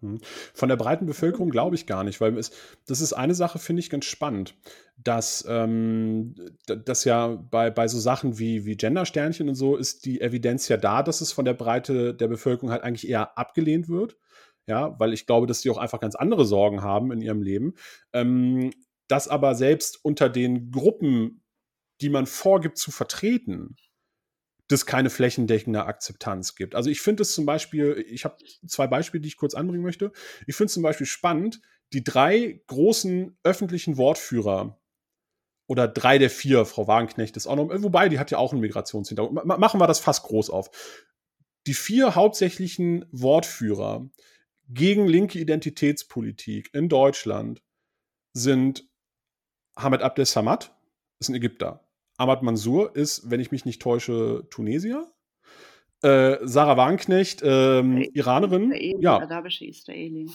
Hm. 0.00 0.20
Von 0.52 0.68
der 0.68 0.76
breiten 0.76 1.06
Bevölkerung 1.06 1.48
glaube 1.48 1.74
ich 1.74 1.86
gar 1.86 2.04
nicht, 2.04 2.20
weil 2.20 2.36
es, 2.36 2.50
das 2.86 3.00
ist 3.00 3.14
eine 3.14 3.34
Sache, 3.34 3.58
finde 3.58 3.80
ich 3.80 3.88
ganz 3.88 4.04
spannend, 4.04 4.54
dass, 4.98 5.42
ähm, 5.48 6.34
dass 6.66 7.04
ja 7.04 7.28
bei, 7.28 7.70
bei 7.70 7.88
so 7.88 7.98
Sachen 7.98 8.38
wie, 8.38 8.66
wie 8.66 8.76
Gendersternchen 8.76 9.48
und 9.48 9.54
so 9.54 9.76
ist 9.76 10.04
die 10.04 10.20
Evidenz 10.20 10.68
ja 10.68 10.76
da, 10.76 11.02
dass 11.02 11.22
es 11.22 11.32
von 11.32 11.46
der 11.46 11.54
Breite 11.54 12.12
der 12.12 12.28
Bevölkerung 12.28 12.70
halt 12.70 12.82
eigentlich 12.82 13.08
eher 13.08 13.38
abgelehnt 13.38 13.88
wird. 13.88 14.18
Ja, 14.66 15.00
weil 15.00 15.14
ich 15.14 15.24
glaube, 15.24 15.46
dass 15.46 15.62
die 15.62 15.70
auch 15.70 15.78
einfach 15.78 15.98
ganz 15.98 16.14
andere 16.14 16.44
Sorgen 16.44 16.82
haben 16.82 17.10
in 17.10 17.22
ihrem 17.22 17.40
Leben. 17.40 17.72
Ähm, 18.12 18.70
dass 19.08 19.28
aber 19.28 19.54
selbst 19.54 20.04
unter 20.04 20.28
den 20.28 20.70
Gruppen 20.70 21.42
die 22.00 22.08
man 22.08 22.26
vorgibt 22.26 22.78
zu 22.78 22.90
vertreten, 22.90 23.76
das 24.68 24.86
keine 24.86 25.10
flächendeckende 25.10 25.84
Akzeptanz 25.84 26.54
gibt. 26.54 26.74
Also 26.74 26.90
ich 26.90 27.00
finde 27.00 27.22
es 27.22 27.32
zum 27.34 27.46
Beispiel, 27.46 28.04
ich 28.08 28.24
habe 28.24 28.36
zwei 28.66 28.86
Beispiele, 28.86 29.22
die 29.22 29.28
ich 29.28 29.36
kurz 29.36 29.54
anbringen 29.54 29.82
möchte. 29.82 30.12
Ich 30.46 30.54
finde 30.54 30.66
es 30.66 30.74
zum 30.74 30.82
Beispiel 30.82 31.06
spannend, 31.06 31.60
die 31.92 32.04
drei 32.04 32.62
großen 32.66 33.36
öffentlichen 33.42 33.96
Wortführer 33.96 34.78
oder 35.66 35.88
drei 35.88 36.18
der 36.18 36.30
vier, 36.30 36.66
Frau 36.66 36.86
Wagenknecht 36.86 37.36
ist 37.36 37.46
auch 37.46 37.56
noch, 37.56 37.70
wobei 37.82 38.08
die 38.08 38.18
hat 38.18 38.30
ja 38.30 38.38
auch 38.38 38.52
einen 38.52 38.60
Migrationshintergrund. 38.60 39.44
Machen 39.46 39.80
wir 39.80 39.86
das 39.86 40.00
fast 40.00 40.24
groß 40.24 40.50
auf. 40.50 40.70
Die 41.66 41.74
vier 41.74 42.14
hauptsächlichen 42.14 43.06
Wortführer 43.10 44.08
gegen 44.68 45.06
linke 45.06 45.38
Identitätspolitik 45.38 46.74
in 46.74 46.88
Deutschland 46.88 47.62
sind 48.34 48.86
Hamid 49.76 50.02
Abdel 50.02 50.26
Samad, 50.26 50.74
ist 51.20 51.28
ein 51.28 51.34
Ägypter. 51.34 51.87
Ahmad 52.18 52.42
Mansour 52.42 52.94
ist, 52.94 53.30
wenn 53.30 53.40
ich 53.40 53.50
mich 53.50 53.64
nicht 53.64 53.80
täusche, 53.80 54.46
Tunesier. 54.50 55.10
Äh, 56.02 56.36
Sarah 56.42 56.76
Wagenknecht, 56.76 57.40
ähm, 57.42 58.06
Iranerin. 58.12 58.72
Israeli, 58.72 58.96
ja. 59.00 59.18
Arabische 59.18 59.64
Israeli. 59.64 60.30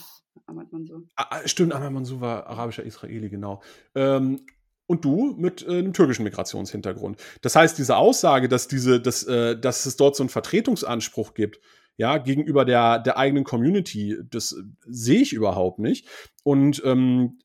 Ahmad 0.46 0.72
Mansour. 0.72 1.04
Ah, 1.16 1.26
ah, 1.30 1.40
stimmt, 1.46 1.72
Ahmad 1.72 1.92
Mansour 1.92 2.20
war 2.20 2.46
arabischer 2.46 2.82
Israeli, 2.82 3.28
genau. 3.28 3.62
Ähm, 3.94 4.40
und 4.86 5.04
du 5.04 5.34
mit 5.38 5.62
äh, 5.62 5.78
einem 5.78 5.92
türkischen 5.92 6.24
Migrationshintergrund. 6.24 7.18
Das 7.42 7.56
heißt, 7.56 7.78
diese 7.78 7.96
Aussage, 7.96 8.48
dass, 8.48 8.68
diese, 8.68 9.00
dass, 9.00 9.22
äh, 9.22 9.58
dass 9.58 9.86
es 9.86 9.96
dort 9.96 10.16
so 10.16 10.22
einen 10.22 10.30
Vertretungsanspruch 10.30 11.34
gibt, 11.34 11.60
ja, 11.96 12.18
gegenüber 12.18 12.64
der, 12.64 12.98
der 12.98 13.16
eigenen 13.16 13.44
Community, 13.44 14.18
das 14.30 14.52
äh, 14.52 14.62
sehe 14.86 15.20
ich 15.20 15.32
überhaupt 15.32 15.78
nicht. 15.78 16.08
Und 16.42 16.82
ähm, 16.84 17.38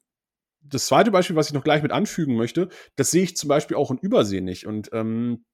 das 0.70 0.88
zweite 0.88 1.12
Beispiel, 1.12 1.36
was 1.36 1.48
ich 1.48 1.54
noch 1.54 1.64
gleich 1.64 1.84
mit 1.84 1.92
anfügen 1.92 2.36
möchte, 2.36 2.70
das 2.96 3.12
sehe 3.12 3.24
ich 3.24 3.38
zum 3.38 3.48
Beispiel 3.48 3.78
auch 3.78 3.92
in 3.92 3.98
Übersee 3.98 4.42
nicht. 4.42 4.66
Und 4.66 4.90
ähm, 4.94 5.46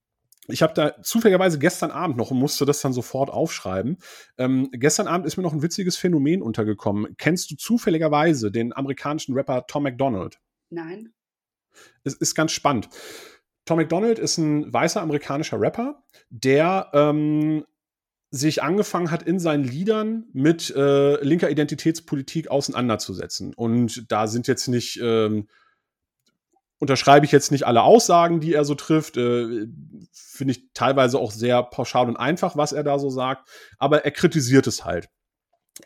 ich 0.47 0.61
habe 0.61 0.73
da 0.73 1.01
zufälligerweise 1.01 1.57
gestern 1.57 1.91
Abend 1.91 2.17
noch 2.17 2.31
und 2.31 2.37
musste 2.37 2.65
das 2.65 2.81
dann 2.81 2.93
sofort 2.93 3.29
aufschreiben. 3.29 3.97
Ähm, 4.37 4.69
gestern 4.71 5.07
Abend 5.07 5.25
ist 5.25 5.37
mir 5.37 5.43
noch 5.43 5.53
ein 5.53 5.63
witziges 5.63 5.97
Phänomen 5.97 6.41
untergekommen. 6.41 7.15
Kennst 7.17 7.49
du 7.51 7.55
zufälligerweise 7.55 8.51
den 8.51 8.73
amerikanischen 8.73 9.33
Rapper 9.33 9.65
Tom 9.67 9.83
McDonald? 9.83 10.39
Nein. 10.69 11.13
Es 12.03 12.13
ist 12.13 12.35
ganz 12.35 12.51
spannend. 12.51 12.89
Tom 13.65 13.77
McDonald 13.77 14.19
ist 14.19 14.37
ein 14.37 14.71
weißer 14.71 15.01
amerikanischer 15.01 15.59
Rapper, 15.59 16.03
der 16.29 16.91
ähm, 16.93 17.65
sich 18.31 18.63
angefangen 18.63 19.11
hat, 19.11 19.23
in 19.23 19.39
seinen 19.39 19.63
Liedern 19.63 20.25
mit 20.33 20.73
äh, 20.75 21.23
linker 21.23 21.49
Identitätspolitik 21.49 22.49
auseinanderzusetzen. 22.49 23.53
Und 23.53 24.11
da 24.11 24.27
sind 24.27 24.47
jetzt 24.47 24.67
nicht, 24.67 24.99
ähm, 25.01 25.47
unterschreibe 26.79 27.25
ich 27.25 27.31
jetzt 27.31 27.51
nicht 27.51 27.65
alle 27.65 27.83
Aussagen, 27.83 28.41
die 28.41 28.53
er 28.53 28.65
so 28.65 28.75
trifft. 28.75 29.17
Äh, 29.17 29.67
Finde 30.11 30.51
ich 30.51 30.69
teilweise 30.73 31.19
auch 31.19 31.31
sehr 31.31 31.63
pauschal 31.63 32.07
und 32.07 32.17
einfach, 32.17 32.57
was 32.57 32.73
er 32.73 32.83
da 32.83 32.99
so 32.99 33.09
sagt. 33.09 33.47
Aber 33.77 34.03
er 34.03 34.11
kritisiert 34.11 34.67
es 34.67 34.83
halt. 34.83 35.07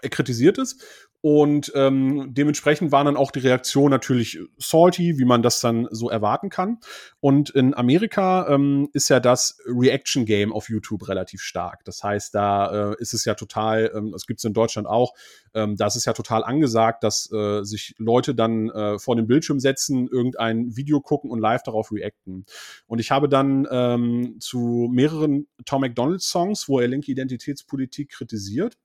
Er 0.02 0.10
kritisiert 0.10 0.58
es 0.58 0.78
und 1.22 1.72
ähm, 1.76 2.34
dementsprechend 2.34 2.94
waren 2.94 3.06
dann 3.06 3.18
auch 3.18 3.32
die 3.32 3.40
Reaktionen 3.40 3.92
natürlich 3.92 4.40
salty, 4.58 5.18
wie 5.18 5.26
man 5.26 5.42
das 5.42 5.60
dann 5.60 5.88
so 5.92 6.10
erwarten 6.10 6.50
kann. 6.50 6.80
Und 7.20 7.50
in 7.50 7.74
Amerika 7.74 8.48
ähm, 8.48 8.90
ist 8.94 9.10
ja 9.10 9.20
das 9.20 9.58
Reaction 9.66 10.26
Game 10.26 10.54
auf 10.54 10.70
YouTube 10.70 11.10
relativ 11.10 11.42
stark. 11.42 11.84
Das 11.84 12.04
heißt, 12.04 12.34
da 12.34 12.92
äh, 12.92 12.96
ist 13.00 13.14
es 13.14 13.26
ja 13.26 13.34
total, 13.34 13.92
ähm, 13.94 14.12
das 14.14 14.28
gibt 14.28 14.40
es 14.40 14.46
in 14.46 14.54
Deutschland 14.54 14.88
auch, 14.88 15.14
ähm, 15.54 15.76
da 15.76 15.88
ist 15.88 15.98
es 15.98 16.06
ja 16.06 16.14
total 16.14 16.46
angesagt, 16.46 17.04
dass 17.04 17.30
äh, 17.34 17.64
sich 17.64 17.96
Leute 17.98 18.34
dann 18.34 18.70
äh, 18.70 18.98
vor 18.98 19.18
den 19.18 19.28
Bildschirm 19.28 19.60
setzen, 19.60 20.08
irgendein 20.08 20.78
Video 20.78 21.02
gucken 21.02 21.32
und 21.32 21.40
live 21.40 21.64
darauf 21.64 21.92
reacten. 21.92 22.46
Und 22.88 23.00
ich 23.00 23.12
habe 23.12 23.28
dann 23.28 23.68
ähm, 23.70 24.38
zu 24.40 24.88
mehreren 24.90 25.48
Tom 25.66 25.82
McDonald 25.82 26.22
Songs, 26.22 26.70
wo 26.70 26.80
er 26.80 26.88
linke 26.88 27.12
Identitätspolitik 27.12 28.10
kritisiert, 28.10 28.78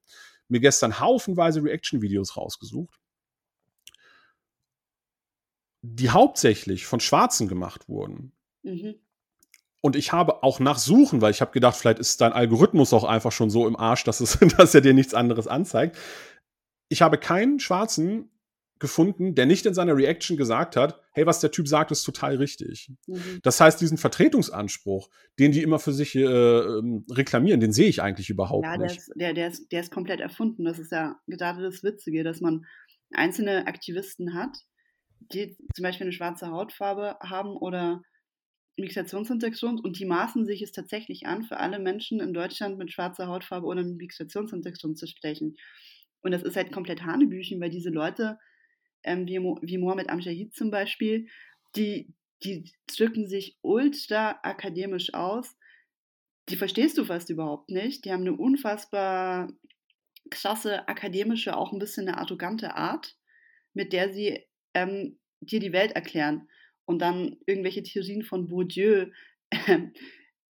mir 0.48 0.60
gestern 0.60 1.00
haufenweise 1.00 1.62
Reaction-Videos 1.62 2.36
rausgesucht, 2.36 3.00
die 5.82 6.10
hauptsächlich 6.10 6.86
von 6.86 7.00
Schwarzen 7.00 7.48
gemacht 7.48 7.88
wurden. 7.88 8.32
Mhm. 8.62 8.96
Und 9.82 9.96
ich 9.96 10.12
habe 10.12 10.42
auch 10.42 10.60
nach 10.60 10.78
Suchen, 10.78 11.20
weil 11.20 11.30
ich 11.30 11.42
habe 11.42 11.52
gedacht, 11.52 11.76
vielleicht 11.76 11.98
ist 11.98 12.20
dein 12.22 12.32
Algorithmus 12.32 12.94
auch 12.94 13.04
einfach 13.04 13.32
schon 13.32 13.50
so 13.50 13.66
im 13.66 13.76
Arsch, 13.76 14.04
dass, 14.04 14.20
es, 14.20 14.38
dass 14.56 14.74
er 14.74 14.80
dir 14.80 14.94
nichts 14.94 15.12
anderes 15.12 15.46
anzeigt. 15.46 15.98
Ich 16.88 17.02
habe 17.02 17.18
keinen 17.18 17.60
Schwarzen 17.60 18.30
gefunden, 18.84 19.34
der 19.34 19.46
nicht 19.46 19.64
in 19.64 19.72
seiner 19.72 19.96
Reaction 19.96 20.36
gesagt 20.36 20.76
hat, 20.76 21.00
hey, 21.12 21.24
was 21.24 21.40
der 21.40 21.50
Typ 21.50 21.66
sagt, 21.66 21.90
ist 21.90 22.04
total 22.04 22.36
richtig. 22.36 22.90
Mhm. 23.06 23.40
Das 23.42 23.58
heißt, 23.58 23.80
diesen 23.80 23.96
Vertretungsanspruch, 23.96 25.08
den 25.38 25.52
die 25.52 25.62
immer 25.62 25.78
für 25.78 25.94
sich 25.94 26.14
äh, 26.14 26.20
ähm, 26.20 27.06
reklamieren, 27.10 27.60
den 27.60 27.72
sehe 27.72 27.88
ich 27.88 28.02
eigentlich 28.02 28.28
überhaupt 28.28 28.66
Ja, 28.66 28.76
der 28.76 28.86
nicht. 28.88 28.98
ist, 28.98 29.12
der, 29.16 29.32
der, 29.32 29.48
ist, 29.48 29.72
der 29.72 29.80
ist 29.80 29.90
komplett 29.90 30.20
erfunden. 30.20 30.66
Das 30.66 30.78
ist 30.78 30.92
ja 30.92 31.16
gerade 31.26 31.62
das 31.62 31.82
Witzige, 31.82 32.24
dass 32.24 32.42
man 32.42 32.66
einzelne 33.12 33.66
Aktivisten 33.66 34.34
hat, 34.34 34.58
die 35.32 35.56
zum 35.74 35.82
Beispiel 35.82 36.04
eine 36.04 36.12
schwarze 36.12 36.48
Hautfarbe 36.50 37.16
haben 37.22 37.56
oder 37.56 38.02
Migrationshintergrund 38.76 39.82
und 39.82 39.98
die 39.98 40.04
maßen 40.04 40.44
sich 40.44 40.60
es 40.60 40.72
tatsächlich 40.72 41.26
an, 41.26 41.44
für 41.44 41.56
alle 41.56 41.78
Menschen 41.78 42.20
in 42.20 42.34
Deutschland 42.34 42.76
mit 42.76 42.92
schwarzer 42.92 43.28
Hautfarbe 43.28 43.66
oder 43.66 43.82
Migrationshintergrund 43.82 44.98
zu 44.98 45.06
sprechen. 45.06 45.56
Und 46.24 46.32
das 46.32 46.42
ist 46.42 46.56
halt 46.56 46.72
komplett 46.72 47.02
Hanebüchen, 47.02 47.60
weil 47.60 47.70
diese 47.70 47.90
Leute, 47.90 48.38
ähm, 49.04 49.26
wie, 49.26 49.38
wie 49.38 49.78
Mohammed 49.78 50.10
Amjahid 50.10 50.54
zum 50.54 50.70
Beispiel, 50.70 51.28
die, 51.76 52.12
die 52.42 52.72
drücken 52.86 53.28
sich 53.28 53.58
ultra 53.62 54.40
akademisch 54.42 55.14
aus. 55.14 55.56
Die 56.48 56.56
verstehst 56.56 56.98
du 56.98 57.04
fast 57.04 57.30
überhaupt 57.30 57.70
nicht. 57.70 58.04
Die 58.04 58.12
haben 58.12 58.22
eine 58.22 58.36
unfassbar 58.36 59.48
krasse 60.30 60.88
akademische, 60.88 61.56
auch 61.56 61.72
ein 61.72 61.78
bisschen 61.78 62.08
eine 62.08 62.18
arrogante 62.18 62.76
Art, 62.76 63.16
mit 63.72 63.92
der 63.92 64.12
sie 64.12 64.44
ähm, 64.74 65.18
dir 65.40 65.60
die 65.60 65.72
Welt 65.72 65.92
erklären 65.92 66.48
und 66.84 67.00
dann 67.00 67.36
irgendwelche 67.46 67.82
Theorien 67.82 68.22
von 68.22 68.48
Bourdieu 68.48 69.06
äh, 69.50 69.78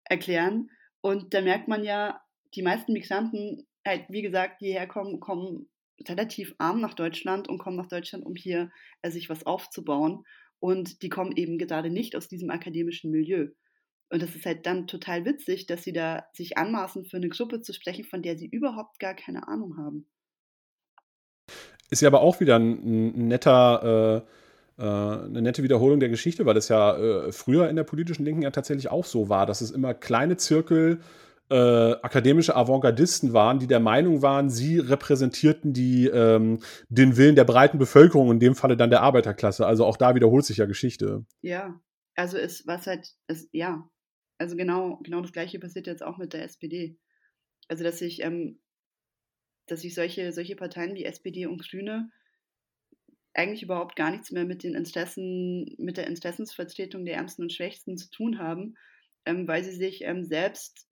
erklären. 0.04 0.70
Und 1.02 1.34
da 1.34 1.42
merkt 1.42 1.68
man 1.68 1.84
ja, 1.84 2.22
die 2.56 2.62
meisten 2.62 2.94
Migranten, 2.94 3.68
halt, 3.86 4.06
wie 4.10 4.22
gesagt, 4.22 4.62
die 4.62 4.68
hierher 4.68 4.88
kommen, 4.88 5.20
kommen 5.20 5.70
relativ 6.10 6.56
arm 6.58 6.82
nach 6.82 6.94
Deutschland 6.94 7.48
und 7.48 7.58
kommen 7.58 7.78
nach 7.78 7.88
Deutschland, 7.88 8.26
um 8.26 8.36
hier 8.36 8.72
äh, 9.02 9.12
sich 9.12 9.30
was 9.30 9.46
aufzubauen. 9.46 10.24
Und 10.60 11.02
die 11.02 11.10
kommen 11.10 11.36
eben 11.36 11.58
gerade 11.58 11.90
nicht 11.90 12.16
aus 12.16 12.28
diesem 12.28 12.50
akademischen 12.50 13.12
Milieu. 13.12 13.50
Und 14.10 14.22
das 14.22 14.36
ist 14.36 14.46
halt 14.46 14.66
dann 14.66 14.88
total 14.88 15.26
witzig, 15.26 15.66
dass 15.66 15.84
sie 15.84 15.92
da 15.92 16.26
sich 16.34 16.58
anmaßen, 16.58 17.06
für 17.06 17.18
eine 17.18 17.30
Gruppe 17.30 17.62
zu 17.62 17.74
sprechen, 17.74 18.06
von 18.06 18.22
der 18.22 18.38
sie 18.38 18.48
überhaupt 18.48 19.00
gar 19.00 19.16
keine 19.16 19.48
Ahnung 19.48 19.78
haben. 19.78 20.08
Ist 21.90 22.02
ja 22.02 22.10
aber 22.10 22.22
auch 22.22 22.40
wieder 22.40 22.58
ein, 22.58 23.28
netter, 23.28 24.26
äh, 24.78 24.82
äh, 24.82 25.26
eine 25.26 25.42
nette 25.42 25.64
Wiederholung 25.64 26.00
der 26.00 26.10
Geschichte, 26.10 26.46
weil 26.46 26.54
das 26.54 26.70
ja 26.70 26.96
äh, 26.96 27.32
früher 27.32 27.70
in 27.70 27.76
der 27.76 27.84
politischen 27.84 28.24
Linken 28.24 28.44
ja 28.44 28.52
tatsächlich 28.52 28.90
auch 28.90 29.06
so 29.06 29.30
war, 29.30 29.46
dass 29.46 29.62
es 29.62 29.72
immer 29.72 29.94
kleine 29.94 30.38
Zirkel 30.38 31.00
äh, 31.54 32.00
akademische 32.02 32.56
Avantgardisten 32.56 33.32
waren, 33.32 33.60
die 33.60 33.68
der 33.68 33.80
Meinung 33.80 34.24
waren, 34.24 34.50
sie 34.50 34.80
repräsentierten 34.80 35.72
die, 35.72 36.08
ähm, 36.08 36.64
den 36.90 37.16
Willen 37.16 37.36
der 37.36 37.44
breiten 37.44 37.78
Bevölkerung, 37.78 38.32
in 38.32 38.40
dem 38.40 38.56
Falle 38.56 38.76
dann 38.76 38.90
der 38.90 39.02
Arbeiterklasse. 39.02 39.68
Also 39.68 39.86
auch 39.86 39.98
da 39.98 40.16
wiederholt 40.16 40.46
sich 40.46 40.58
ja 40.58 40.66
Geschichte. 40.66 41.28
Ja, 41.42 41.80
also 42.16 42.38
ist 42.38 42.66
was 42.66 42.88
halt, 42.88 43.08
ist, 43.28 43.50
ja, 43.52 43.88
also 44.40 44.56
genau, 44.56 45.00
genau 45.04 45.22
das 45.22 45.32
gleiche 45.32 45.60
passiert 45.60 45.86
jetzt 45.86 46.02
auch 46.02 46.18
mit 46.18 46.34
der 46.34 46.44
SPD. 46.44 46.98
Also 47.68 47.84
dass 47.84 48.00
sich, 48.00 48.24
ähm, 48.24 48.60
dass 49.68 49.82
sich 49.82 49.94
solche, 49.94 50.32
solche 50.32 50.56
Parteien 50.56 50.96
wie 50.96 51.06
SPD 51.06 51.46
und 51.46 51.62
Grüne 51.70 52.10
eigentlich 53.36 53.62
überhaupt 53.62 53.96
gar 53.96 54.10
nichts 54.10 54.32
mehr 54.32 54.46
mit 54.46 54.64
den 54.64 54.74
Interessen, 54.74 55.76
mit 55.78 55.98
der 55.98 56.08
Interessensvertretung 56.08 57.06
der 57.06 57.18
Ärmsten 57.18 57.44
und 57.44 57.54
Schwächsten 57.54 57.96
zu 57.96 58.10
tun 58.10 58.40
haben, 58.40 58.76
ähm, 59.26 59.48
weil 59.48 59.64
sie 59.64 59.76
sich 59.76 60.02
ähm, 60.04 60.24
selbst 60.24 60.88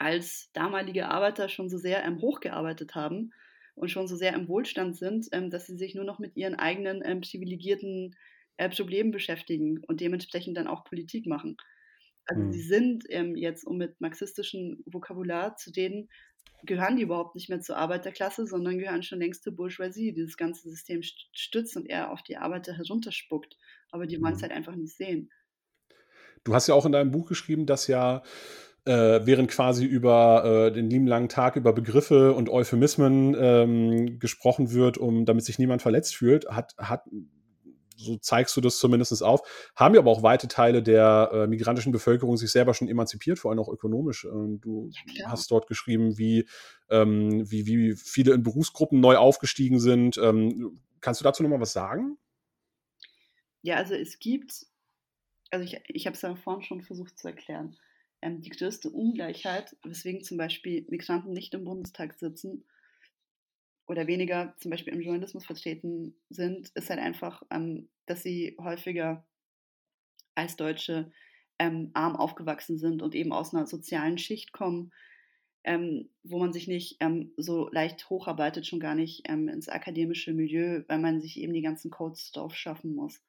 als 0.00 0.50
damalige 0.54 1.08
Arbeiter 1.08 1.48
schon 1.50 1.70
so 1.70 1.78
sehr 1.78 2.04
ähm, 2.04 2.20
hochgearbeitet 2.22 2.96
haben 2.96 3.32
und 3.76 3.90
schon 3.90 4.08
so 4.08 4.16
sehr 4.16 4.34
im 4.34 4.48
Wohlstand 4.48 4.96
sind, 4.96 5.28
ähm, 5.32 5.50
dass 5.50 5.66
sie 5.66 5.76
sich 5.78 5.94
nur 5.94 6.04
noch 6.04 6.18
mit 6.20 6.36
ihren 6.36 6.56
eigenen 6.56 7.02
ähm, 7.04 7.22
privilegierten 7.22 8.16
äh, 8.58 8.70
Problemen 8.70 9.12
beschäftigen 9.12 9.80
und 9.86 10.00
dementsprechend 10.00 10.56
dann 10.56 10.68
auch 10.68 10.84
Politik 10.84 11.26
machen. 11.26 11.56
Also 12.26 12.42
Hm. 12.42 12.50
sie 12.50 12.62
sind 12.62 13.04
ähm, 13.08 13.36
jetzt, 13.36 13.64
um 13.64 13.76
mit 13.78 14.00
marxistischem 14.00 14.82
Vokabular 14.86 15.56
zu 15.56 15.70
reden, 15.70 16.08
gehören 16.62 16.96
die 16.96 17.02
überhaupt 17.02 17.34
nicht 17.34 17.48
mehr 17.48 17.60
zur 17.60 17.76
Arbeiterklasse, 17.78 18.46
sondern 18.46 18.78
gehören 18.78 19.02
schon 19.02 19.18
längst 19.20 19.42
zur 19.44 19.56
Bourgeoisie, 19.56 20.12
die 20.14 20.22
das 20.24 20.36
ganze 20.36 20.68
System 20.70 21.00
st- 21.00 21.28
stützt 21.34 21.76
und 21.76 21.86
eher 21.86 22.12
auf 22.12 22.22
die 22.22 22.36
Arbeiter 22.36 22.74
herunterspuckt. 22.76 23.56
Aber 23.90 24.06
die 24.06 24.20
wollen 24.22 24.34
es 24.34 24.42
Hm. 24.42 24.44
halt 24.44 24.52
einfach 24.52 24.76
nicht 24.76 24.96
sehen. 24.96 25.30
Du 26.44 26.54
hast 26.54 26.66
ja 26.68 26.74
auch 26.74 26.86
in 26.86 26.92
deinem 26.92 27.10
Buch 27.10 27.28
geschrieben, 27.28 27.66
dass 27.66 27.86
ja 27.86 28.22
äh, 28.84 29.20
während 29.26 29.50
quasi 29.50 29.84
über 29.84 30.68
äh, 30.68 30.72
den 30.72 30.88
lieben 30.90 31.06
langen 31.06 31.28
Tag 31.28 31.56
über 31.56 31.72
Begriffe 31.72 32.32
und 32.32 32.48
Euphemismen 32.48 33.36
ähm, 33.38 34.18
gesprochen 34.18 34.72
wird, 34.72 34.98
um 34.98 35.24
damit 35.24 35.44
sich 35.44 35.58
niemand 35.58 35.82
verletzt 35.82 36.16
fühlt, 36.16 36.46
hat, 36.48 36.74
hat 36.78 37.02
so 37.96 38.16
zeigst 38.16 38.56
du 38.56 38.60
das 38.60 38.78
zumindest 38.78 39.22
auf, 39.22 39.42
haben 39.76 39.94
ja 39.94 40.00
aber 40.00 40.10
auch 40.10 40.22
weite 40.22 40.48
Teile 40.48 40.82
der 40.82 41.30
äh, 41.32 41.46
migrantischen 41.46 41.92
Bevölkerung 41.92 42.36
sich 42.36 42.50
selber 42.50 42.74
schon 42.74 42.88
emanzipiert, 42.88 43.38
vor 43.38 43.50
allem 43.50 43.60
auch 43.60 43.68
ökonomisch. 43.68 44.24
Und 44.24 44.60
du 44.60 44.90
Ja, 45.04 45.24
hast 45.24 45.50
dort 45.50 45.66
geschrieben, 45.66 46.16
wie, 46.16 46.48
ähm, 46.88 47.50
wie, 47.50 47.66
wie 47.66 47.94
viele 47.96 48.32
in 48.32 48.42
Berufsgruppen 48.42 49.00
neu 49.00 49.16
aufgestiegen 49.16 49.80
sind. 49.80 50.16
Ähm, 50.18 50.80
kannst 51.00 51.20
du 51.20 51.24
dazu 51.24 51.42
nochmal 51.42 51.60
was 51.60 51.72
sagen? 51.72 52.16
Ja, 53.62 53.76
also 53.76 53.94
es 53.94 54.18
gibt, 54.18 54.66
also 55.50 55.64
ich, 55.64 55.80
ich 55.88 56.06
habe 56.06 56.14
es 56.14 56.22
ja 56.22 56.34
vorhin 56.36 56.62
schon 56.62 56.82
versucht 56.82 57.18
zu 57.18 57.28
erklären, 57.28 57.76
ähm, 58.22 58.40
die 58.40 58.50
größte 58.50 58.90
Ungleichheit, 58.90 59.76
weswegen 59.84 60.22
zum 60.22 60.36
Beispiel 60.36 60.86
Migranten 60.88 61.32
nicht 61.32 61.54
im 61.54 61.64
Bundestag 61.64 62.14
sitzen 62.14 62.64
oder 63.86 64.06
weniger 64.06 64.54
zum 64.58 64.70
Beispiel 64.70 64.92
im 64.92 65.00
Journalismus 65.00 65.46
vertreten 65.46 66.14
sind, 66.28 66.70
ist 66.74 66.90
halt 66.90 67.00
einfach, 67.00 67.42
ähm, 67.50 67.88
dass 68.06 68.22
sie 68.22 68.56
häufiger 68.60 69.26
als 70.34 70.56
Deutsche 70.56 71.12
ähm, 71.58 71.90
arm 71.92 72.16
aufgewachsen 72.16 72.78
sind 72.78 73.02
und 73.02 73.14
eben 73.14 73.32
aus 73.32 73.54
einer 73.54 73.66
sozialen 73.66 74.16
Schicht 74.16 74.52
kommen, 74.52 74.92
ähm, 75.64 76.08
wo 76.22 76.38
man 76.38 76.52
sich 76.52 76.68
nicht 76.68 76.96
ähm, 77.00 77.32
so 77.36 77.68
leicht 77.70 78.08
hocharbeitet, 78.08 78.66
schon 78.66 78.80
gar 78.80 78.94
nicht 78.94 79.28
ähm, 79.28 79.48
ins 79.48 79.68
akademische 79.68 80.32
Milieu, 80.32 80.82
weil 80.88 80.98
man 80.98 81.20
sich 81.20 81.38
eben 81.38 81.52
die 81.52 81.60
ganzen 81.62 81.90
Codes 81.90 82.32
drauf 82.32 82.54
schaffen 82.54 82.94
muss. 82.94 83.20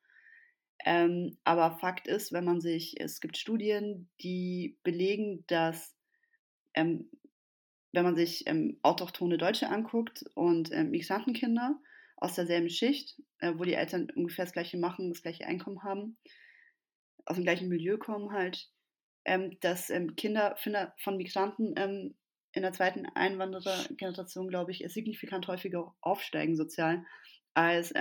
Ähm, 0.86 1.38
aber 1.44 1.78
Fakt 1.80 2.08
ist, 2.08 2.32
wenn 2.32 2.46
man 2.46 2.62
sich, 2.62 3.00
es 3.00 3.22
gibt 3.22 3.38
Studien, 3.38 4.10
die 4.22 4.78
belegen, 4.84 5.44
dass 5.48 5.96
ähm, 6.74 7.10
wenn 7.94 8.04
man 8.04 8.16
sich 8.16 8.48
ähm, 8.48 8.80
autochthone 8.84 9.38
Deutsche 9.38 9.70
anguckt 9.70 10.24
und 10.34 10.72
ähm, 10.72 10.92
Migrantenkinder 10.92 11.80
aus 12.16 12.36
derselben 12.36 12.70
Schicht, 12.70 13.22
äh, 13.40 13.54
wo 13.58 13.64
die 13.64 13.74
Eltern 13.74 14.08
ungefähr 14.16 14.46
das 14.46 14.54
gleiche 14.54 14.78
machen, 14.78 15.10
das 15.10 15.22
gleiche 15.22 15.46
Einkommen 15.46 15.84
haben, 15.84 16.18
aus 17.26 17.36
dem 17.36 17.44
gleichen 17.44 17.68
Milieu 17.68 17.98
kommen 17.98 18.32
halt, 18.32 18.70
ähm, 19.26 19.58
dass 19.60 19.90
ähm, 19.90 20.16
Kinder 20.16 20.56
von 20.58 21.18
Migranten 21.18 21.74
ähm, 21.78 22.16
in 22.54 22.64
der 22.64 22.74
zweiten 22.74 23.06
Einwanderergeneration, 23.06 24.48
glaube 24.48 24.72
ich, 24.72 24.84
signifikant 24.88 25.48
häufiger 25.48 25.96
aufsteigen 26.02 26.56
sozial 26.56 27.06
als 27.54 27.94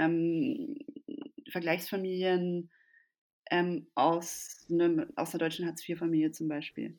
Vergleichsfamilien 1.50 2.70
ähm, 3.50 3.86
aus, 3.94 4.66
einem, 4.70 5.06
aus 5.16 5.34
einer 5.34 5.40
deutschen 5.40 5.66
Hartz-IV-Familie 5.66 6.32
zum 6.32 6.48
Beispiel. 6.48 6.96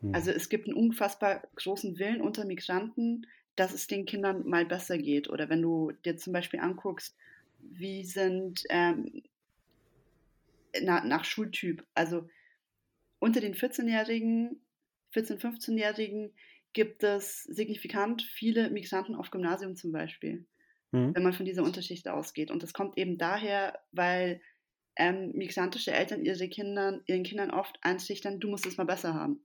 Hm. 0.00 0.14
Also 0.14 0.30
es 0.30 0.48
gibt 0.48 0.66
einen 0.66 0.76
unfassbar 0.76 1.42
großen 1.56 1.98
Willen 1.98 2.20
unter 2.20 2.44
Migranten, 2.44 3.26
dass 3.56 3.74
es 3.74 3.86
den 3.88 4.06
Kindern 4.06 4.46
mal 4.46 4.64
besser 4.64 4.98
geht. 4.98 5.28
Oder 5.28 5.48
wenn 5.48 5.62
du 5.62 5.92
dir 6.04 6.16
zum 6.16 6.32
Beispiel 6.32 6.60
anguckst, 6.60 7.16
wie 7.60 8.04
sind 8.04 8.62
ähm, 8.70 9.22
na, 10.80 11.04
nach 11.04 11.24
Schultyp, 11.24 11.84
also 11.94 12.28
unter 13.18 13.40
den 13.40 13.54
14-Jährigen, 13.54 14.60
14-, 15.14 15.40
15-Jährigen 15.40 16.32
gibt 16.72 17.02
es 17.02 17.42
signifikant 17.44 18.22
viele 18.22 18.70
Migranten 18.70 19.14
auf 19.14 19.30
Gymnasium 19.30 19.74
zum 19.74 19.90
Beispiel, 19.90 20.46
Hm. 20.92 21.14
wenn 21.14 21.22
man 21.22 21.32
von 21.32 21.46
dieser 21.46 21.62
Unterschicht 21.64 22.08
ausgeht. 22.08 22.50
Und 22.50 22.62
das 22.62 22.72
kommt 22.72 22.98
eben 22.98 23.18
daher, 23.18 23.78
weil 23.92 24.40
ähm, 24.96 25.32
migrantische 25.34 25.92
Eltern 25.92 26.24
ihre 26.24 26.48
Kindern, 26.48 27.02
ihren 27.06 27.22
Kindern 27.24 27.50
oft 27.50 27.78
einschüchtern, 27.82 28.40
du 28.40 28.48
musst 28.48 28.66
es 28.66 28.76
mal 28.76 28.84
besser 28.84 29.14
haben. 29.14 29.44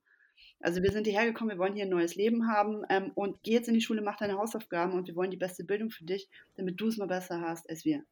Also 0.60 0.82
wir 0.82 0.92
sind 0.92 1.06
hierher 1.08 1.26
gekommen, 1.26 1.52
wir 1.52 1.58
wollen 1.60 1.76
hier 1.76 1.86
ein 1.86 1.90
neues 1.90 2.16
Leben 2.16 2.48
haben 2.48 2.84
ähm, 2.90 3.12
und 3.16 3.44
geh 3.44 3.52
jetzt 3.54 3.68
in 3.68 3.74
die 3.74 3.82
Schule, 3.82 4.02
mach 4.02 4.18
deine 4.18 4.38
Hausaufgaben 4.38 4.94
und 4.94 5.08
wir 5.08 5.16
wollen 5.16 5.32
die 5.32 5.38
beste 5.38 5.64
Bildung 5.66 5.92
für 5.92 6.06
dich, 6.06 6.30
damit 6.56 6.80
du 6.80 6.88
es 6.88 6.98
mal 6.98 7.08
besser 7.08 7.42
hast 7.42 7.70
als 7.70 7.86
wir. 7.86 8.04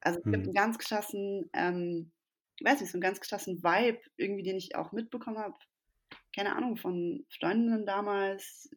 Also 0.00 0.20
es 0.20 0.30
gibt 0.30 0.44
Hm. 0.44 0.44
einen 0.46 0.54
ganz 0.54 0.78
krassen, 0.78 1.48
ähm, 1.54 2.12
ich 2.58 2.66
weiß 2.66 2.80
nicht, 2.80 2.90
so 2.90 2.96
einen 2.96 3.02
ganz 3.02 3.20
krassen 3.20 3.62
Vibe, 3.62 4.00
irgendwie, 4.16 4.42
den 4.42 4.56
ich 4.56 4.76
auch 4.76 4.92
mitbekommen 4.92 5.38
habe, 5.38 5.54
keine 6.34 6.56
Ahnung, 6.56 6.76
von 6.76 7.26
Freundinnen 7.30 7.86
damals, 7.86 8.70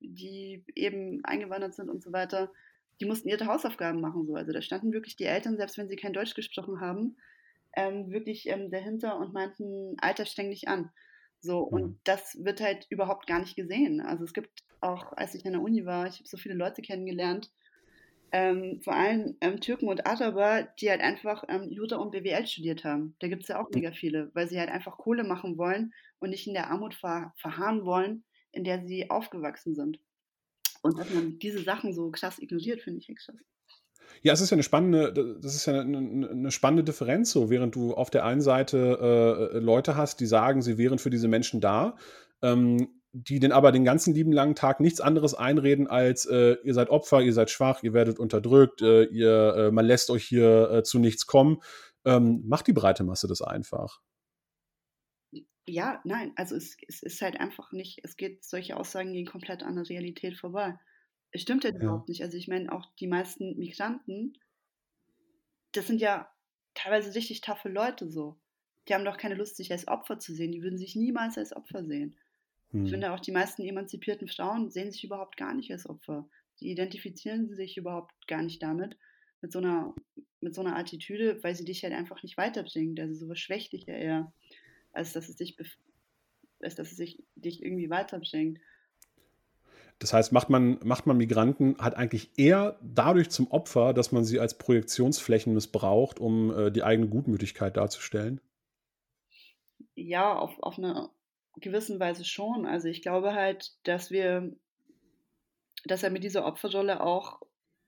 die 0.00 0.64
eben 0.74 1.24
eingewandert 1.24 1.74
sind 1.74 1.90
und 1.90 2.02
so 2.02 2.12
weiter, 2.12 2.52
die 3.00 3.06
mussten 3.06 3.28
ihre 3.28 3.46
Hausaufgaben 3.46 4.00
machen. 4.00 4.26
So. 4.26 4.34
Also 4.34 4.52
da 4.52 4.62
standen 4.62 4.92
wirklich 4.92 5.16
die 5.16 5.24
Eltern, 5.24 5.56
selbst 5.56 5.78
wenn 5.78 5.88
sie 5.88 5.96
kein 5.96 6.12
Deutsch 6.12 6.34
gesprochen 6.34 6.80
haben, 6.80 7.16
ähm, 7.76 8.10
wirklich 8.10 8.48
ähm, 8.48 8.70
dahinter 8.70 9.18
und 9.18 9.32
meinten, 9.32 9.96
Alter, 10.00 10.26
streng 10.26 10.50
dich 10.50 10.68
an. 10.68 10.90
So, 11.40 11.60
und 11.60 11.86
Mhm. 11.86 11.98
das 12.04 12.36
wird 12.44 12.60
halt 12.60 12.86
überhaupt 12.90 13.26
gar 13.26 13.40
nicht 13.40 13.56
gesehen. 13.56 14.00
Also 14.00 14.24
es 14.24 14.32
gibt 14.32 14.64
auch, 14.80 15.12
als 15.12 15.34
ich 15.34 15.46
an 15.46 15.52
der 15.52 15.62
Uni 15.62 15.84
war, 15.86 16.06
ich 16.06 16.16
habe 16.16 16.28
so 16.28 16.36
viele 16.38 16.54
Leute 16.54 16.82
kennengelernt, 16.82 17.50
ähm, 18.32 18.80
vor 18.82 18.94
allem 18.94 19.36
ähm, 19.40 19.60
Türken 19.60 19.88
und 19.88 20.06
Araber, 20.06 20.64
die 20.80 20.90
halt 20.90 21.00
einfach 21.00 21.44
ähm, 21.48 21.70
Jura 21.70 21.96
und 21.96 22.10
BWL 22.10 22.46
studiert 22.46 22.84
haben. 22.84 23.16
Da 23.20 23.28
gibt 23.28 23.42
es 23.42 23.48
ja 23.48 23.60
auch 23.62 23.70
mega 23.70 23.92
viele, 23.92 24.30
weil 24.34 24.48
sie 24.48 24.58
halt 24.58 24.68
einfach 24.70 24.98
Kohle 24.98 25.24
machen 25.24 25.56
wollen 25.58 25.92
und 26.18 26.30
nicht 26.30 26.46
in 26.46 26.54
der 26.54 26.70
Armut 26.70 26.94
ver 26.94 27.32
verharren 27.38 27.84
wollen, 27.84 28.24
in 28.52 28.64
der 28.64 28.86
sie 28.86 29.10
aufgewachsen 29.10 29.74
sind. 29.74 30.00
Und 30.82 30.98
dass 30.98 31.12
man 31.12 31.38
diese 31.38 31.62
Sachen 31.62 31.92
so 31.92 32.10
krass 32.10 32.38
ignoriert, 32.38 32.80
finde 32.80 33.00
ich 33.00 33.08
echt 33.08 33.26
krass. 33.26 33.36
Ja, 34.22 34.32
es 34.32 34.40
ist 34.40 34.50
ja 34.50 34.54
eine 34.54 34.62
spannende, 34.62 35.38
das 35.40 35.54
ist 35.54 35.66
ja 35.66 35.80
eine, 35.80 36.28
eine 36.30 36.50
spannende 36.50 36.84
Differenz 36.84 37.32
so, 37.32 37.50
während 37.50 37.74
du 37.74 37.94
auf 37.94 38.10
der 38.10 38.24
einen 38.24 38.40
Seite 38.40 39.50
äh, 39.54 39.58
Leute 39.58 39.96
hast, 39.96 40.20
die 40.20 40.26
sagen, 40.26 40.62
sie 40.62 40.78
wären 40.78 40.98
für 40.98 41.10
diese 41.10 41.28
Menschen 41.28 41.60
da, 41.60 41.96
ähm, 42.42 42.88
die 43.12 43.40
den 43.40 43.52
aber 43.52 43.72
den 43.72 43.84
ganzen 43.84 44.14
lieben 44.14 44.32
langen 44.32 44.54
Tag 44.54 44.80
nichts 44.80 45.00
anderes 45.00 45.34
einreden 45.34 45.86
als 45.86 46.26
äh, 46.26 46.56
ihr 46.64 46.74
seid 46.74 46.90
Opfer, 46.90 47.22
ihr 47.22 47.32
seid 47.32 47.50
schwach, 47.50 47.82
ihr 47.82 47.94
werdet 47.94 48.18
unterdrückt, 48.18 48.82
äh, 48.82 49.04
ihr, 49.04 49.54
äh, 49.56 49.70
man 49.70 49.86
lässt 49.86 50.10
euch 50.10 50.24
hier 50.24 50.70
äh, 50.70 50.82
zu 50.82 50.98
nichts 50.98 51.26
kommen. 51.26 51.58
Ähm, 52.04 52.42
macht 52.46 52.66
die 52.66 52.72
breite 52.72 53.04
Masse 53.04 53.26
das 53.26 53.42
einfach? 53.42 54.00
Ja, 55.66 56.00
nein, 56.04 56.32
also 56.36 56.54
es, 56.54 56.76
es 56.86 57.02
ist 57.02 57.20
halt 57.22 57.40
einfach 57.40 57.72
nicht, 57.72 58.00
es 58.04 58.16
geht, 58.16 58.44
solche 58.44 58.76
Aussagen 58.76 59.12
gehen 59.12 59.26
komplett 59.26 59.62
an 59.62 59.74
der 59.74 59.88
Realität 59.88 60.36
vorbei. 60.36 60.78
Es 61.32 61.42
stimmt 61.42 61.64
halt 61.64 61.74
ja. 61.74 61.82
überhaupt 61.82 62.08
nicht. 62.08 62.22
Also 62.22 62.36
ich 62.36 62.46
meine, 62.46 62.70
auch 62.72 62.86
die 63.00 63.08
meisten 63.08 63.58
Migranten, 63.58 64.38
das 65.72 65.86
sind 65.86 66.00
ja 66.00 66.30
teilweise 66.74 67.14
richtig 67.14 67.40
taffe 67.40 67.68
Leute 67.68 68.08
so. 68.08 68.38
Die 68.88 68.94
haben 68.94 69.04
doch 69.04 69.16
keine 69.16 69.34
Lust, 69.34 69.56
sich 69.56 69.72
als 69.72 69.88
Opfer 69.88 70.18
zu 70.20 70.32
sehen. 70.32 70.52
Die 70.52 70.62
würden 70.62 70.78
sich 70.78 70.94
niemals 70.94 71.36
als 71.36 71.54
Opfer 71.54 71.84
sehen. 71.84 72.16
Hm. 72.70 72.84
Ich 72.84 72.92
finde 72.92 73.12
auch, 73.12 73.20
die 73.20 73.32
meisten 73.32 73.62
emanzipierten 73.62 74.28
Frauen 74.28 74.70
sehen 74.70 74.92
sich 74.92 75.02
überhaupt 75.02 75.36
gar 75.36 75.54
nicht 75.54 75.72
als 75.72 75.88
Opfer. 75.88 76.28
Die 76.60 76.70
identifizieren 76.70 77.54
sich 77.54 77.76
überhaupt 77.76 78.28
gar 78.28 78.42
nicht 78.42 78.62
damit, 78.62 78.96
mit 79.42 79.52
so 79.52 79.58
einer, 79.58 79.94
mit 80.40 80.54
so 80.54 80.60
einer 80.60 80.76
Attitüde, 80.76 81.42
weil 81.42 81.54
sie 81.54 81.64
dich 81.64 81.82
halt 81.82 81.92
einfach 81.92 82.22
nicht 82.22 82.36
weiterbringt. 82.36 83.00
Also 83.00 83.14
sowas 83.14 83.38
schwächt 83.38 83.72
dich 83.72 83.86
ja 83.86 83.94
eher, 83.94 84.32
als 84.96 85.12
dass 85.12 85.28
es 85.28 85.36
dich, 85.36 85.56
als 86.60 86.74
dass 86.74 86.90
es 86.90 86.96
sich, 86.96 87.22
dich 87.34 87.62
irgendwie 87.62 87.90
weiterbringt. 87.90 88.58
Das 89.98 90.12
heißt, 90.12 90.32
macht 90.32 90.50
man, 90.50 90.78
macht 90.84 91.06
man 91.06 91.16
Migranten 91.16 91.76
halt 91.78 91.94
eigentlich 91.94 92.38
eher 92.38 92.78
dadurch 92.82 93.30
zum 93.30 93.50
Opfer, 93.50 93.94
dass 93.94 94.12
man 94.12 94.24
sie 94.24 94.40
als 94.40 94.58
Projektionsflächen 94.58 95.54
missbraucht, 95.54 96.20
um 96.20 96.50
äh, 96.50 96.70
die 96.70 96.82
eigene 96.82 97.08
Gutmütigkeit 97.08 97.76
darzustellen? 97.76 98.40
Ja, 99.94 100.38
auf, 100.38 100.58
auf 100.60 100.78
eine 100.78 101.08
gewissen 101.56 101.98
Weise 101.98 102.24
schon. 102.24 102.66
Also 102.66 102.88
ich 102.88 103.00
glaube 103.00 103.34
halt, 103.34 103.72
dass 103.84 104.10
wir, 104.10 104.54
dass 105.84 106.02
er 106.02 106.10
mit 106.10 106.24
dieser 106.24 106.44
Opferrolle 106.44 107.00
auch 107.00 107.40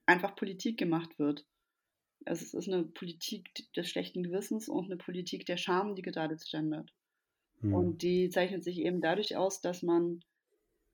einfach 0.06 0.34
Politik 0.34 0.78
gemacht 0.78 1.18
wird. 1.18 1.44
Also 2.24 2.42
es 2.42 2.54
ist 2.54 2.72
eine 2.72 2.84
Politik 2.84 3.50
des 3.74 3.88
schlechten 3.88 4.22
Gewissens 4.22 4.68
und 4.68 4.86
eine 4.86 4.96
Politik 4.96 5.44
der 5.44 5.58
Scham, 5.58 5.94
die 5.94 6.02
gerade 6.02 6.36
gendert. 6.50 6.90
Hm. 7.60 7.74
Und 7.74 8.02
die 8.02 8.30
zeichnet 8.30 8.64
sich 8.64 8.78
eben 8.80 9.00
dadurch 9.00 9.36
aus, 9.36 9.60
dass 9.60 9.82
man 9.82 10.20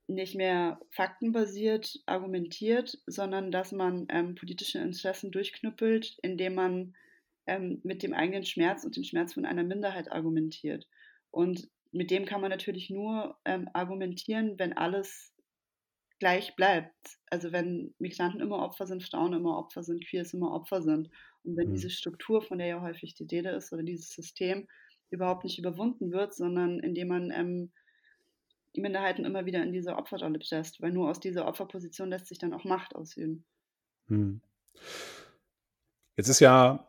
nicht 0.07 0.35
mehr 0.35 0.81
faktenbasiert 0.91 2.03
argumentiert, 2.07 2.99
sondern 3.07 3.51
dass 3.51 3.73
man 3.73 4.07
ähm, 4.11 4.35
politische 4.35 4.79
Interessen 4.79 5.31
durchknüppelt, 5.31 6.19
indem 6.23 6.55
man 6.55 6.95
ähm, 7.47 7.81
mit 7.85 8.03
dem 8.03 8.13
eigenen 8.13 8.45
Schmerz 8.45 8.85
und 8.85 8.97
dem 8.97 9.05
Schmerz 9.05 9.35
von 9.35 9.47
einer 9.47 9.65
Minderheit 9.65 10.13
argumentiert. 10.13 10.87
Und 11.31 11.69
mit 11.93 12.11
dem 12.11 12.27
kann 12.27 12.41
man 12.41 12.51
natürlich 12.51 12.91
nur 12.91 13.39
ähm, 13.45 13.69
argumentieren, 13.73 14.59
wenn 14.59 14.73
alles 14.75 15.33
gleich 16.19 16.55
bleibt. 16.57 17.19
Also 17.31 17.53
wenn 17.53 17.95
Migranten 17.99 18.41
immer 18.41 18.63
Opfer 18.63 18.87
sind, 18.87 19.03
Frauen 19.03 19.33
immer 19.33 19.59
Opfer 19.59 19.83
sind, 19.83 20.07
Queers 20.07 20.35
immer 20.35 20.53
Opfer 20.53 20.83
sind. 20.83 21.11
Und 21.45 21.57
wenn 21.57 21.69
mhm. 21.69 21.75
diese 21.75 21.91
Struktur, 21.91 22.43
von 22.43 22.59
der 22.59 22.67
ja 22.67 22.81
häufig 22.83 23.15
die 23.15 23.25
Rede 23.25 23.51
ist, 23.51 23.73
oder 23.73 23.83
dieses 23.83 24.11
System 24.11 24.67
überhaupt 25.11 25.45
nicht 25.45 25.59
überwunden 25.59 26.13
wird, 26.13 26.35
sondern 26.35 26.81
indem 26.81 27.09
man 27.09 27.31
ähm, 27.31 27.73
die 28.75 28.81
Minderheiten 28.81 29.25
immer 29.25 29.47
wieder 29.47 29.63
in 29.63 29.73
diese 29.73 29.97
Opferrolle 29.97 30.39
presst, 30.39 30.81
weil 30.81 30.93
nur 30.93 31.11
aus 31.11 31.21
dieser 31.21 31.47
Opferposition 31.47 32.11
lässt 32.11 32.27
sich 32.27 32.39
dann 32.39 32.53
auch 32.53 32.65
Macht 32.65 32.95
ausüben. 32.97 33.45
Mhm. 34.09 34.41
Jetzt 36.17 36.29
ist 36.29 36.41
ja 36.41 36.87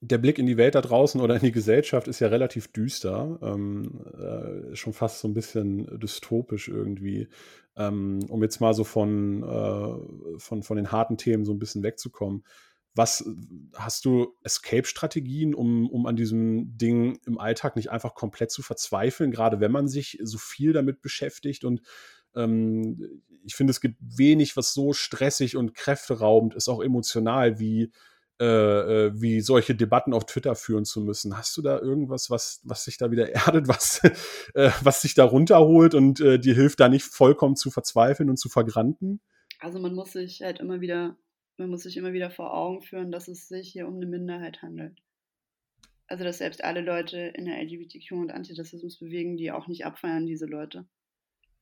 der 0.00 0.18
Blick 0.18 0.38
in 0.38 0.46
die 0.46 0.56
Welt 0.56 0.74
da 0.74 0.80
draußen 0.80 1.20
oder 1.20 1.36
in 1.36 1.42
die 1.42 1.52
Gesellschaft 1.52 2.06
ist 2.06 2.20
ja 2.20 2.28
relativ 2.28 2.68
düster, 2.68 3.38
ähm, 3.42 4.00
äh, 4.18 4.76
schon 4.76 4.92
fast 4.92 5.20
so 5.20 5.28
ein 5.28 5.34
bisschen 5.34 5.98
dystopisch 5.98 6.68
irgendwie. 6.68 7.28
Ähm, 7.76 8.20
um 8.28 8.42
jetzt 8.42 8.60
mal 8.60 8.74
so 8.74 8.84
von, 8.84 9.42
äh, 9.42 10.38
von, 10.38 10.62
von 10.62 10.76
den 10.76 10.92
harten 10.92 11.16
Themen 11.18 11.44
so 11.44 11.52
ein 11.52 11.58
bisschen 11.58 11.82
wegzukommen. 11.82 12.44
Was 12.96 13.24
hast 13.74 14.04
du 14.04 14.34
Escape-Strategien, 14.42 15.54
um, 15.54 15.88
um 15.88 16.06
an 16.06 16.16
diesem 16.16 16.76
Ding 16.78 17.20
im 17.26 17.38
Alltag 17.38 17.76
nicht 17.76 17.90
einfach 17.90 18.14
komplett 18.14 18.50
zu 18.50 18.62
verzweifeln, 18.62 19.30
gerade 19.30 19.60
wenn 19.60 19.70
man 19.70 19.86
sich 19.86 20.18
so 20.22 20.38
viel 20.38 20.72
damit 20.72 21.02
beschäftigt? 21.02 21.64
Und 21.64 21.82
ähm, 22.34 23.22
ich 23.44 23.54
finde, 23.54 23.70
es 23.70 23.80
gibt 23.80 23.98
wenig, 24.00 24.56
was 24.56 24.72
so 24.74 24.92
stressig 24.92 25.56
und 25.56 25.74
kräfteraubend 25.74 26.54
ist, 26.54 26.68
auch 26.68 26.82
emotional, 26.82 27.60
wie 27.60 27.92
äh, 28.38 28.44
äh, 29.06 29.12
wie 29.14 29.40
solche 29.40 29.74
Debatten 29.74 30.12
auf 30.12 30.26
Twitter 30.26 30.54
führen 30.56 30.84
zu 30.84 31.00
müssen. 31.00 31.38
Hast 31.38 31.56
du 31.56 31.62
da 31.62 31.78
irgendwas, 31.78 32.28
was, 32.28 32.60
was 32.64 32.84
sich 32.84 32.98
da 32.98 33.10
wieder 33.10 33.32
erdet, 33.46 33.66
was, 33.66 34.02
äh, 34.52 34.70
was 34.82 35.00
sich 35.00 35.14
da 35.14 35.24
runterholt 35.24 35.94
und 35.94 36.20
äh, 36.20 36.38
dir 36.38 36.54
hilft, 36.54 36.80
da 36.80 36.90
nicht 36.90 37.06
vollkommen 37.06 37.56
zu 37.56 37.70
verzweifeln 37.70 38.28
und 38.28 38.36
zu 38.36 38.50
vergranten? 38.50 39.22
Also 39.58 39.78
man 39.78 39.94
muss 39.94 40.12
sich 40.12 40.42
halt 40.42 40.60
immer 40.60 40.82
wieder, 40.82 41.16
man 41.58 41.70
muss 41.70 41.82
sich 41.82 41.96
immer 41.96 42.12
wieder 42.12 42.30
vor 42.30 42.54
Augen 42.54 42.82
führen, 42.82 43.10
dass 43.10 43.28
es 43.28 43.48
sich 43.48 43.72
hier 43.72 43.88
um 43.88 43.96
eine 43.96 44.06
Minderheit 44.06 44.62
handelt. 44.62 45.02
Also 46.06 46.24
dass 46.24 46.38
selbst 46.38 46.62
alle 46.62 46.82
Leute 46.82 47.18
in 47.18 47.46
der 47.46 47.60
LGBTQ 47.62 48.12
und 48.12 48.30
Antirassismus 48.30 48.98
bewegen, 48.98 49.36
die 49.36 49.50
auch 49.50 49.66
nicht 49.66 49.84
abfeiern, 49.84 50.26
diese 50.26 50.46
Leute. 50.46 50.86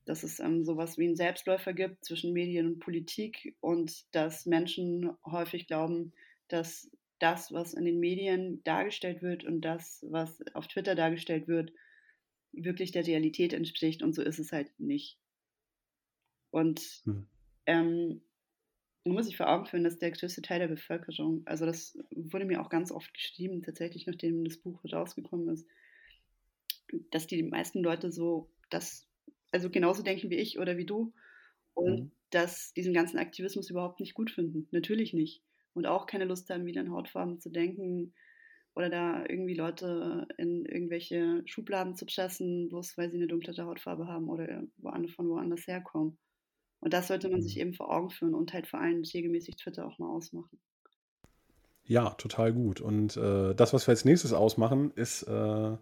Dass 0.05 0.23
es 0.23 0.39
ähm, 0.39 0.65
sowas 0.65 0.99
wie 0.99 1.07
einen 1.07 1.17
Selbstläufer 1.17 1.73
gibt 1.73 2.05
zwischen 2.05 2.33
Medien 2.33 2.67
und 2.67 2.79
Politik 2.79 3.57
und 3.61 4.05
dass 4.15 4.45
Menschen 4.45 5.11
häufig 5.25 5.67
glauben, 5.67 6.13
dass 6.49 6.91
das, 7.21 7.53
was 7.53 7.73
in 7.73 7.87
den 7.87 8.01
Medien 8.01 8.63
dargestellt 8.65 9.23
wird 9.23 9.45
und 9.45 9.63
das, 9.63 10.05
was 10.11 10.43
auf 10.53 10.69
Twitter 10.69 10.95
dargestellt 10.95 11.49
wird, 11.49 11.73
wirklich 12.53 12.93
der 12.93 13.07
Realität 13.07 13.53
entspricht 13.53 14.03
und 14.03 14.15
so 14.15 14.23
ist 14.23 14.39
es 14.39 14.53
halt 14.53 14.71
nicht. 14.79 15.19
Und 16.51 17.03
hm. 17.05 17.27
ähm, 17.67 18.21
man 19.05 19.15
muss 19.15 19.27
sich 19.27 19.37
vor 19.37 19.49
Augen 19.49 19.67
führen, 19.67 19.85
dass 19.85 19.99
der 19.99 20.11
größte 20.11 20.43
Teil 20.43 20.61
der 20.61 20.69
Bevölkerung, 20.69 21.43
also 21.47 21.67
das 21.67 21.99
wurde 22.11 22.47
mir 22.47 22.61
auch 22.61 22.71
ganz 22.71 22.91
oft 22.91 23.13
geschrieben, 23.13 23.63
tatsächlich 23.63 24.07
nachdem 24.07 24.45
das 24.45 24.57
Buch 24.57 24.81
rausgekommen 24.91 25.49
ist, 25.49 25.67
dass 27.11 27.27
die 27.27 27.43
meisten 27.43 27.83
Leute 27.83 28.11
so, 28.11 28.51
das, 28.71 29.07
also 29.53 29.71
genauso 29.71 30.03
denken 30.03 30.31
wie 30.31 30.37
ich 30.37 30.59
oder 30.59 30.77
wie 30.79 30.87
du 30.87 31.13
und 31.75 32.01
mhm. 32.01 32.11
dass 32.31 32.73
diesen 32.73 32.95
ganzen 32.95 33.19
Aktivismus 33.19 33.69
überhaupt 33.69 34.01
nicht 34.01 34.15
gut 34.15 34.31
finden. 34.31 34.69
Natürlich 34.71 35.13
nicht 35.13 35.43
und 35.75 35.87
auch 35.87 36.07
keine 36.07 36.25
Lust 36.25 36.49
haben, 36.51 36.67
wieder 36.67 36.81
in 36.81 36.93
Hautfarben 36.93 37.41
zu 37.41 37.51
denken 37.51 38.15
oder 38.75 38.89
da 38.89 39.25
irgendwie 39.29 39.55
Leute 39.55 40.27
in 40.39 40.65
irgendwelche 40.65 41.43
Schubladen 41.47 41.95
zu 41.95 42.07
pressen, 42.07 42.69
bloß 42.69 42.97
weil 42.97 43.11
sie 43.11 43.19
eine 43.19 43.27
dunklere 43.27 43.67
Hautfarbe 43.67 44.07
haben 44.07 44.29
oder 44.29 44.65
von 45.09 45.29
woanders 45.29 45.67
herkommen. 45.67 46.19
Und 46.85 46.93
das 46.93 47.09
sollte 47.09 47.31
man 47.31 47.41
sich 47.41 47.55
mhm. 47.57 47.63
eben 47.63 47.73
vor 47.73 47.91
Augen 47.91 48.11
führen 48.11 48.35
und 48.35 48.53
halt 48.53 48.67
vor 48.67 48.79
allem 48.79 49.03
regelmäßig 49.03 49.57
Twitter 49.57 49.87
auch 49.87 49.99
mal 49.99 50.11
ausmachen. 50.11 50.61
Ja, 51.85 52.11
total 52.11 52.53
gut. 52.53 52.83
Und 52.83 53.17
äh, 53.17 53.55
das, 53.55 53.73
was 53.73 53.87
wir 53.87 53.93
als 53.93 54.05
nächstes 54.05 54.35
ausmachen, 54.35 54.91
ist 54.95 55.23
äh, 55.23 55.77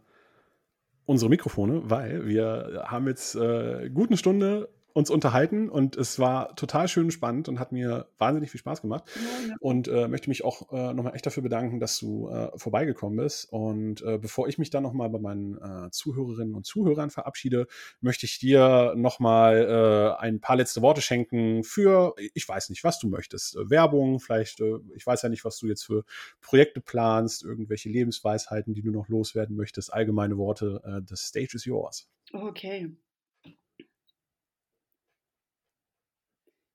unsere 1.04 1.28
Mikrofone, 1.28 1.90
weil 1.90 2.28
wir 2.28 2.84
haben 2.86 3.08
jetzt 3.08 3.34
äh, 3.34 3.90
gut 3.90 4.10
eine 4.10 4.16
Stunde 4.16 4.68
uns 4.94 5.10
unterhalten 5.10 5.68
und 5.68 5.96
es 5.96 6.18
war 6.18 6.54
total 6.56 6.88
schön 6.88 7.10
spannend 7.10 7.48
und 7.48 7.58
hat 7.58 7.72
mir 7.72 8.08
wahnsinnig 8.18 8.50
viel 8.50 8.60
Spaß 8.60 8.82
gemacht. 8.82 9.04
Ja, 9.14 9.48
ja. 9.48 9.54
Und 9.60 9.88
äh, 9.88 10.08
möchte 10.08 10.28
mich 10.28 10.44
auch 10.44 10.72
äh, 10.72 10.92
nochmal 10.92 11.14
echt 11.14 11.26
dafür 11.26 11.42
bedanken, 11.42 11.80
dass 11.80 11.98
du 11.98 12.28
äh, 12.28 12.50
vorbeigekommen 12.56 13.16
bist. 13.18 13.52
Und 13.52 14.02
äh, 14.02 14.18
bevor 14.18 14.48
ich 14.48 14.58
mich 14.58 14.70
dann 14.70 14.82
nochmal 14.82 15.10
bei 15.10 15.18
meinen 15.18 15.56
äh, 15.56 15.90
Zuhörerinnen 15.90 16.54
und 16.54 16.66
Zuhörern 16.66 17.10
verabschiede, 17.10 17.66
möchte 18.00 18.26
ich 18.26 18.38
dir 18.38 18.94
nochmal 18.96 20.16
äh, 20.18 20.22
ein 20.22 20.40
paar 20.40 20.56
letzte 20.56 20.82
Worte 20.82 21.02
schenken 21.02 21.64
für, 21.64 22.14
ich 22.34 22.48
weiß 22.48 22.70
nicht, 22.70 22.84
was 22.84 22.98
du 22.98 23.08
möchtest. 23.08 23.56
Äh, 23.56 23.70
Werbung, 23.70 24.20
vielleicht, 24.20 24.60
ich 24.94 25.06
weiß 25.06 25.22
ja 25.22 25.28
nicht, 25.28 25.44
was 25.44 25.58
du 25.58 25.66
jetzt 25.66 25.84
für 25.84 26.04
Projekte 26.40 26.80
planst, 26.80 27.44
irgendwelche 27.44 27.88
Lebensweisheiten, 27.88 28.74
die 28.74 28.82
du 28.82 28.90
noch 28.90 29.08
loswerden 29.08 29.56
möchtest, 29.56 29.92
allgemeine 29.92 30.36
Worte. 30.36 30.82
The 31.08 31.16
stage 31.16 31.54
is 31.54 31.64
yours. 31.64 32.08
Okay. 32.32 32.90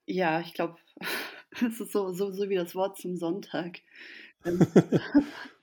Ja, 0.08 0.40
ich 0.40 0.54
glaube, 0.54 0.78
es 1.52 1.52
ist 1.82 1.92
so, 1.92 2.12
so, 2.14 2.32
so 2.32 2.50
wie 2.50 2.56
das 2.56 2.74
Wort 2.76 2.98
zum 2.98 3.18
Sonntag. 3.18 3.80
Ähm, 4.46 4.60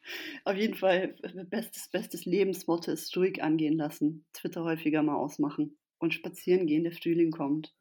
auf 0.45 0.57
jeden 0.57 0.75
Fall, 0.75 1.17
bestes, 1.49 1.89
bestes 1.89 2.25
Lebensmotto 2.27 2.93
ist 2.93 3.17
ruhig 3.17 3.43
angehen 3.43 3.77
lassen, 3.77 4.25
Twitter 4.33 4.63
häufiger 4.65 5.03
mal 5.03 5.17
ausmachen 5.17 5.77
und 5.99 6.13
spazieren 6.13 6.67
gehen, 6.67 6.85
der 6.85 6.93
Frühling 6.93 7.31
kommt 7.31 7.75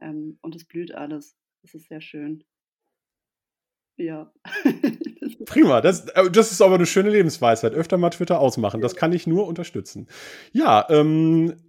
ähm, 0.00 0.38
und 0.40 0.56
es 0.56 0.64
blüht 0.64 0.94
alles. 0.94 1.36
Das 1.62 1.74
ist 1.74 1.88
sehr 1.88 2.00
schön. 2.00 2.44
Ja. 3.96 4.32
Prima, 5.44 5.80
das, 5.80 6.08
äh, 6.10 6.30
das 6.30 6.52
ist 6.52 6.62
aber 6.62 6.76
eine 6.76 6.86
schöne 6.86 7.10
Lebensweisheit. 7.10 7.74
Öfter 7.74 7.98
mal 7.98 8.10
Twitter 8.10 8.38
ausmachen, 8.38 8.80
das 8.80 8.96
kann 8.96 9.12
ich 9.12 9.26
nur 9.26 9.46
unterstützen. 9.46 10.08
Ja, 10.52 10.86
ähm, 10.88 11.67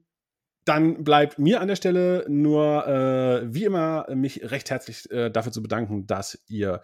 dann 0.70 1.04
bleibt 1.04 1.40
mir 1.40 1.62
an 1.62 1.68
der 1.68 1.76
Stelle 1.76 2.26
nur, 2.30 2.88
äh, 2.88 3.54
wie 3.54 3.64
immer, 3.64 4.06
mich 4.14 4.52
recht 4.52 4.70
herzlich 4.70 5.10
äh, 5.10 5.32
dafür 5.32 5.52
zu 5.52 5.64
bedanken, 5.64 6.06
dass 6.06 6.44
ihr 6.48 6.82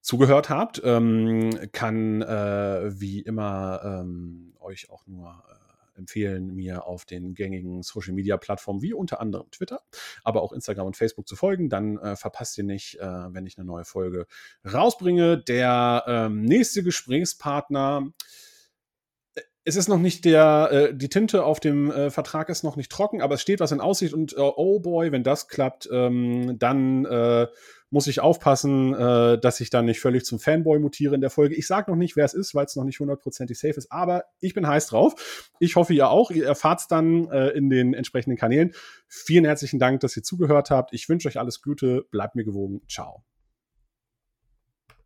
zugehört 0.00 0.48
habt. 0.48 0.80
Ähm, 0.82 1.50
kann 1.72 2.22
äh, 2.22 2.90
wie 2.98 3.20
immer 3.20 3.82
ähm, 3.84 4.54
euch 4.60 4.88
auch 4.88 5.06
nur 5.06 5.28
äh, 5.28 5.98
empfehlen, 5.98 6.54
mir 6.54 6.86
auf 6.86 7.04
den 7.04 7.34
gängigen 7.34 7.82
Social 7.82 8.14
Media 8.14 8.38
Plattformen 8.38 8.80
wie 8.80 8.94
unter 8.94 9.20
anderem 9.20 9.50
Twitter, 9.50 9.82
aber 10.24 10.40
auch 10.40 10.54
Instagram 10.54 10.86
und 10.86 10.96
Facebook 10.96 11.28
zu 11.28 11.36
folgen. 11.36 11.68
Dann 11.68 11.98
äh, 11.98 12.16
verpasst 12.16 12.56
ihr 12.56 12.64
nicht, 12.64 12.98
äh, 12.98 13.06
wenn 13.06 13.44
ich 13.44 13.58
eine 13.58 13.66
neue 13.66 13.84
Folge 13.84 14.26
rausbringe. 14.64 15.36
Der 15.36 16.04
ähm, 16.06 16.40
nächste 16.40 16.82
Gesprächspartner 16.82 18.10
es 19.64 19.76
ist 19.76 19.88
noch 19.88 19.98
nicht 19.98 20.24
der, 20.24 20.68
äh, 20.72 20.94
die 20.94 21.08
Tinte 21.08 21.44
auf 21.44 21.60
dem 21.60 21.90
äh, 21.90 22.10
Vertrag 22.10 22.48
ist 22.48 22.64
noch 22.64 22.76
nicht 22.76 22.90
trocken, 22.90 23.22
aber 23.22 23.36
es 23.36 23.42
steht 23.42 23.60
was 23.60 23.72
in 23.72 23.80
Aussicht 23.80 24.14
und 24.14 24.32
äh, 24.32 24.40
oh 24.40 24.80
boy, 24.80 25.12
wenn 25.12 25.22
das 25.22 25.48
klappt, 25.48 25.88
ähm, 25.92 26.58
dann 26.58 27.04
äh, 27.04 27.46
muss 27.90 28.06
ich 28.06 28.20
aufpassen, 28.20 28.94
äh, 28.94 29.38
dass 29.38 29.60
ich 29.60 29.70
dann 29.70 29.84
nicht 29.84 30.00
völlig 30.00 30.24
zum 30.24 30.40
Fanboy 30.40 30.78
mutiere 30.78 31.14
in 31.14 31.20
der 31.20 31.30
Folge. 31.30 31.54
Ich 31.54 31.66
sage 31.66 31.90
noch 31.90 31.98
nicht, 31.98 32.16
wer 32.16 32.24
es 32.24 32.34
ist, 32.34 32.54
weil 32.54 32.64
es 32.64 32.74
noch 32.74 32.84
nicht 32.84 32.98
hundertprozentig 32.98 33.58
safe 33.58 33.74
ist, 33.74 33.92
aber 33.92 34.24
ich 34.40 34.54
bin 34.54 34.66
heiß 34.66 34.86
drauf. 34.86 35.50
Ich 35.60 35.76
hoffe, 35.76 35.92
ihr 35.92 36.08
auch. 36.08 36.30
Ihr 36.30 36.46
erfahrt 36.46 36.80
es 36.80 36.88
dann 36.88 37.28
äh, 37.30 37.48
in 37.50 37.68
den 37.68 37.94
entsprechenden 37.94 38.38
Kanälen. 38.38 38.72
Vielen 39.06 39.44
herzlichen 39.44 39.78
Dank, 39.78 40.00
dass 40.00 40.16
ihr 40.16 40.22
zugehört 40.22 40.70
habt. 40.70 40.92
Ich 40.94 41.08
wünsche 41.08 41.28
euch 41.28 41.38
alles 41.38 41.60
Gute. 41.60 42.06
Bleibt 42.10 42.34
mir 42.34 42.44
gewogen. 42.44 42.80
Ciao. 42.88 43.22